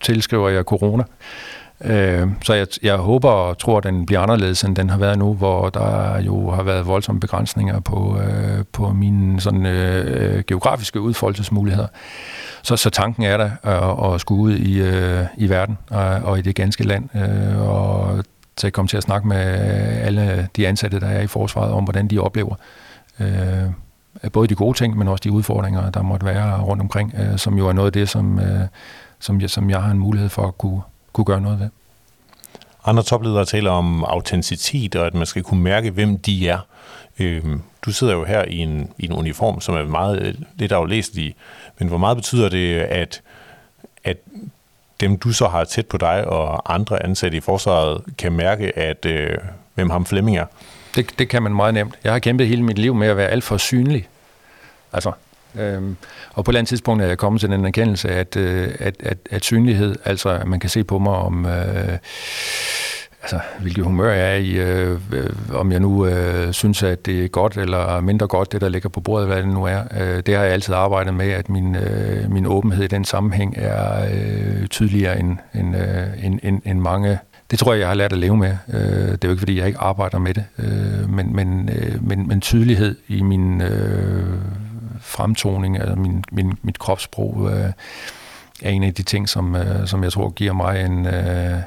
tilskriver 0.00 0.48
jeg 0.48 0.64
corona. 0.64 1.04
Øh, 1.84 2.28
så 2.42 2.54
jeg, 2.54 2.66
jeg 2.82 2.96
håber 2.96 3.30
og 3.30 3.58
tror, 3.58 3.78
at 3.78 3.84
den 3.84 4.06
bliver 4.06 4.20
anderledes, 4.20 4.62
end 4.62 4.76
den 4.76 4.90
har 4.90 4.98
været 4.98 5.18
nu, 5.18 5.34
hvor 5.34 5.68
der 5.68 6.20
jo 6.20 6.50
har 6.50 6.62
været 6.62 6.86
voldsomme 6.86 7.20
begrænsninger 7.20 7.80
på, 7.80 8.20
øh, 8.20 8.64
på 8.72 8.92
mine 8.92 9.40
sådan, 9.40 9.66
øh, 9.66 10.44
geografiske 10.46 11.00
udfoldelsesmuligheder. 11.00 11.86
Så, 12.62 12.76
så 12.76 12.90
tanken 12.90 13.22
er 13.22 13.36
der 13.36 13.50
at, 13.62 14.14
at 14.14 14.20
skulle 14.20 14.42
ud 14.42 14.52
i, 14.52 14.80
øh, 14.80 15.24
i 15.36 15.48
verden 15.48 15.78
og, 15.90 16.04
og 16.04 16.38
i 16.38 16.42
det 16.42 16.54
ganske 16.54 16.84
land, 16.84 17.08
øh, 17.16 17.68
og 17.68 18.24
til 18.56 18.66
at 18.66 18.72
komme 18.72 18.88
til 18.88 18.96
at 18.96 19.02
snakke 19.02 19.28
med 19.28 19.36
alle 20.00 20.48
de 20.56 20.68
ansatte, 20.68 21.00
der 21.00 21.06
er 21.06 21.20
i 21.20 21.26
forsvaret, 21.26 21.72
om 21.72 21.84
hvordan 21.84 22.08
de 22.08 22.18
oplever 22.18 22.54
øh, 23.20 23.70
både 24.32 24.48
de 24.48 24.54
gode 24.54 24.78
ting, 24.78 24.98
men 24.98 25.08
også 25.08 25.22
de 25.24 25.32
udfordringer, 25.32 25.90
der 25.90 26.02
måtte 26.02 26.26
være 26.26 26.60
rundt 26.60 26.82
omkring, 26.82 27.14
øh, 27.18 27.38
som 27.38 27.58
jo 27.58 27.68
er 27.68 27.72
noget 27.72 27.86
af 27.86 27.92
det, 27.92 28.08
som, 28.08 28.38
øh, 28.38 28.60
som, 29.18 29.40
jeg, 29.40 29.50
som 29.50 29.70
jeg 29.70 29.82
har 29.82 29.90
en 29.90 29.98
mulighed 29.98 30.28
for 30.28 30.46
at 30.46 30.58
kunne, 30.58 30.80
kunne 31.18 31.34
gøre 31.34 31.40
noget 31.40 31.60
ved. 31.60 31.68
Andre 32.84 33.02
topledere 33.02 33.44
taler 33.44 33.70
om 33.70 34.04
autenticitet, 34.04 34.96
og 34.96 35.06
at 35.06 35.14
man 35.14 35.26
skal 35.26 35.42
kunne 35.42 35.62
mærke, 35.62 35.90
hvem 35.90 36.18
de 36.18 36.48
er. 36.48 36.58
Øhm, 37.18 37.62
du 37.82 37.92
sidder 37.92 38.12
jo 38.12 38.24
her 38.24 38.44
i 38.44 38.56
en, 38.56 38.92
i 38.98 39.04
en 39.04 39.12
uniform, 39.12 39.60
som 39.60 39.74
er 39.74 39.84
meget 39.84 40.22
øh, 40.22 40.34
lidt 40.56 40.72
aflæselig, 40.72 41.34
men 41.78 41.88
hvor 41.88 41.98
meget 41.98 42.16
betyder 42.16 42.48
det, 42.48 42.80
at, 42.80 43.22
at 44.04 44.16
dem, 45.00 45.18
du 45.18 45.32
så 45.32 45.48
har 45.48 45.64
tæt 45.64 45.86
på 45.86 45.96
dig 45.96 46.24
og 46.24 46.74
andre 46.74 47.02
ansatte 47.02 47.36
i 47.36 47.40
forsvaret, 47.40 48.02
kan 48.18 48.32
mærke, 48.32 48.78
at 48.78 49.06
øh, 49.06 49.38
hvem 49.74 49.90
ham 49.90 50.06
Flemming 50.06 50.36
er? 50.36 50.46
Det, 50.94 51.18
det 51.18 51.28
kan 51.28 51.42
man 51.42 51.54
meget 51.54 51.74
nemt. 51.74 51.98
Jeg 52.04 52.12
har 52.12 52.18
kæmpet 52.18 52.48
hele 52.48 52.62
mit 52.62 52.78
liv 52.78 52.94
med 52.94 53.08
at 53.08 53.16
være 53.16 53.28
alt 53.28 53.44
for 53.44 53.56
synlig. 53.56 54.08
Altså, 54.92 55.12
Øhm, 55.58 55.96
og 56.34 56.44
på 56.44 56.50
et 56.50 56.52
eller 56.52 56.58
andet 56.58 56.68
tidspunkt 56.68 57.02
er 57.02 57.06
jeg 57.06 57.18
kommet 57.18 57.40
til 57.40 57.50
den 57.50 57.64
erkendelse, 57.64 58.08
at, 58.08 58.36
øh, 58.36 58.68
at, 58.78 58.96
at, 59.00 59.18
at 59.30 59.44
synlighed, 59.44 59.96
altså 60.04 60.28
at 60.28 60.46
man 60.46 60.60
kan 60.60 60.70
se 60.70 60.84
på 60.84 60.98
mig 60.98 61.12
om... 61.12 61.46
Øh, 61.46 61.98
altså, 63.22 63.40
hvilket 63.60 63.84
humør 63.84 64.12
jeg 64.12 64.32
er 64.32 64.36
i, 64.36 64.50
øh, 64.50 65.00
øh, 65.12 65.30
om 65.54 65.72
jeg 65.72 65.80
nu 65.80 66.06
øh, 66.06 66.52
synes, 66.52 66.82
at 66.82 67.06
det 67.06 67.24
er 67.24 67.28
godt 67.28 67.56
eller 67.56 68.00
mindre 68.00 68.26
godt, 68.26 68.52
det 68.52 68.60
der 68.60 68.68
ligger 68.68 68.88
på 68.88 69.00
bordet, 69.00 69.26
hvad 69.26 69.36
det 69.36 69.48
nu 69.48 69.64
er. 69.64 69.82
Øh, 70.00 70.22
det 70.26 70.36
har 70.36 70.44
jeg 70.44 70.52
altid 70.52 70.74
arbejdet 70.74 71.14
med, 71.14 71.30
at 71.30 71.48
min, 71.48 71.76
øh, 71.76 72.30
min 72.30 72.46
åbenhed 72.46 72.84
i 72.84 72.88
den 72.88 73.04
sammenhæng 73.04 73.54
er 73.56 74.08
øh, 74.14 74.66
tydeligere 74.66 75.20
end, 75.20 75.36
end, 75.54 75.76
øh, 75.76 76.24
end, 76.24 76.40
end, 76.42 76.62
end 76.64 76.80
mange 76.80 77.18
det 77.50 77.58
tror 77.58 77.72
jeg, 77.72 77.80
jeg 77.80 77.88
har 77.88 77.94
lært 77.94 78.12
at 78.12 78.18
leve 78.18 78.36
med. 78.36 78.56
Øh, 78.68 78.80
det 78.80 79.24
er 79.24 79.28
jo 79.28 79.30
ikke, 79.30 79.40
fordi 79.40 79.58
jeg 79.58 79.66
ikke 79.66 79.78
arbejder 79.78 80.18
med 80.18 80.34
det, 80.34 80.44
øh, 80.58 81.10
men, 81.10 81.36
men, 81.36 81.68
øh, 81.68 82.08
men, 82.08 82.28
men 82.28 82.40
tydelighed 82.40 82.96
i 83.08 83.22
min 83.22 83.60
øh, 83.60 84.38
fremtoning, 85.08 85.78
altså 85.78 85.94
min, 85.94 86.24
min, 86.32 86.58
mit 86.62 86.78
kropssprog, 86.78 87.50
øh, 87.52 87.72
er 88.62 88.70
en 88.70 88.82
af 88.82 88.94
de 88.94 89.02
ting, 89.02 89.28
som, 89.28 89.56
øh, 89.56 89.86
som 89.86 90.04
jeg 90.04 90.12
tror 90.12 90.30
giver 90.30 90.52
mig 90.52 90.84
en, 90.84 91.06
øh, 91.06 91.60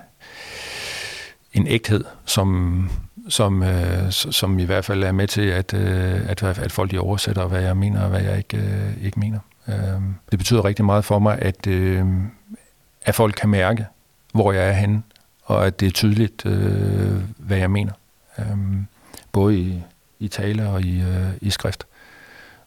en 1.53 1.67
ægthed, 1.67 2.03
som, 2.25 2.89
som, 3.29 3.63
øh, 3.63 4.11
som 4.11 4.59
i 4.59 4.63
hvert 4.63 4.85
fald 4.85 5.03
er 5.03 5.11
med 5.11 5.27
til, 5.27 5.41
at, 5.41 5.73
øh, 5.73 6.29
at, 6.29 6.43
at 6.43 6.71
folk 6.71 6.91
de 6.91 6.99
oversætter, 6.99 7.47
hvad 7.47 7.61
jeg 7.61 7.77
mener 7.77 8.01
og 8.01 8.09
hvad 8.09 8.21
jeg 8.21 8.37
ikke, 8.37 8.57
øh, 8.57 9.05
ikke 9.05 9.19
mener. 9.19 9.39
Øh, 9.67 10.01
det 10.31 10.39
betyder 10.39 10.65
rigtig 10.65 10.85
meget 10.85 11.05
for 11.05 11.19
mig, 11.19 11.39
at, 11.41 11.67
øh, 11.67 12.05
at 13.05 13.15
folk 13.15 13.35
kan 13.41 13.49
mærke, 13.49 13.85
hvor 14.33 14.51
jeg 14.51 14.67
er 14.67 14.73
henne, 14.73 15.03
og 15.43 15.67
at 15.67 15.79
det 15.79 15.87
er 15.87 15.91
tydeligt, 15.91 16.45
øh, 16.45 17.21
hvad 17.37 17.57
jeg 17.57 17.71
mener. 17.71 17.93
Øh, 18.39 18.45
både 19.31 19.57
i, 19.57 19.83
i 20.19 20.27
tale 20.27 20.69
og 20.69 20.81
i, 20.81 21.01
øh, 21.01 21.27
i 21.41 21.49
skrift. 21.49 21.87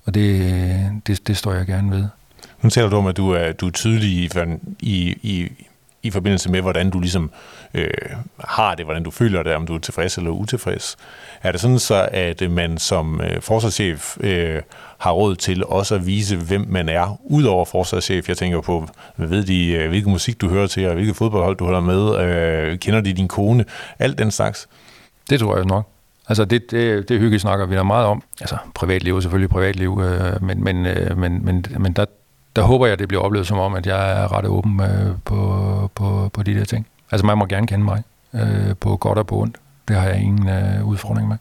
Og 0.06 0.14
det, 0.14 1.02
det, 1.06 1.26
det 1.26 1.36
står 1.36 1.52
jeg 1.52 1.66
gerne 1.66 1.90
ved. 1.90 2.04
Nu 2.62 2.70
taler 2.70 2.88
du 2.88 2.96
om, 2.96 3.06
at 3.06 3.16
du 3.16 3.30
er, 3.30 3.52
du 3.52 3.66
er 3.66 3.70
tydelig 3.70 4.10
i, 4.10 4.30
i, 4.80 5.18
i, 5.22 5.52
i 6.02 6.10
forbindelse 6.10 6.50
med, 6.50 6.60
hvordan 6.60 6.90
du 6.90 7.00
ligesom 7.00 7.30
øh, 7.74 7.90
har 8.40 8.74
det, 8.74 8.84
hvordan 8.84 9.02
du 9.02 9.10
føler 9.10 9.42
det, 9.42 9.54
om 9.54 9.66
du 9.66 9.74
er 9.74 9.78
tilfreds 9.78 10.16
eller 10.16 10.30
utilfreds. 10.30 10.96
Er 11.42 11.52
det 11.52 11.60
sådan 11.60 11.78
så, 11.78 12.08
at 12.12 12.50
man 12.50 12.78
som 12.78 13.20
øh, 13.20 13.42
forsvarschef 13.42 14.16
øh, 14.20 14.62
har 14.98 15.10
råd 15.10 15.36
til 15.36 15.64
også 15.64 15.94
at 15.94 16.06
vise, 16.06 16.36
hvem 16.36 16.66
man 16.68 16.88
er, 16.88 17.20
udover 17.24 17.64
forsvarschef? 17.64 18.28
Jeg 18.28 18.36
tænker 18.36 18.60
på, 18.60 18.88
ved 19.16 19.44
de, 19.44 19.68
øh, 19.68 19.88
hvilken 19.88 20.12
musik 20.12 20.40
du 20.40 20.48
hører 20.48 20.66
til, 20.66 20.88
og 20.88 20.94
hvilket 20.94 21.16
fodboldhold 21.16 21.56
du 21.56 21.64
holder 21.64 21.80
med, 21.80 22.18
øh, 22.18 22.78
kender 22.78 23.00
de 23.00 23.12
din 23.12 23.28
kone, 23.28 23.64
alt 23.98 24.18
den 24.18 24.30
slags? 24.30 24.68
Det 25.30 25.40
tror 25.40 25.56
jeg 25.56 25.64
nok. 25.64 25.93
Altså 26.28 26.44
det, 26.44 26.70
det, 26.70 27.08
det 27.08 27.20
hygge 27.20 27.38
snakker 27.38 27.66
vi 27.66 27.74
da 27.74 27.82
meget 27.82 28.06
om. 28.06 28.22
Altså 28.40 28.56
privatliv 28.74 29.16
er 29.16 29.20
selvfølgelig 29.20 29.50
privatliv, 29.50 30.00
øh, 30.04 30.42
men, 30.42 30.64
men, 30.64 30.86
øh, 30.86 31.18
men, 31.18 31.44
men, 31.44 31.64
men 31.78 31.92
der, 31.92 32.04
der 32.56 32.62
håber 32.62 32.86
jeg, 32.86 32.98
det 32.98 33.08
bliver 33.08 33.22
oplevet 33.22 33.46
som 33.46 33.58
om, 33.58 33.74
at 33.74 33.86
jeg 33.86 34.22
er 34.22 34.32
ret 34.32 34.46
åben 34.46 34.80
øh, 34.80 35.14
på, 35.24 35.90
på, 35.94 36.30
på 36.32 36.42
de 36.42 36.54
der 36.54 36.64
ting. 36.64 36.86
Altså 37.10 37.26
man 37.26 37.38
må 37.38 37.46
gerne 37.46 37.66
kende 37.66 37.84
mig 37.84 38.02
øh, 38.34 38.76
på 38.80 38.96
godt 38.96 39.18
og 39.18 39.26
på 39.26 39.40
ondt. 39.40 39.56
Det 39.88 39.96
har 39.96 40.08
jeg 40.08 40.20
ingen 40.20 40.48
øh, 40.48 40.86
udfordring 40.86 41.28
med. 41.28 41.36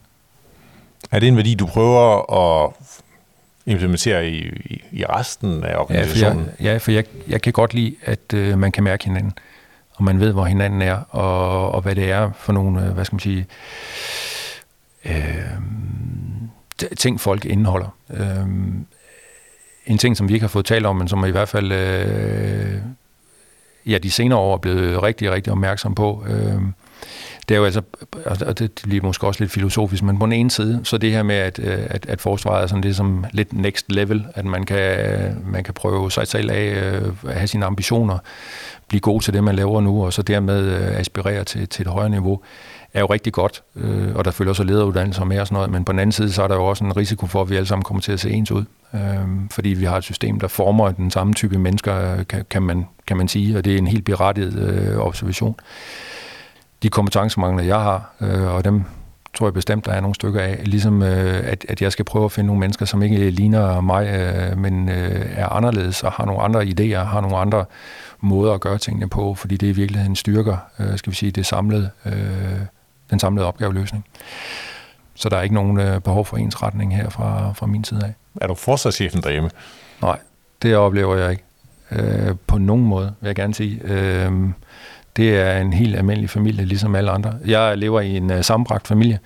Er 1.10 1.18
det 1.18 1.28
en 1.28 1.36
værdi, 1.36 1.54
du 1.54 1.66
prøver 1.66 2.32
at 2.32 2.72
implementere 3.66 4.28
i, 4.28 4.48
i, 4.48 4.84
i 4.92 5.04
resten 5.04 5.64
af 5.64 5.76
organisationen? 5.76 6.38
Ja, 6.38 6.50
for 6.50 6.62
jeg, 6.62 6.72
ja, 6.72 6.76
for 6.76 6.90
jeg, 6.90 7.04
jeg 7.28 7.42
kan 7.42 7.52
godt 7.52 7.74
lide, 7.74 7.94
at 8.04 8.34
øh, 8.34 8.58
man 8.58 8.72
kan 8.72 8.84
mærke 8.84 9.04
hinanden, 9.04 9.32
og 9.94 10.04
man 10.04 10.20
ved, 10.20 10.32
hvor 10.32 10.44
hinanden 10.44 10.82
er, 10.82 10.96
og, 11.10 11.70
og 11.70 11.82
hvad 11.82 11.94
det 11.94 12.10
er 12.10 12.30
for 12.36 12.52
nogle, 12.52 12.86
øh, 12.86 12.92
hvad 12.92 13.04
skal 13.04 13.14
man 13.14 13.20
sige, 13.20 13.46
øh, 15.04 16.88
ting 16.96 17.20
folk 17.20 17.44
indeholder. 17.44 17.96
Øh, 18.10 18.48
en 19.86 19.98
ting, 19.98 20.16
som 20.16 20.28
vi 20.28 20.34
ikke 20.34 20.44
har 20.44 20.48
fået 20.48 20.66
talt 20.66 20.86
om, 20.86 20.96
men 20.96 21.08
som 21.08 21.24
i 21.24 21.30
hvert 21.30 21.48
fald 21.48 21.72
øh, 21.72 22.78
ja, 23.86 23.98
de 23.98 24.10
senere 24.10 24.38
år 24.38 24.54
er 24.54 24.58
blevet 24.58 25.02
rigtig, 25.02 25.30
rigtig 25.30 25.52
opmærksom 25.52 25.94
på, 25.94 26.24
øh, 26.28 26.62
det 27.48 27.54
er 27.54 27.58
jo 27.58 27.64
altså, 27.64 27.82
og 28.46 28.58
det 28.58 28.80
bliver 28.82 29.04
måske 29.04 29.26
også 29.26 29.40
lidt 29.40 29.52
filosofisk, 29.52 30.02
men 30.02 30.18
på 30.18 30.26
den 30.26 30.32
ene 30.32 30.50
side, 30.50 30.80
så 30.84 30.98
det 30.98 31.12
her 31.12 31.22
med, 31.22 31.34
at, 31.34 31.58
øh, 31.58 31.78
at, 31.86 32.06
at 32.06 32.20
forsvaret 32.20 32.62
er 32.62 32.66
sådan 32.66 32.82
det 32.82 32.96
som 32.96 33.24
lidt 33.32 33.52
next 33.52 33.92
level, 33.92 34.26
at 34.34 34.44
man 34.44 34.64
kan, 34.64 34.96
man 35.46 35.64
kan 35.64 35.74
prøve 35.74 36.10
sig 36.10 36.28
selv 36.28 36.50
af, 36.50 36.64
øh, 36.64 37.28
have 37.28 37.46
sine 37.46 37.66
ambitioner, 37.66 38.18
blive 38.88 39.00
god 39.00 39.20
til 39.20 39.34
det, 39.34 39.44
man 39.44 39.56
laver 39.56 39.80
nu, 39.80 40.04
og 40.04 40.12
så 40.12 40.22
dermed 40.22 40.62
øh, 40.64 40.98
aspirere 41.00 41.44
til, 41.44 41.68
til 41.68 41.82
et 41.82 41.88
højere 41.88 42.10
niveau, 42.10 42.40
er 42.94 43.00
jo 43.00 43.06
rigtig 43.06 43.32
godt, 43.32 43.62
øh, 43.76 44.14
og 44.14 44.24
der 44.24 44.30
følger 44.30 44.52
så 44.52 44.64
lederuddannelser 44.64 45.24
med 45.24 45.40
og 45.40 45.46
sådan 45.46 45.54
noget, 45.54 45.70
men 45.70 45.84
på 45.84 45.92
den 45.92 45.98
anden 45.98 46.12
side, 46.12 46.32
så 46.32 46.42
er 46.42 46.48
der 46.48 46.54
jo 46.54 46.64
også 46.64 46.84
en 46.84 46.96
risiko 46.96 47.26
for, 47.26 47.42
at 47.42 47.50
vi 47.50 47.56
alle 47.56 47.66
sammen 47.66 47.82
kommer 47.82 48.00
til 48.00 48.12
at 48.12 48.20
se 48.20 48.30
ens 48.30 48.50
ud, 48.50 48.64
øh, 48.94 49.00
fordi 49.50 49.68
vi 49.68 49.84
har 49.84 49.96
et 49.96 50.04
system, 50.04 50.40
der 50.40 50.48
former 50.48 50.90
den 50.90 51.10
samme 51.10 51.34
type 51.34 51.58
mennesker, 51.58 52.24
kan, 52.24 52.44
kan, 52.50 52.62
man, 52.62 52.86
kan 53.06 53.16
man 53.16 53.28
sige, 53.28 53.58
og 53.58 53.64
det 53.64 53.74
er 53.74 53.78
en 53.78 53.86
helt 53.86 54.04
berettiget 54.04 54.54
øh, 54.54 54.98
observation. 54.98 55.54
De 56.82 56.88
kompetencemangler, 56.88 57.64
jeg 57.64 57.80
har, 57.80 58.14
øh, 58.20 58.54
og 58.54 58.64
dem 58.64 58.84
tror 59.34 59.46
jeg 59.46 59.54
bestemt, 59.54 59.86
der 59.86 59.92
er 59.92 60.00
nogle 60.00 60.14
stykker 60.14 60.40
af, 60.40 60.60
ligesom 60.64 61.02
øh, 61.02 61.42
at, 61.44 61.66
at 61.68 61.82
jeg 61.82 61.92
skal 61.92 62.04
prøve 62.04 62.24
at 62.24 62.32
finde 62.32 62.46
nogle 62.46 62.60
mennesker, 62.60 62.86
som 62.86 63.02
ikke 63.02 63.30
ligner 63.30 63.80
mig, 63.80 64.06
øh, 64.06 64.58
men 64.58 64.88
øh, 64.88 65.26
er 65.36 65.48
anderledes 65.48 66.02
og 66.02 66.12
har 66.12 66.24
nogle 66.24 66.42
andre 66.42 66.62
idéer, 66.62 67.04
har 67.04 67.20
nogle 67.20 67.36
andre 67.36 67.64
måder 68.20 68.52
at 68.52 68.60
gøre 68.60 68.78
tingene 68.78 69.08
på, 69.08 69.34
fordi 69.34 69.56
det 69.56 69.66
er 69.66 69.70
i 69.70 69.76
virkeligheden 69.76 70.16
styrker, 70.16 70.56
øh, 70.80 70.98
skal 70.98 71.10
vi 71.10 71.16
sige, 71.16 71.32
det 71.32 71.46
samlede, 71.46 71.90
øh, 72.06 72.12
den 73.14 73.20
samlede 73.20 73.46
opgaveløsning. 73.46 74.04
Så 75.14 75.28
der 75.28 75.36
er 75.36 75.42
ikke 75.42 75.54
nogen 75.54 75.80
øh, 75.80 76.00
behov 76.00 76.24
for 76.24 76.36
ensretning 76.36 76.96
her 76.96 77.08
fra, 77.08 77.52
fra 77.52 77.66
min 77.66 77.84
side 77.84 78.04
af. 78.04 78.14
Er 78.40 78.46
du 78.46 78.54
forsvarschefen 78.54 79.22
derhjemme? 79.22 79.50
Nej, 80.02 80.18
det 80.62 80.76
oplever 80.76 81.16
jeg 81.16 81.30
ikke. 81.30 81.44
Øh, 81.90 82.36
på 82.46 82.58
nogen 82.58 82.84
måde, 82.84 83.14
vil 83.20 83.28
jeg 83.28 83.34
gerne 83.34 83.54
sige. 83.54 83.80
Øh, 83.84 84.32
det 85.16 85.36
er 85.38 85.60
en 85.60 85.72
helt 85.72 85.96
almindelig 85.96 86.30
familie, 86.30 86.64
ligesom 86.64 86.94
alle 86.94 87.10
andre. 87.10 87.34
Jeg 87.46 87.78
lever 87.78 88.00
i 88.00 88.16
en 88.16 88.30
uh, 88.30 88.40
sammenbragt 88.40 88.88
familie, 88.88 89.18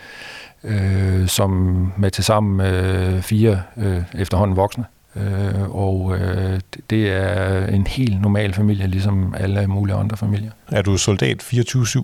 øh, 0.64 1.28
som 1.28 1.50
med 1.96 2.10
til 2.10 2.24
sammen 2.24 2.66
øh, 2.66 3.22
fire 3.22 3.62
øh, 3.76 4.02
efterhånden 4.14 4.56
voksne. 4.56 4.84
Øh, 5.16 5.76
og 5.76 6.16
øh, 6.18 6.60
det 6.90 7.12
er 7.12 7.66
en 7.66 7.86
helt 7.86 8.20
normal 8.20 8.54
familie, 8.54 8.86
ligesom 8.86 9.34
alle 9.38 9.66
mulige 9.66 9.96
andre 9.96 10.16
familier. 10.16 10.50
Er 10.72 10.82
du 10.82 10.96
soldat 10.96 11.42
24-7? 11.42 12.02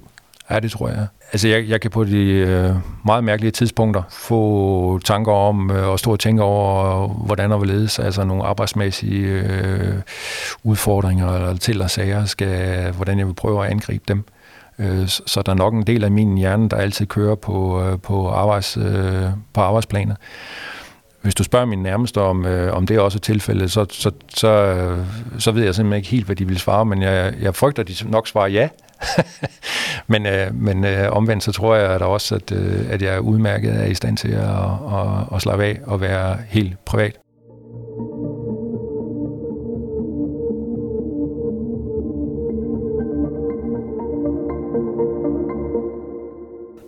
Ja, 0.51 0.61
det 0.61 0.71
tror 0.71 0.89
jeg. 0.89 1.07
Altså, 1.33 1.49
jeg, 1.49 1.69
jeg 1.69 1.81
kan 1.81 1.91
på 1.91 2.05
de 2.05 2.23
øh, 2.29 2.75
meget 3.05 3.25
mærkelige 3.25 3.51
tidspunkter 3.51 4.03
få 4.11 4.99
tanker 4.99 5.33
om 5.33 5.71
øh, 5.71 5.89
og 5.89 5.99
stå 5.99 6.13
og 6.13 6.21
tænke 6.21 6.43
over, 6.43 7.09
hvordan 7.09 7.53
og 7.53 7.59
hvorledes 7.59 7.99
altså 7.99 8.25
nogle 8.25 8.45
arbejdsmæssige 8.45 9.27
øh, 9.27 9.95
udfordringer 10.63 11.35
eller 11.35 11.57
til 11.57 11.83
og 11.83 11.91
sager, 11.91 12.25
skal, 12.25 12.91
hvordan 12.93 13.19
jeg 13.19 13.27
vil 13.27 13.35
prøve 13.35 13.65
at 13.65 13.71
angribe 13.71 14.05
dem. 14.09 14.25
Øh, 14.79 15.09
så, 15.09 15.23
så 15.27 15.43
der 15.43 15.53
er 15.53 15.57
nok 15.57 15.75
en 15.75 15.83
del 15.83 16.05
af 16.05 16.11
min 16.11 16.39
hjerne, 16.39 16.69
der 16.69 16.77
altid 16.77 17.07
kører 17.07 17.35
på, 17.35 17.83
øh, 17.83 17.99
på, 17.99 18.29
arbejds, 18.29 18.77
øh, 18.77 19.25
på 19.53 19.61
arbejdsplanet. 19.61 20.17
Hvis 21.23 21.35
du 21.35 21.45
spørger 21.45 21.67
min 21.67 21.83
nærmeste 21.83 22.21
om, 22.21 22.47
øh, 22.47 22.77
om 22.77 22.87
det 22.87 22.97
er 22.97 23.01
også 23.01 23.19
tilfældet, 23.19 23.71
så, 23.73 23.87
så, 23.91 24.11
så, 24.29 24.49
øh, 24.49 24.99
så 25.39 25.51
ved 25.51 25.65
jeg 25.65 25.75
simpelthen 25.75 25.97
ikke 25.97 26.09
helt, 26.09 26.27
hvad 26.27 26.37
de 26.37 26.47
vil 26.47 26.59
svare, 26.59 26.87
men 26.87 27.03
jeg, 27.03 27.35
jeg 27.41 27.55
frygter, 27.55 27.83
at 27.83 27.89
de 27.89 28.11
nok 28.11 28.29
svarer 28.29 28.49
ja. 28.49 28.69
men 30.13 30.27
øh, 30.27 30.55
men 30.55 30.85
øh, 30.85 31.13
omvendt 31.13 31.45
så 31.45 31.53
tror 31.53 31.77
jeg 31.77 31.91
at 31.91 32.03
også, 32.03 32.35
at, 32.35 32.53
øh, 32.53 32.91
at 32.91 33.03
jeg 33.03 33.15
er 33.15 33.19
udmærket 33.19 33.81
er 33.81 33.85
i 33.85 33.95
stand 33.95 34.17
til 34.17 34.33
at, 34.33 34.49
at, 34.93 35.35
at 35.35 35.43
slappe 35.43 35.65
af 35.65 35.81
og 35.87 36.01
være 36.01 36.39
helt 36.49 36.85
privat. 36.85 37.24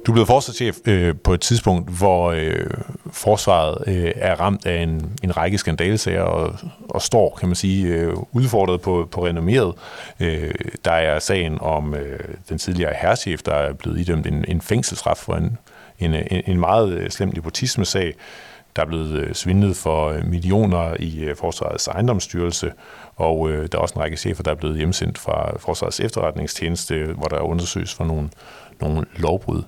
Du 0.06 0.12
blev 0.12 0.26
forsvarschef 0.26 0.76
øh, 0.84 1.14
på 1.24 1.34
et 1.34 1.40
tidspunkt, 1.40 1.90
hvor 1.90 2.30
øh, 2.30 2.66
forsvaret 3.12 3.84
øh, 3.86 4.12
er 4.16 4.40
ramt 4.40 4.66
af 4.66 4.82
en, 4.82 5.12
en 5.22 5.36
række 5.36 5.58
skandalesager 5.58 6.22
og, 6.22 6.54
og 6.88 7.02
står, 7.02 7.36
kan 7.40 7.48
man 7.48 7.56
sige, 7.56 7.86
øh, 7.86 8.12
udfordret 8.32 8.80
på, 8.80 9.08
på 9.10 9.26
renommeret. 9.26 9.74
Øh, 10.20 10.54
der 10.84 10.92
er 10.92 11.18
sagen 11.18 11.58
om 11.60 11.94
øh, 11.94 12.18
den 12.48 12.58
tidligere 12.58 12.94
herrchef, 13.00 13.42
der 13.42 13.54
er 13.54 13.72
blevet 13.72 14.00
idømt 14.00 14.26
en, 14.26 14.44
en 14.48 14.60
fængselsstraf 14.60 15.16
for 15.16 15.34
en, 15.34 15.58
en, 15.98 16.14
en 16.46 16.60
meget 16.60 16.92
øh, 16.92 17.10
slem 17.10 17.28
nepotisme-sag. 17.34 18.14
Der 18.76 18.82
er 18.82 18.86
blevet 18.86 19.12
øh, 19.12 19.34
svindlet 19.34 19.76
for 19.76 20.08
øh, 20.08 20.26
millioner 20.26 20.94
i 20.98 21.32
Forsvarets 21.38 21.88
ejendomsstyrelse, 21.88 22.72
og 23.16 23.50
øh, 23.50 23.68
der 23.72 23.78
er 23.78 23.82
også 23.82 23.94
en 23.94 24.00
række 24.00 24.16
chefer, 24.16 24.42
der 24.42 24.50
er 24.50 24.54
blevet 24.54 24.76
hjemsendt 24.76 25.18
fra 25.18 25.58
Forsvarets 25.58 26.00
efterretningstjeneste, 26.00 27.04
hvor 27.04 27.26
der 27.26 27.40
undersøges 27.40 27.94
for 27.94 28.04
nogle, 28.04 28.28
nogle 28.80 29.04
lovbrud 29.16 29.62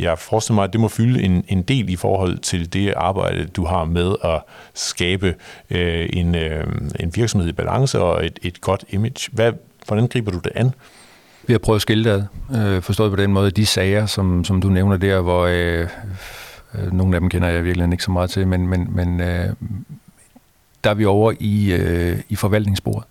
jeg 0.00 0.18
forestiller 0.18 0.54
mig, 0.54 0.64
at 0.64 0.72
det 0.72 0.80
må 0.80 0.88
fylde 0.88 1.22
en, 1.22 1.44
en 1.48 1.62
del 1.62 1.88
i 1.88 1.96
forhold 1.96 2.38
til 2.38 2.72
det 2.72 2.92
arbejde, 2.96 3.46
du 3.46 3.64
har 3.64 3.84
med 3.84 4.14
at 4.24 4.42
skabe 4.74 5.34
øh, 5.70 6.08
en, 6.12 6.34
øh, 6.34 6.66
en 7.00 7.12
virksomhed 7.14 7.48
i 7.48 7.52
balance 7.52 8.00
og 8.00 8.26
et, 8.26 8.38
et 8.42 8.60
godt 8.60 8.84
image. 8.90 9.30
Hvad, 9.32 9.52
hvordan 9.86 10.06
griber 10.06 10.30
du 10.30 10.38
det 10.38 10.52
an? 10.54 10.74
Vi 11.46 11.52
har 11.52 11.58
prøvet 11.58 11.76
at 11.76 11.82
skille 11.82 12.04
det 12.14 12.28
øh, 12.56 12.82
forstået 12.82 13.10
på 13.10 13.16
den 13.16 13.32
måde, 13.32 13.50
de 13.50 13.66
sager, 13.66 14.06
som, 14.06 14.44
som 14.44 14.60
du 14.60 14.68
nævner 14.68 14.96
der, 14.96 15.20
hvor 15.20 15.46
øh, 15.46 15.88
øh, 16.74 16.92
nogle 16.92 17.14
af 17.16 17.20
dem 17.20 17.28
kender 17.28 17.48
jeg 17.48 17.64
virkelig 17.64 17.92
ikke 17.92 18.04
så 18.04 18.10
meget 18.10 18.30
til, 18.30 18.46
men, 18.46 18.66
men, 18.68 18.88
men 18.90 19.20
øh, 19.20 19.48
der 20.84 20.90
er 20.90 20.94
vi 20.94 21.04
over 21.04 21.32
i, 21.40 21.72
øh, 21.72 22.18
i 22.28 22.36
forvaltningsbordet. 22.36 23.04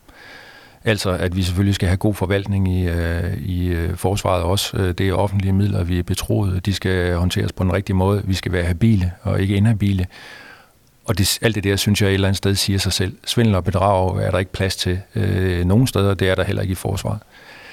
Altså, 0.85 1.09
at 1.09 1.35
vi 1.35 1.43
selvfølgelig 1.43 1.75
skal 1.75 1.87
have 1.87 1.97
god 1.97 2.13
forvaltning 2.13 2.73
i, 2.73 2.87
øh, 2.87 3.37
i 3.37 3.67
øh, 3.67 3.95
forsvaret 3.95 4.43
også. 4.43 4.77
Øh, 4.77 4.93
det 4.93 5.09
er 5.09 5.13
offentlige 5.13 5.53
midler, 5.53 5.83
vi 5.83 5.99
er 5.99 6.03
betroet. 6.03 6.65
De 6.65 6.73
skal 6.73 7.15
håndteres 7.15 7.51
på 7.51 7.63
den 7.63 7.73
rigtige 7.73 7.95
måde. 7.95 8.21
Vi 8.25 8.33
skal 8.33 8.51
være 8.51 8.65
habile 8.65 9.11
og 9.21 9.41
ikke 9.41 9.55
inhabile. 9.55 10.07
Og 11.05 11.17
det, 11.17 11.39
alt 11.41 11.55
det 11.55 11.63
der, 11.63 11.75
synes 11.75 12.01
jeg 12.01 12.09
et 12.09 12.13
eller 12.13 12.27
andet 12.27 12.37
sted 12.37 12.55
siger 12.55 12.79
sig 12.79 12.93
selv. 12.93 13.17
Svindel 13.25 13.55
og 13.55 13.63
bedrag 13.63 14.17
er 14.17 14.31
der 14.31 14.39
ikke 14.39 14.51
plads 14.51 14.75
til 14.75 14.99
øh, 15.15 15.65
nogen 15.65 15.87
steder. 15.87 16.13
Det 16.13 16.29
er 16.29 16.35
der 16.35 16.43
heller 16.43 16.61
ikke 16.61 16.71
i 16.71 16.75
forsvaret. 16.75 17.19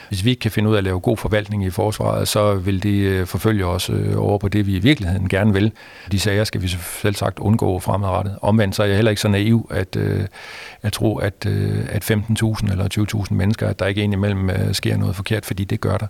Hvis 0.08 0.24
vi 0.24 0.30
ikke 0.30 0.40
kan 0.40 0.50
finde 0.50 0.68
ud 0.68 0.74
af 0.74 0.78
at 0.78 0.84
lave 0.84 1.00
god 1.00 1.16
forvaltning 1.16 1.64
i 1.64 1.70
forsvaret, 1.70 2.28
så 2.28 2.54
vil 2.54 2.82
det 2.82 3.00
øh, 3.00 3.26
forfølge 3.26 3.66
os 3.66 3.90
øh, 3.90 4.22
over 4.22 4.38
på 4.38 4.48
det, 4.48 4.66
vi 4.66 4.76
i 4.76 4.78
virkeligheden 4.78 5.28
gerne 5.28 5.52
vil. 5.52 5.72
De 6.12 6.20
sager 6.20 6.44
skal 6.44 6.62
vi 6.62 6.68
selv 7.02 7.14
sagt 7.14 7.38
undgå 7.38 7.80
fremadrettet. 7.80 8.38
Omvendt 8.42 8.76
så 8.76 8.82
er 8.82 8.86
jeg 8.86 8.96
heller 8.96 9.10
ikke 9.10 9.22
så 9.22 9.28
naiv, 9.28 9.68
at 9.70 9.96
øh, 9.96 10.26
jeg 10.82 10.92
tror, 10.92 11.20
at, 11.20 11.46
at 11.88 12.10
øh, 12.10 12.18
15.000 12.18 12.72
eller 12.72 13.24
20.000 13.28 13.34
mennesker, 13.34 13.68
at 13.68 13.78
der 13.78 13.86
ikke 13.86 14.02
indimellem 14.02 14.74
sker 14.74 14.96
noget 14.96 15.16
forkert, 15.16 15.46
fordi 15.46 15.64
det 15.64 15.80
gør 15.80 15.96
der. 15.96 16.06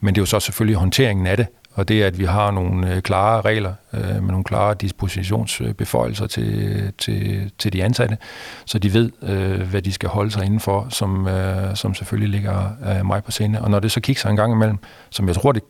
Men 0.00 0.14
det 0.14 0.18
er 0.18 0.22
jo 0.22 0.26
så 0.26 0.40
selvfølgelig 0.40 0.76
håndteringen 0.76 1.26
af 1.26 1.36
det, 1.36 1.46
og 1.76 1.88
det 1.88 2.02
er, 2.02 2.06
at 2.06 2.18
vi 2.18 2.24
har 2.24 2.50
nogle 2.50 2.94
øh, 2.94 3.02
klare 3.02 3.40
regler 3.40 3.72
øh, 3.92 4.00
med 4.02 4.30
nogle 4.30 4.44
klare 4.44 4.74
dispositionsbeføjelser 4.74 6.26
til, 6.26 6.92
til, 6.98 7.50
til 7.58 7.72
de 7.72 7.84
ansatte, 7.84 8.18
så 8.66 8.78
de 8.78 8.94
ved, 8.94 9.10
øh, 9.22 9.60
hvad 9.60 9.82
de 9.82 9.92
skal 9.92 10.08
holde 10.08 10.30
sig 10.30 10.44
indenfor, 10.44 10.86
som, 10.90 11.28
øh, 11.28 11.76
som 11.76 11.94
selvfølgelig 11.94 12.30
ligger 12.30 12.70
øh, 12.88 13.06
mig 13.06 13.24
på 13.24 13.30
scene. 13.30 13.62
Og 13.62 13.70
når 13.70 13.80
det 13.80 13.92
så 13.92 14.00
kigger 14.00 14.20
sig 14.20 14.30
en 14.30 14.36
gang 14.36 14.52
imellem, 14.52 14.78
som 15.10 15.26
jeg 15.26 15.34
tror, 15.34 15.52
det 15.52 15.62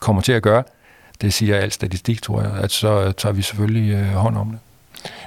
kommer 0.00 0.22
til 0.22 0.32
at 0.32 0.42
gøre, 0.42 0.62
det 1.20 1.34
siger 1.34 1.56
al 1.56 1.72
statistik, 1.72 2.22
tror 2.22 2.42
jeg, 2.42 2.52
at 2.62 2.70
så 2.70 3.04
øh, 3.04 3.14
tager 3.14 3.32
vi 3.32 3.42
selvfølgelig 3.42 3.92
øh, 3.94 4.06
hånd 4.06 4.36
om 4.36 4.50
det. 4.50 4.58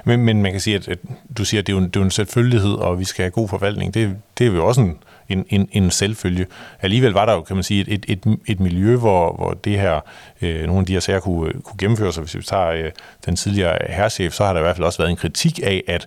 Men, 0.04 0.24
men 0.24 0.42
man 0.42 0.52
kan 0.52 0.60
sige, 0.60 0.76
at, 0.76 0.88
at 0.88 0.98
du 1.38 1.44
siger, 1.44 1.60
at 1.60 1.66
det 1.66 1.72
er, 1.72 1.76
jo 1.76 1.82
en, 1.82 1.86
det 1.86 1.96
er 1.96 2.00
jo 2.00 2.04
en 2.04 2.10
selvfølgelighed, 2.10 2.72
og 2.72 2.98
vi 2.98 3.04
skal 3.04 3.22
have 3.22 3.30
god 3.30 3.48
forvaltning. 3.48 3.94
Det, 3.94 4.16
det 4.38 4.46
er 4.46 4.52
jo 4.52 4.66
også 4.66 4.80
en, 4.80 4.98
en, 5.28 5.44
en, 5.48 5.68
en 5.72 5.90
selvfølge. 5.90 6.46
Alligevel 6.80 7.12
var 7.12 7.26
der 7.26 7.32
jo, 7.32 7.40
kan 7.40 7.56
man 7.56 7.62
sige, 7.62 7.90
et, 7.90 8.04
et, 8.08 8.38
et 8.46 8.60
miljø, 8.60 8.96
hvor, 8.96 9.36
hvor 9.36 9.52
det 9.52 9.80
her, 9.80 10.00
øh, 10.42 10.66
nogle 10.66 10.80
af 10.80 10.86
de 10.86 10.92
her 10.92 11.00
sager 11.00 11.20
kunne, 11.20 11.48
øh, 11.48 11.60
kunne 11.60 11.78
gennemføres, 11.78 12.16
og 12.16 12.22
hvis 12.22 12.36
vi 12.36 12.42
tager 12.42 12.68
øh, 12.68 12.90
den 13.26 13.36
tidligere 13.36 13.78
herrchef, 13.88 14.32
så 14.32 14.44
har 14.44 14.52
der 14.52 14.60
i 14.60 14.62
hvert 14.62 14.76
fald 14.76 14.86
også 14.86 14.98
været 14.98 15.10
en 15.10 15.16
kritik 15.16 15.60
af, 15.62 15.82
at 15.88 16.06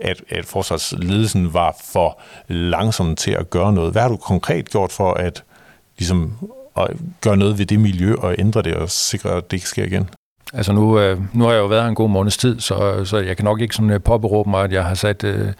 at, 0.00 0.22
at 0.28 0.44
forsvarsledelsen 0.44 1.54
var 1.54 1.76
for 1.92 2.20
langsom 2.48 3.16
til 3.16 3.30
at 3.30 3.50
gøre 3.50 3.72
noget. 3.72 3.92
Hvad 3.92 4.02
har 4.02 4.08
du 4.08 4.16
konkret 4.16 4.70
gjort 4.70 4.92
for 4.92 5.14
at, 5.14 5.44
ligesom, 5.98 6.32
at 6.76 6.90
gøre 7.20 7.36
noget 7.36 7.58
ved 7.58 7.66
det 7.66 7.80
miljø 7.80 8.14
og 8.14 8.34
ændre 8.38 8.62
det 8.62 8.74
og 8.74 8.90
sikre, 8.90 9.30
at 9.30 9.50
det 9.50 9.56
ikke 9.56 9.68
sker 9.68 9.84
igen? 9.84 10.10
Altså 10.52 10.72
nu, 10.72 10.98
øh, 10.98 11.20
nu 11.32 11.44
har 11.44 11.52
jeg 11.52 11.60
jo 11.60 11.66
været 11.66 11.82
her 11.82 11.88
en 11.88 11.94
god 11.94 12.08
måneds 12.08 12.36
tid, 12.36 12.60
så, 12.60 13.04
så 13.04 13.18
jeg 13.18 13.36
kan 13.36 13.44
nok 13.44 13.60
ikke 13.60 13.74
sådan 13.74 13.90
øh, 13.90 14.00
påberåbe 14.00 14.50
mig, 14.50 14.64
at 14.64 14.72
jeg 14.72 14.84
har 14.84 14.94
sat 14.94 15.24
øh, 15.24 15.52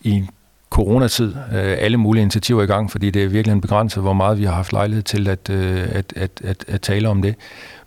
i 0.00 0.24
coronatid 0.72 1.34
øh, 1.52 1.76
alle 1.78 1.96
mulige 1.96 2.22
initiativer 2.22 2.62
i 2.62 2.66
gang, 2.66 2.90
fordi 2.90 3.10
det 3.10 3.24
er 3.24 3.28
virkelig 3.28 3.52
en 3.52 3.60
begrænset, 3.60 4.02
hvor 4.02 4.12
meget 4.12 4.38
vi 4.38 4.44
har 4.44 4.52
haft 4.52 4.72
lejlighed 4.72 5.02
til 5.02 5.28
at, 5.28 5.50
øh, 5.50 5.88
at, 5.92 6.12
at, 6.16 6.30
at, 6.44 6.64
at 6.68 6.80
tale 6.80 7.08
om 7.08 7.22
det. 7.22 7.34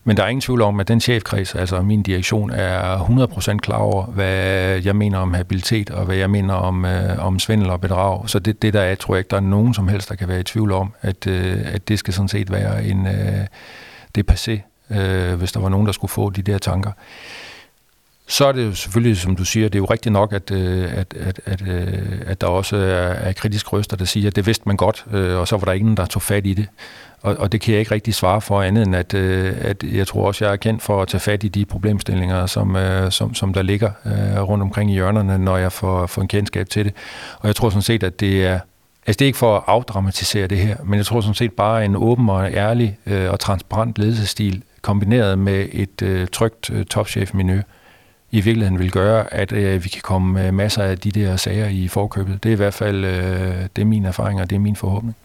Men 0.04 0.18
der 0.18 0.24
er 0.24 0.28
ingen 0.28 0.42
tvivl 0.42 0.62
om, 0.62 0.80
at 0.80 0.88
den 0.88 1.02
chefkreds, 1.02 1.56
altså 1.56 1.82
min 1.82 2.04
direktion, 2.04 2.52
er 2.52 2.98
100% 2.98 3.58
klar 3.58 3.78
over, 3.78 4.06
hvad 4.06 4.36
jeg 4.84 4.96
mener 4.96 5.18
om 5.18 5.34
habilitet, 5.34 5.90
og 5.90 6.06
hvad 6.06 6.16
jeg 6.16 6.30
mener 6.30 6.54
om, 6.54 6.86
øh, 6.86 7.26
om 7.26 7.40
svindel 7.40 7.70
og 7.70 7.82
bedrag. 7.82 8.30
Så 8.30 8.40
det, 8.40 8.62
det 8.62 8.74
der 8.74 8.82
er, 8.82 8.96
tror 8.96 9.16
jeg 9.16 9.20
ikke, 9.20 9.30
der 9.30 9.38
er 9.38 9.42
nogen 9.42 9.74
som 9.74 9.88
helst, 9.88 10.10
der 10.10 10.16
kan 10.16 10.28
være 10.28 10.40
i 10.40 10.44
tvivl 10.44 10.72
om, 10.72 10.94
at, 11.02 11.28
øh, 11.28 11.58
at 11.66 11.88
det 11.88 12.00
skal 12.00 12.14
sådan 12.14 12.30
set 12.30 12.52
være 12.52 12.86
en... 12.86 13.08
Øh, 13.08 13.48
det 14.16 14.32
passé, 14.32 14.52
øh, 14.96 15.34
hvis 15.34 15.52
der 15.52 15.60
var 15.60 15.70
nogen, 15.70 15.86
der 15.86 15.92
skulle 15.92 16.12
få 16.12 16.30
de 16.30 16.42
der 16.42 16.58
tanker 16.58 16.92
så 18.28 18.46
er 18.46 18.52
det 18.52 18.66
jo 18.66 18.74
selvfølgelig, 18.74 19.18
som 19.18 19.36
du 19.36 19.46
siger, 19.46 19.70
det 19.70 19.76
er 19.76 19.80
jo 19.80 19.86
rigtigt 19.86 20.14
nok, 20.14 20.34
at, 20.34 20.52
øh, 20.52 20.98
at, 20.98 21.14
at, 21.20 21.40
at, 21.46 21.62
øh, 21.68 22.22
at 22.26 22.42
der 22.42 22.48
også 22.48 22.78
er, 22.78 23.14
er 23.14 23.34
kritisk 23.34 23.74
røster, 23.74 23.98
der 23.98 24.06
siger, 24.06 24.28
at 24.28 24.36
det 24.36 24.46
vidste 24.46 24.64
man 24.66 24.78
godt, 24.78 25.06
øh, 25.12 25.38
og 25.38 25.48
så 25.48 25.58
var 25.58 25.66
der 25.66 25.72
ingen, 25.72 25.98
der 25.98 26.06
tog 26.06 26.22
fat 26.22 26.46
i 26.46 26.54
det. 26.54 26.68
Og, 27.22 27.36
og 27.36 27.52
det 27.52 27.62
kan 27.62 27.72
jeg 27.72 27.80
ikke 27.80 27.92
rigtig 27.92 28.14
svare 28.14 28.42
for 28.42 28.62
andet 28.62 28.88
end, 28.88 28.96
at, 28.96 29.14
at 29.14 29.84
jeg 29.84 30.08
tror 30.08 30.28
også, 30.28 30.46
jeg 30.46 30.52
er 30.52 30.56
kendt 30.56 30.82
for 30.82 31.02
at 31.02 31.08
tage 31.08 31.22
fat 31.22 31.44
i 31.44 31.48
de 31.48 31.66
problemstillinger, 31.66 32.46
som, 32.46 32.78
som, 33.10 33.34
som 33.34 33.54
der 33.54 33.62
ligger 33.62 33.92
rundt 34.42 34.62
omkring 34.62 34.92
i 34.92 34.94
hjørnerne, 34.94 35.38
når 35.38 35.58
jeg 35.58 35.72
får, 35.72 36.06
får 36.06 36.22
en 36.22 36.28
kendskab 36.28 36.70
til 36.70 36.86
det. 36.86 36.94
Og 37.40 37.48
jeg 37.48 37.56
tror 37.56 37.70
sådan 37.70 37.82
set, 37.82 38.04
at 38.04 38.20
det 38.20 38.46
er, 38.46 38.60
Altså 39.08 39.18
det 39.18 39.26
er 39.26 39.28
ikke 39.28 39.40
for 39.40 39.58
at 39.58 39.64
afdramatisere 39.68 40.48
det 40.48 40.58
her, 40.58 40.78
men 40.84 40.98
jeg 40.98 41.06
tror 41.06 41.22
sådan 41.22 41.36
set 41.36 41.52
bare 41.52 41.86
en 41.86 41.96
åben 41.96 42.30
og 42.30 42.52
ærlig 42.54 42.98
øh, 43.06 43.32
og 43.32 43.40
transparent 43.40 43.98
ledelsesstil 43.98 44.64
kombineret 44.82 45.40
med 45.40 45.68
et 45.72 46.02
øh, 46.02 46.28
trygt 46.28 46.70
øh, 46.70 46.86
topchef-miljø, 46.86 47.62
i 48.36 48.42
virkeligheden 48.42 48.80
vil 48.80 48.92
gøre, 48.92 49.34
at 49.34 49.52
øh, 49.52 49.84
vi 49.84 49.90
kan 49.90 50.02
komme 50.02 50.34
med 50.34 50.52
masser 50.52 50.84
af 50.84 50.98
de 50.98 51.12
der 51.12 51.36
sager 51.36 51.68
i 51.68 51.88
forkøbet. 51.88 52.44
Det 52.44 52.50
er 52.50 52.54
i 52.54 52.56
hvert 52.56 52.74
fald 52.74 53.06
øh, 53.06 53.68
det 53.76 53.82
er 53.82 53.86
min 53.86 54.06
erfaring, 54.06 54.42
og 54.42 54.50
det 54.50 54.56
er 54.56 54.60
min 54.60 54.76
forhåbning. 54.76 55.16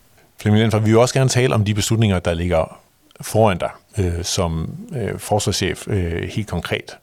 Flemming 0.40 0.72
vi 0.84 0.90
vil 0.90 0.98
også 0.98 1.14
gerne 1.14 1.30
tale 1.30 1.54
om 1.54 1.64
de 1.64 1.74
beslutninger, 1.74 2.18
der 2.18 2.34
ligger 2.34 2.80
foran 3.20 3.58
dig 3.58 3.70
øh, 3.98 4.24
som 4.24 4.74
øh, 4.96 5.18
forsvarschef 5.18 5.88
øh, 5.88 6.22
helt 6.22 6.48
konkret. 6.48 6.96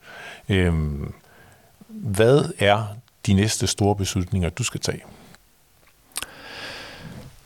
Øh, 0.48 0.72
hvad 1.88 2.52
er 2.58 2.96
de 3.26 3.32
næste 3.32 3.66
store 3.66 3.96
beslutninger, 3.96 4.48
du 4.48 4.64
skal 4.64 4.80
tage? 4.80 5.00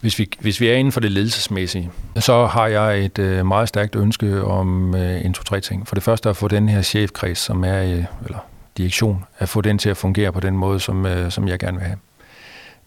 Hvis 0.01 0.19
vi, 0.19 0.31
hvis 0.41 0.61
vi 0.61 0.69
er 0.69 0.75
inden 0.75 0.93
for 0.93 1.01
det 1.01 1.13
ledelsesmæssige, 1.13 1.91
så 2.17 2.47
har 2.47 2.67
jeg 2.67 3.05
et 3.05 3.19
øh, 3.19 3.47
meget 3.47 3.69
stærkt 3.69 3.97
ønske 3.97 4.45
om 4.45 4.95
øh, 4.95 5.25
en, 5.25 5.33
to, 5.33 5.43
tre 5.43 5.61
ting. 5.61 5.89
For 5.89 5.95
det 5.95 6.03
første 6.03 6.29
at 6.29 6.37
få 6.37 6.49
den 6.49 6.69
her 6.69 6.83
chefkreds, 6.83 7.39
som 7.39 7.65
er, 7.65 7.83
øh, 7.83 8.05
eller 8.25 8.39
direktion, 8.79 9.25
at 9.39 9.49
få 9.49 9.61
den 9.61 9.79
til 9.79 9.89
at 9.89 9.97
fungere 9.97 10.33
på 10.33 10.41
den 10.41 10.57
måde, 10.57 10.81
som, 10.81 11.07
øh, 11.07 11.31
som 11.31 11.49
jeg 11.49 11.59
gerne 11.59 11.79
vil 11.79 11.87
have. 11.87 11.99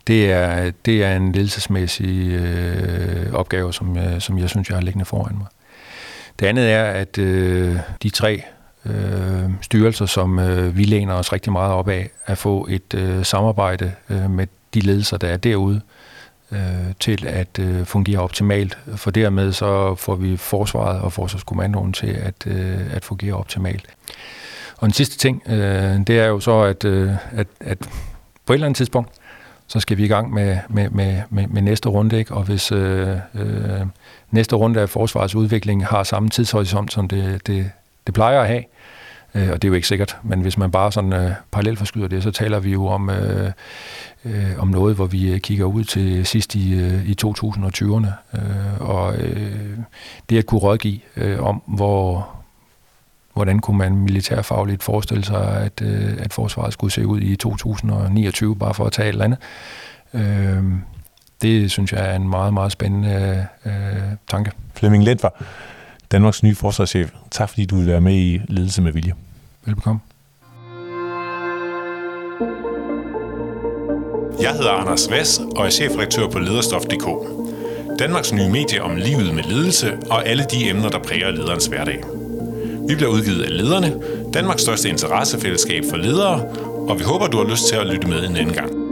Det 0.08 0.32
er, 0.32 0.72
det 0.86 1.04
er 1.04 1.16
en 1.16 1.32
ledelsesmæssig 1.32 2.32
øh, 2.32 3.34
opgave, 3.34 3.74
som, 3.74 3.98
øh, 3.98 4.22
som 4.22 4.38
jeg 4.38 4.50
synes, 4.50 4.70
jeg 4.70 4.78
har 4.78 4.82
liggende 4.82 5.06
foran 5.06 5.38
mig. 5.38 5.48
Det 6.40 6.46
andet 6.46 6.72
er, 6.72 6.84
at 6.84 7.18
øh, 7.18 7.78
de 8.04 8.10
tre 8.10 8.44
øh, 8.86 9.50
styrelser, 9.62 10.06
som 10.06 10.40
øh, 10.40 10.78
vi 10.78 10.84
læner 10.84 11.14
os 11.14 11.34
rigtig 11.34 11.52
meget 11.52 11.74
op 11.74 11.88
af, 11.90 12.10
at 12.26 12.38
få 12.38 12.68
et 12.70 12.94
øh, 12.94 13.26
samarbejde 13.26 13.92
øh, 14.10 14.30
med 14.30 14.48
de 14.74 14.80
ledelser, 14.80 15.18
der 15.18 15.28
er 15.28 15.38
derude, 15.38 15.82
øh, 16.52 16.94
til 17.00 17.28
at 17.28 17.60
øh, 17.60 17.86
fungere 17.86 18.20
optimalt. 18.20 18.78
For 18.96 19.12
dermed 19.12 19.52
så 19.52 19.96
får 19.96 20.16
vi 20.16 20.38
forsvaret 20.38 21.02
og 21.02 21.14
forsvarskommandoen 21.14 21.94
til 21.94 22.08
at, 22.08 22.48
øh, 22.48 22.96
at 22.96 23.06
fungere 23.06 23.34
optimalt. 23.34 23.86
Og 24.78 24.86
en 24.86 24.94
sidste 24.94 25.18
ting, 25.18 25.44
øh, 25.48 25.98
det 26.08 26.20
er 26.20 26.26
jo 26.26 26.40
så, 26.40 26.62
at, 26.62 26.86
øh, 26.86 27.12
at, 27.32 27.48
at 27.60 27.78
på 28.46 28.54
et 28.54 28.56
eller 28.56 28.66
andet 28.66 28.78
tidspunkt, 28.78 29.10
så 29.68 29.80
skal 29.80 29.98
vi 29.98 30.06
i 30.06 30.08
gang 30.08 30.34
med, 30.34 30.58
med, 30.70 30.90
med, 30.90 31.22
med, 31.30 31.48
med 31.48 31.62
næste 31.62 31.90
runde, 31.90 32.18
ikke? 32.18 32.34
og 32.34 32.44
hvis 32.44 32.72
øh, 32.72 33.18
øh, 33.36 33.82
næste 34.32 34.56
runde 34.56 34.82
af 34.82 34.90
forsvarets 34.90 35.36
udvikling 35.36 35.86
har 35.86 36.04
samme 36.04 36.30
tidshorisont, 36.30 36.94
som 36.94 37.08
det, 37.08 37.48
det, 37.48 37.72
det 38.06 38.14
plejer 38.14 38.42
at 38.42 38.48
have, 38.48 38.64
øh, 39.36 39.50
og 39.52 39.62
det 39.62 39.68
er 39.68 39.70
jo 39.70 39.74
ikke 39.74 39.88
sikkert, 39.88 40.18
men 40.24 40.42
hvis 40.42 40.58
man 40.58 40.72
bare 40.72 40.92
sådan 40.92 41.14
øh, 41.14 41.32
parallelt 41.52 41.78
forskyder 41.78 42.08
det, 42.08 42.24
så 42.24 42.32
taler 42.32 42.60
vi 42.60 42.72
jo 42.72 42.88
om, 42.88 43.10
øh, 43.10 43.52
øh, 44.26 44.52
om 44.58 44.68
noget, 44.68 44.96
hvor 44.96 45.06
vi 45.06 45.32
øh, 45.32 45.40
kigger 45.40 45.66
ud 45.66 45.84
til 45.84 46.26
sidst 46.26 46.56
i, 46.56 46.74
øh, 46.74 47.10
i 47.10 47.16
2020'erne, 47.26 48.38
øh, 48.38 48.90
og 48.90 49.18
øh, 49.18 49.78
det 50.30 50.38
at 50.38 50.46
kunne 50.46 50.62
rådgive 50.62 51.00
øh, 51.18 51.44
om, 51.44 51.62
hvor, 51.66 52.30
hvordan 53.36 53.60
kunne 53.60 53.78
man 53.78 53.96
militærfagligt 53.96 54.84
forestille 54.84 55.26
sig, 55.26 55.62
at, 55.62 55.82
øh, 55.82 56.14
at 56.20 56.34
forsvaret 56.34 56.74
skulle 56.74 56.94
se 56.94 57.08
ud 57.08 57.22
i 57.22 57.36
2029, 57.36 58.56
bare 58.56 58.74
for 58.74 58.86
at 58.86 58.92
tage 58.92 59.10
et 59.10 59.14
eller 59.14 59.26
andet. 59.26 59.40
Øh, 60.14 60.64
det 61.42 61.72
synes 61.72 61.94
jeg 61.94 62.12
er 62.12 62.16
en 62.16 62.30
meget, 62.30 62.54
meget 62.54 62.72
spændende 62.72 63.48
øh, 63.66 63.72
tanke. 64.30 64.52
Flemming 64.74 65.04
Lentvar, 65.04 65.44
Danmarks 66.12 66.44
nye 66.44 66.56
forsvarschef. 66.56 67.12
Tak 67.32 67.50
fordi 67.50 67.66
du 67.66 67.76
vil 67.76 67.88
være 67.88 68.02
med 68.02 68.14
i 68.14 68.42
Ledelse 68.48 68.82
med 68.82 68.92
Vilje. 68.92 69.14
Velbekomme. 69.66 70.00
Jeg 74.42 74.52
hedder 74.52 74.72
Anders 74.72 75.12
Vass 75.12 75.42
og 75.56 75.66
er 75.66 75.70
chefredaktør 75.70 76.28
på 76.28 76.40
lederstof.dk. 76.40 77.08
Danmarks 78.00 78.34
nye 78.34 78.50
medie 78.50 78.82
om 78.82 78.96
livet 78.96 79.36
med 79.36 79.44
ledelse 79.44 79.98
og 80.10 80.28
alle 80.28 80.46
de 80.52 80.70
emner, 80.70 80.90
der 80.90 81.00
præger 81.00 81.32
lederens 81.32 81.66
hverdag. 81.66 82.04
Vi 82.88 82.96
bliver 82.96 83.12
udgivet 83.12 83.44
af 83.44 83.58
Lederne, 83.58 83.96
Danmarks 84.34 84.62
største 84.62 84.90
interessefællesskab 84.90 85.84
for 85.90 85.98
ledere, 85.98 86.42
og 86.88 87.00
vi 87.00 87.04
håber, 87.04 87.28
du 87.28 87.38
har 87.38 87.50
lyst 87.50 87.68
til 87.68 87.76
at 87.76 87.88
lytte 87.88 88.08
med 88.08 88.28
en 88.28 88.36
anden 88.36 88.54
gang. 88.54 88.85